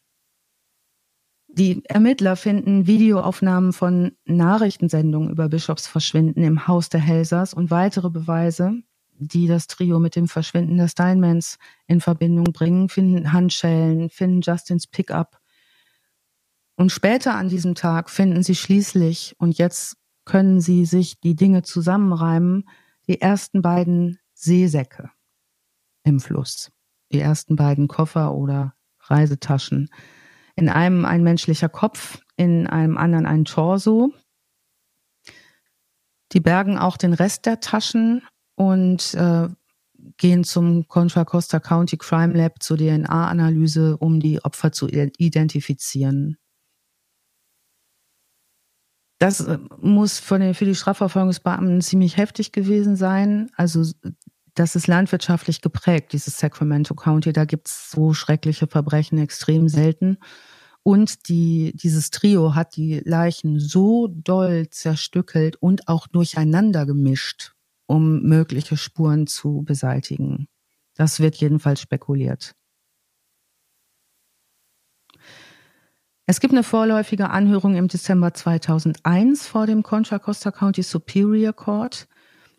[1.51, 8.09] Die Ermittler finden Videoaufnahmen von Nachrichtensendungen über Bischofs Verschwinden im Haus der Helsers und weitere
[8.09, 8.81] Beweise,
[9.17, 11.57] die das Trio mit dem Verschwinden der Steinmans
[11.87, 15.39] in Verbindung bringen, finden Handschellen, finden Justins Pickup.
[16.75, 21.63] Und später an diesem Tag finden sie schließlich, und jetzt können sie sich die Dinge
[21.63, 22.69] zusammenreimen,
[23.07, 25.09] die ersten beiden Seesäcke
[26.03, 26.71] im Fluss.
[27.11, 29.89] Die ersten beiden Koffer oder Reisetaschen
[30.59, 34.13] in einem ein menschlicher Kopf, in einem anderen ein Torso.
[36.33, 38.23] Die bergen auch den Rest der Taschen
[38.55, 39.47] und äh,
[40.17, 46.37] gehen zum Contra Costa County Crime Lab zur DNA-Analyse, um die Opfer zu identifizieren.
[49.17, 53.49] Das äh, muss für, den, für die Strafverfolgungsbeamten ziemlich heftig gewesen sein.
[53.55, 53.85] Also
[54.55, 57.31] das ist landwirtschaftlich geprägt, dieses Sacramento County.
[57.31, 60.17] Da gibt es so schreckliche Verbrechen extrem selten.
[60.83, 67.53] Und die, dieses Trio hat die Leichen so doll zerstückelt und auch durcheinander gemischt,
[67.85, 70.47] um mögliche Spuren zu beseitigen.
[70.95, 72.55] Das wird jedenfalls spekuliert.
[76.25, 82.07] Es gibt eine vorläufige Anhörung im Dezember 2001 vor dem Contra Costa County Superior Court.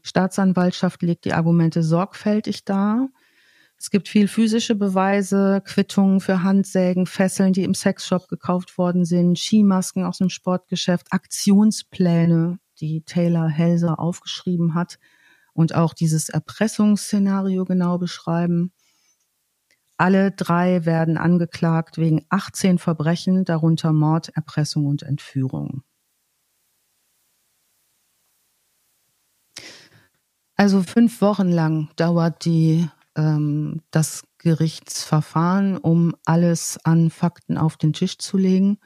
[0.02, 3.10] Staatsanwaltschaft legt die Argumente sorgfältig dar.
[3.82, 9.39] Es gibt viel physische Beweise, Quittungen für Handsägen, Fesseln, die im Sexshop gekauft worden sind,
[9.39, 14.98] Skimasken aus dem Sportgeschäft, Aktionspläne, die Taylor Helser aufgeschrieben hat
[15.55, 18.70] und auch dieses Erpressungsszenario genau beschreiben.
[19.97, 25.85] Alle drei werden angeklagt wegen 18 Verbrechen, darunter Mord, Erpressung und Entführung.
[30.55, 32.86] Also fünf Wochen lang dauert die
[33.16, 38.78] ähm, das Gerichtsverfahren, um alles an Fakten auf den Tisch zu legen.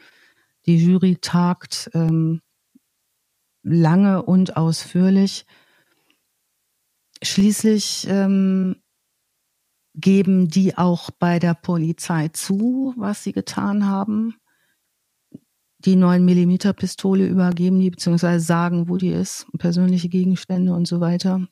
[0.66, 2.40] Die Jury tagt ähm,
[3.62, 5.46] lange und ausführlich.
[7.22, 8.76] Schließlich ähm,
[9.94, 14.36] geben die auch bei der Polizei zu, was sie getan haben.
[15.78, 21.00] Die 9 Millimeter Pistole übergeben die, beziehungsweise sagen, wo die ist, persönliche Gegenstände und so
[21.00, 21.46] weiter.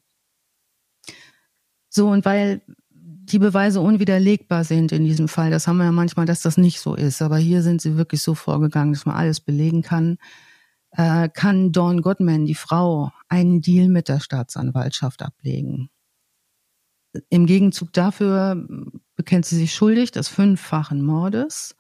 [1.95, 2.63] So, und weil
[2.97, 6.81] die Beweise unwiderlegbar sind in diesem Fall, das haben wir ja manchmal, dass das nicht
[6.81, 10.17] so ist, aber hier sind sie wirklich so vorgegangen, dass man alles belegen kann,
[10.93, 15.91] äh, kann Dawn Goodman, die Frau, einen Deal mit der Staatsanwaltschaft ablegen.
[17.29, 18.67] Im Gegenzug dafür
[19.15, 21.77] bekennt sie sich schuldig des fünffachen Mordes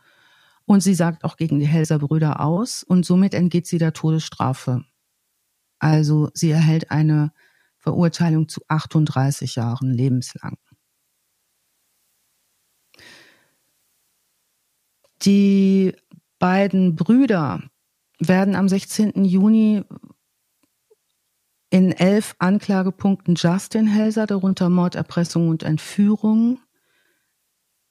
[0.66, 4.84] und sie sagt auch gegen die Helser Brüder aus und somit entgeht sie der Todesstrafe.
[5.78, 7.32] Also sie erhält eine
[7.82, 10.56] Verurteilung zu 38 Jahren lebenslang.
[15.22, 15.94] Die
[16.38, 17.62] beiden Brüder
[18.18, 19.24] werden am 16.
[19.24, 19.84] Juni
[21.70, 26.60] in elf Anklagepunkten Justin Helser, darunter Mord, Erpressung und Entführung,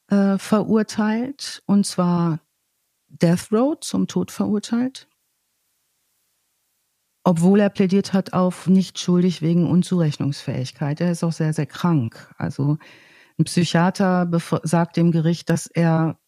[0.08, 1.62] äh, verurteilt.
[1.66, 2.40] Und zwar
[3.08, 5.08] Death Row zum Tod verurteilt
[7.24, 11.00] obwohl er plädiert hat auf nicht schuldig wegen Unzurechnungsfähigkeit.
[11.00, 12.32] Er ist auch sehr, sehr krank.
[12.36, 12.78] Also
[13.38, 14.28] ein Psychiater
[14.64, 16.18] sagt dem Gericht, dass er,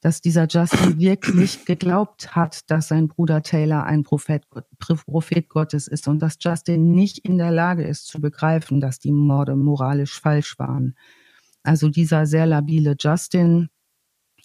[0.00, 4.44] dass dieser Justin wirklich geglaubt hat, dass sein Bruder Taylor ein Prophet,
[4.78, 9.12] Prophet Gottes ist und dass Justin nicht in der Lage ist zu begreifen, dass die
[9.12, 10.96] Morde moralisch falsch waren.
[11.62, 13.68] Also dieser sehr labile Justin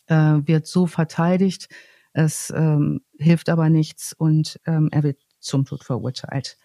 [0.07, 1.69] äh, wird so verteidigt,
[2.13, 6.57] es ähm, hilft aber nichts und ähm, er wird zum Tod verurteilt.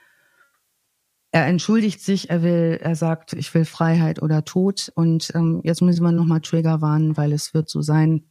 [1.32, 4.90] Er entschuldigt sich, er will, er sagt, ich will Freiheit oder Tod.
[4.94, 8.30] Und ähm, jetzt müssen wir nochmal Trigger warnen, weil es wird so sein,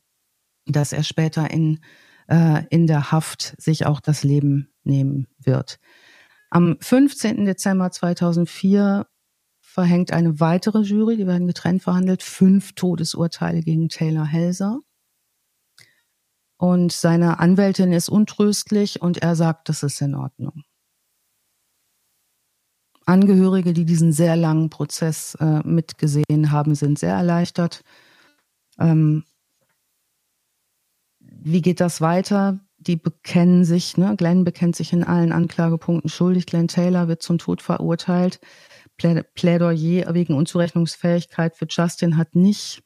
[0.66, 1.80] dass er später in,
[2.28, 5.80] äh, in der Haft sich auch das Leben nehmen wird.
[6.50, 7.46] Am 15.
[7.46, 9.06] Dezember 2004
[9.60, 14.80] verhängt eine weitere Jury, die werden getrennt verhandelt, fünf Todesurteile gegen Taylor Helser.
[16.57, 20.64] Und seine Anwältin ist untröstlich und er sagt, das ist in Ordnung.
[23.06, 27.84] Angehörige, die diesen sehr langen Prozess äh, mitgesehen haben, sind sehr erleichtert.
[28.80, 29.23] Ähm,
[31.19, 32.60] wie geht das weiter?
[32.77, 34.15] Die bekennen sich, ne?
[34.15, 36.48] Glenn bekennt sich in allen Anklagepunkten schuldig.
[36.48, 38.40] Glenn Taylor wird zum Tod verurteilt.
[38.98, 42.82] Plädoyer wegen Unzurechnungsfähigkeit für Justin hat nicht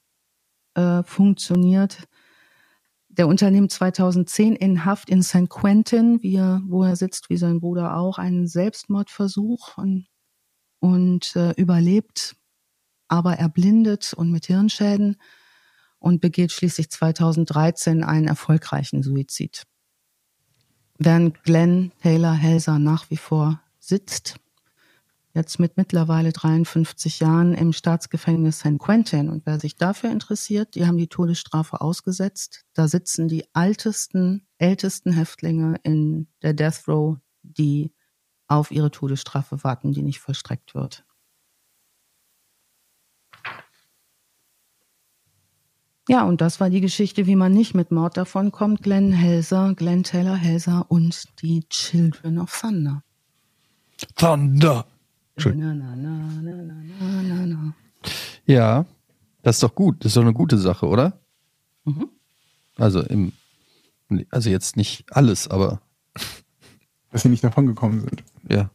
[0.74, 2.08] äh, funktioniert.
[3.20, 5.50] Der unternimmt 2010 in Haft in St.
[5.50, 10.08] Quentin, wie er, wo er sitzt, wie sein Bruder auch, einen Selbstmordversuch und,
[10.80, 12.38] und äh, überlebt,
[13.10, 15.18] aber erblindet und mit Hirnschäden
[16.00, 19.64] und begeht schließlich 2013 einen erfolgreichen Suizid.
[20.98, 24.40] Während Glenn Taylor Helser nach wie vor sitzt,
[25.34, 29.30] jetzt mit mittlerweile 53 Jahren im Staatsgefängnis San Quentin.
[29.30, 32.66] Und wer sich dafür interessiert, die haben die Todesstrafe ausgesetzt.
[32.74, 37.94] Da sitzen die altesten, ältesten Häftlinge in der Death Row, die
[38.48, 41.06] auf ihre Todesstrafe warten, die nicht vollstreckt wird.
[46.10, 48.82] Ja, und das war die Geschichte, wie man nicht mit Mord davonkommt.
[48.82, 53.04] Glenn Helser, Glenn Taylor Helser und die Children of Thunder.
[54.16, 54.88] Thunder.
[55.46, 57.74] Na, na, na, na, na, na, na.
[58.46, 58.86] Ja,
[59.44, 60.04] das ist doch gut.
[60.04, 61.20] Das ist doch eine gute Sache, oder?
[61.86, 62.10] Mhm.
[62.78, 63.34] Also im,
[64.32, 65.82] also jetzt nicht alles, aber
[67.12, 68.24] Dass sie nicht davon gekommen sind.
[68.50, 68.70] ja.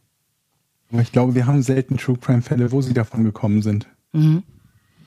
[0.91, 3.87] Aber ich glaube, wir haben selten True Crime Fälle, wo sie davon gekommen sind.
[4.13, 4.43] Mhm.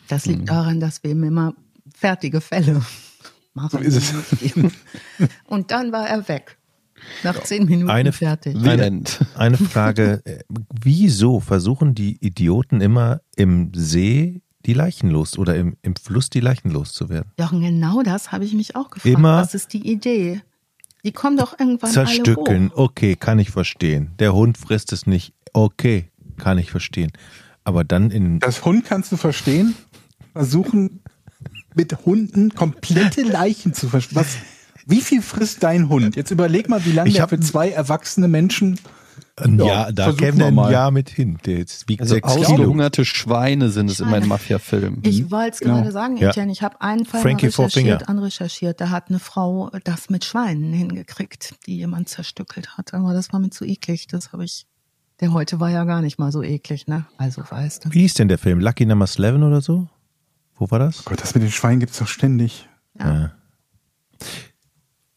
[0.09, 0.47] Das liegt Mhm.
[0.47, 1.55] daran, dass wir immer
[1.95, 2.83] fertige Fälle
[3.55, 3.71] machen.
[3.71, 4.53] So ist es.
[5.47, 6.58] Und dann war er weg.
[7.25, 8.57] Nach zehn Minuten Eine- fertig.
[8.57, 9.03] Eine-.
[9.37, 10.39] Eine Frage, äh,
[10.81, 16.41] wieso versuchen die Idioten immer im See die Leichen los oder im, im Fluss die
[16.41, 17.33] Leichen loszuwerden?
[17.39, 19.15] Jochen, genau das habe ich mich auch gefragt.
[19.15, 20.43] Immer- Was ist die Idee?
[21.05, 22.91] Die kommen doch irgendwann Zerstückeln, alle hoch.
[22.91, 24.11] okay, kann ich verstehen.
[24.19, 27.13] Der Hund frisst es nicht, okay, kann ich verstehen.
[27.65, 29.75] Aber dann in Das Hund kannst du verstehen.
[30.33, 31.01] Versuchen
[31.75, 34.17] mit Hunden komplette Leichen zu verstehen.
[34.19, 34.37] Was,
[34.89, 36.17] wie viel frisst dein Hund?
[36.17, 38.79] Jetzt überleg mal, wie lange Ich der für zwei erwachsene Menschen.
[39.37, 40.73] ein Ja, Jahr, da käme ein.
[40.73, 41.39] Jahr mit hin.
[41.47, 42.41] Der jetzt wiegt Also sechs Kilo.
[42.47, 45.01] ausgehungerte Schweine sind es in Mafia-Filmen.
[45.05, 45.77] Ich wollte es Genau.
[45.77, 46.31] gerade sagen, Ja.
[46.31, 46.51] Etienne.
[46.51, 48.09] Ich habe einen Fall Frankie mal recherchiert, Finger.
[48.09, 48.81] anrecherchiert.
[48.81, 52.95] Da hat eine Frau das mit Schweinen hingekriegt, die jemand zerstückelt hat.
[52.95, 54.07] Aber das war mir zu eklig.
[54.09, 54.67] Das habe ich.
[55.21, 57.05] Der heute war ja gar nicht mal so eklig, ne?
[57.17, 57.93] Also weißt du.
[57.93, 58.61] Wie hieß denn der Film?
[58.61, 59.89] Lucky Number 11 oder so?
[60.57, 61.05] Wo war das?
[61.05, 62.69] Gott, das mit den Schweinen gibt's doch ständig.
[62.99, 63.33] Ja.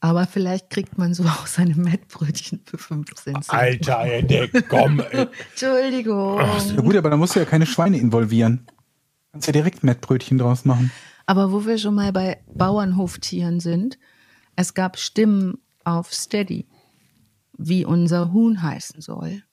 [0.02, 3.50] Aber vielleicht kriegt man so auch seine Mettbrötchen für 15 Cent.
[3.54, 3.80] ey,
[4.26, 5.28] der, komm, ey.
[5.52, 6.40] Entschuldigung.
[6.40, 8.66] Ja gut, aber da musst du ja keine Schweine involvieren.
[9.32, 10.92] Kannst ja direkt Mettbrötchen draus machen.
[11.26, 13.98] Aber wo wir schon mal bei Bauernhoftieren sind,
[14.56, 16.68] es gab Stimmen auf Steady,
[17.58, 19.44] wie unser Huhn heißen soll.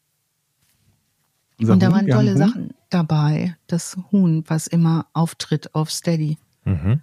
[1.61, 2.39] Unser Und da Huhn, waren tolle Huhn.
[2.39, 3.57] Sachen dabei.
[3.67, 6.39] Das Huhn, was immer auftritt auf Steady.
[6.65, 7.03] Mhm.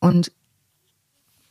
[0.00, 0.32] Und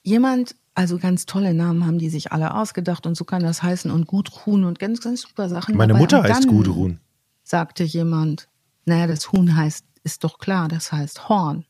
[0.04, 3.90] jemand, also ganz tolle Namen haben die sich alle ausgedacht und so kann das heißen
[3.90, 5.76] und Gudrun und ganz, ganz super Sachen.
[5.76, 6.02] Meine dabei.
[6.02, 7.00] Mutter heißt Gudrun.
[7.44, 8.48] Sagte jemand,
[8.86, 11.66] naja, das Huhn heißt, ist doch klar, das heißt Horn.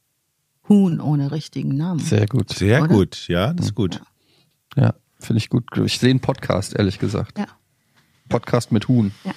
[0.68, 2.02] Huhn ohne richtigen Namen.
[2.02, 2.52] Sehr gut.
[2.54, 2.94] Sehr Oder?
[2.94, 4.02] gut, ja, das ist gut.
[4.76, 5.64] Ja, finde ich gut.
[5.86, 7.40] Ich sehe einen Podcast, ehrlich gesagt.
[7.40, 7.48] Ja.
[8.28, 9.14] Podcast mit Huhn.
[9.24, 9.32] Ja.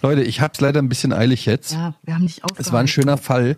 [0.00, 1.72] Leute, ich hab's leider ein bisschen eilig jetzt.
[1.72, 2.66] Ja, wir haben nicht aufgehört.
[2.66, 3.56] Es war ein schöner Fall.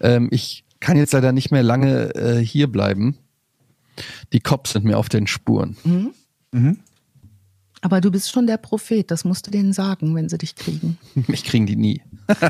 [0.00, 3.18] Ähm, ich kann jetzt leider nicht mehr lange äh, hier bleiben.
[4.32, 5.76] Die Cops sind mir auf den Spuren.
[5.84, 6.78] Mhm.
[7.84, 10.96] Aber du bist schon der Prophet, das musst du denen sagen, wenn sie dich kriegen.
[11.26, 12.00] Mich kriegen die nie.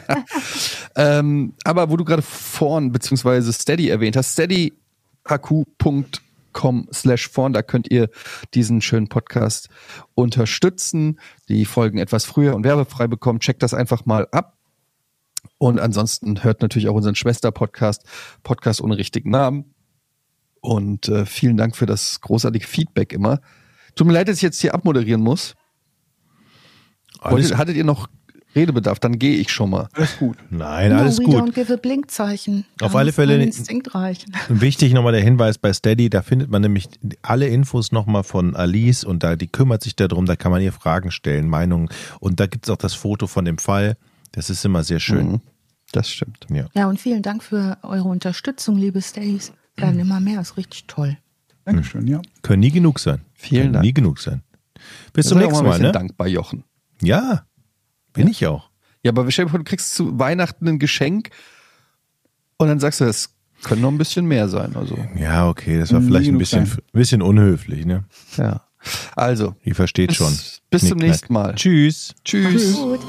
[0.95, 6.05] ähm, aber wo du gerade vorn beziehungsweise Steady erwähnt hast, steadyhq.com
[6.93, 8.11] slash vorn, da könnt ihr
[8.55, 9.71] diesen schönen Podcast
[10.15, 11.19] unterstützen,
[11.49, 13.41] die Folgen etwas früher und werbefrei bekommen.
[13.41, 14.57] Checkt das einfach mal ab.
[15.59, 18.05] Und ansonsten hört natürlich auch unseren Schwester-Podcast,
[18.45, 19.74] Podcast ohne richtigen Namen.
[20.65, 23.41] Und äh, vielen Dank für das großartige Feedback immer.
[23.97, 25.55] Tut mir leid, dass ich jetzt hier abmoderieren muss.
[27.21, 28.09] Alles, Wolltet, hattet ihr noch
[28.57, 28.99] Redebedarf?
[28.99, 29.89] Dann gehe ich schon mal.
[29.93, 30.39] Alles gut.
[30.49, 31.43] nein, alles no, we gut.
[31.43, 32.65] don't give a Blinkzeichen.
[32.81, 34.35] Auf alle Fälle nicht- Instinkt reichen.
[34.49, 36.89] Wichtig nochmal der Hinweis bei Steady, da findet man nämlich
[37.21, 40.73] alle Infos nochmal von Alice und da die kümmert sich darum, da kann man ihr
[40.73, 43.99] Fragen stellen, Meinungen und da gibt es auch das Foto von dem Fall.
[44.33, 45.33] Das ist immer sehr schön.
[45.33, 45.41] Mhm.
[45.93, 46.47] Das stimmt.
[46.49, 46.69] Ja.
[46.75, 49.53] Ja, und vielen Dank für eure Unterstützung, liebe Stays.
[49.77, 51.17] Werden immer mehr, ist richtig toll.
[51.65, 52.21] Dankeschön, ja.
[52.43, 53.23] Können nie genug sein.
[53.35, 53.85] Vielen Können Dank.
[53.85, 54.43] Nie genug sein.
[55.13, 55.93] Bis Das zum nächsten Mal, bisschen ne?
[55.93, 56.65] dankbar, Jochen.
[57.03, 57.47] Ja,
[58.13, 58.71] bin ich auch.
[59.03, 61.31] Ja, aber stell dir vor, du kriegst zu Weihnachten ein Geschenk
[62.59, 64.77] und dann sagst du, es können noch ein bisschen mehr sein.
[64.77, 66.79] Also, Ja, okay, das war Nie vielleicht ein bisschen, sein.
[66.93, 68.05] bisschen unhöflich, ne?
[68.37, 68.63] ja.
[69.17, 70.33] Also, Ihr versteht Bis- schon.
[70.71, 71.09] bis zum Knickknack.
[71.09, 71.55] nächsten Mal.
[71.55, 72.15] Tschüss.
[72.25, 72.75] tschüss.
[72.75, 73.01] Gut.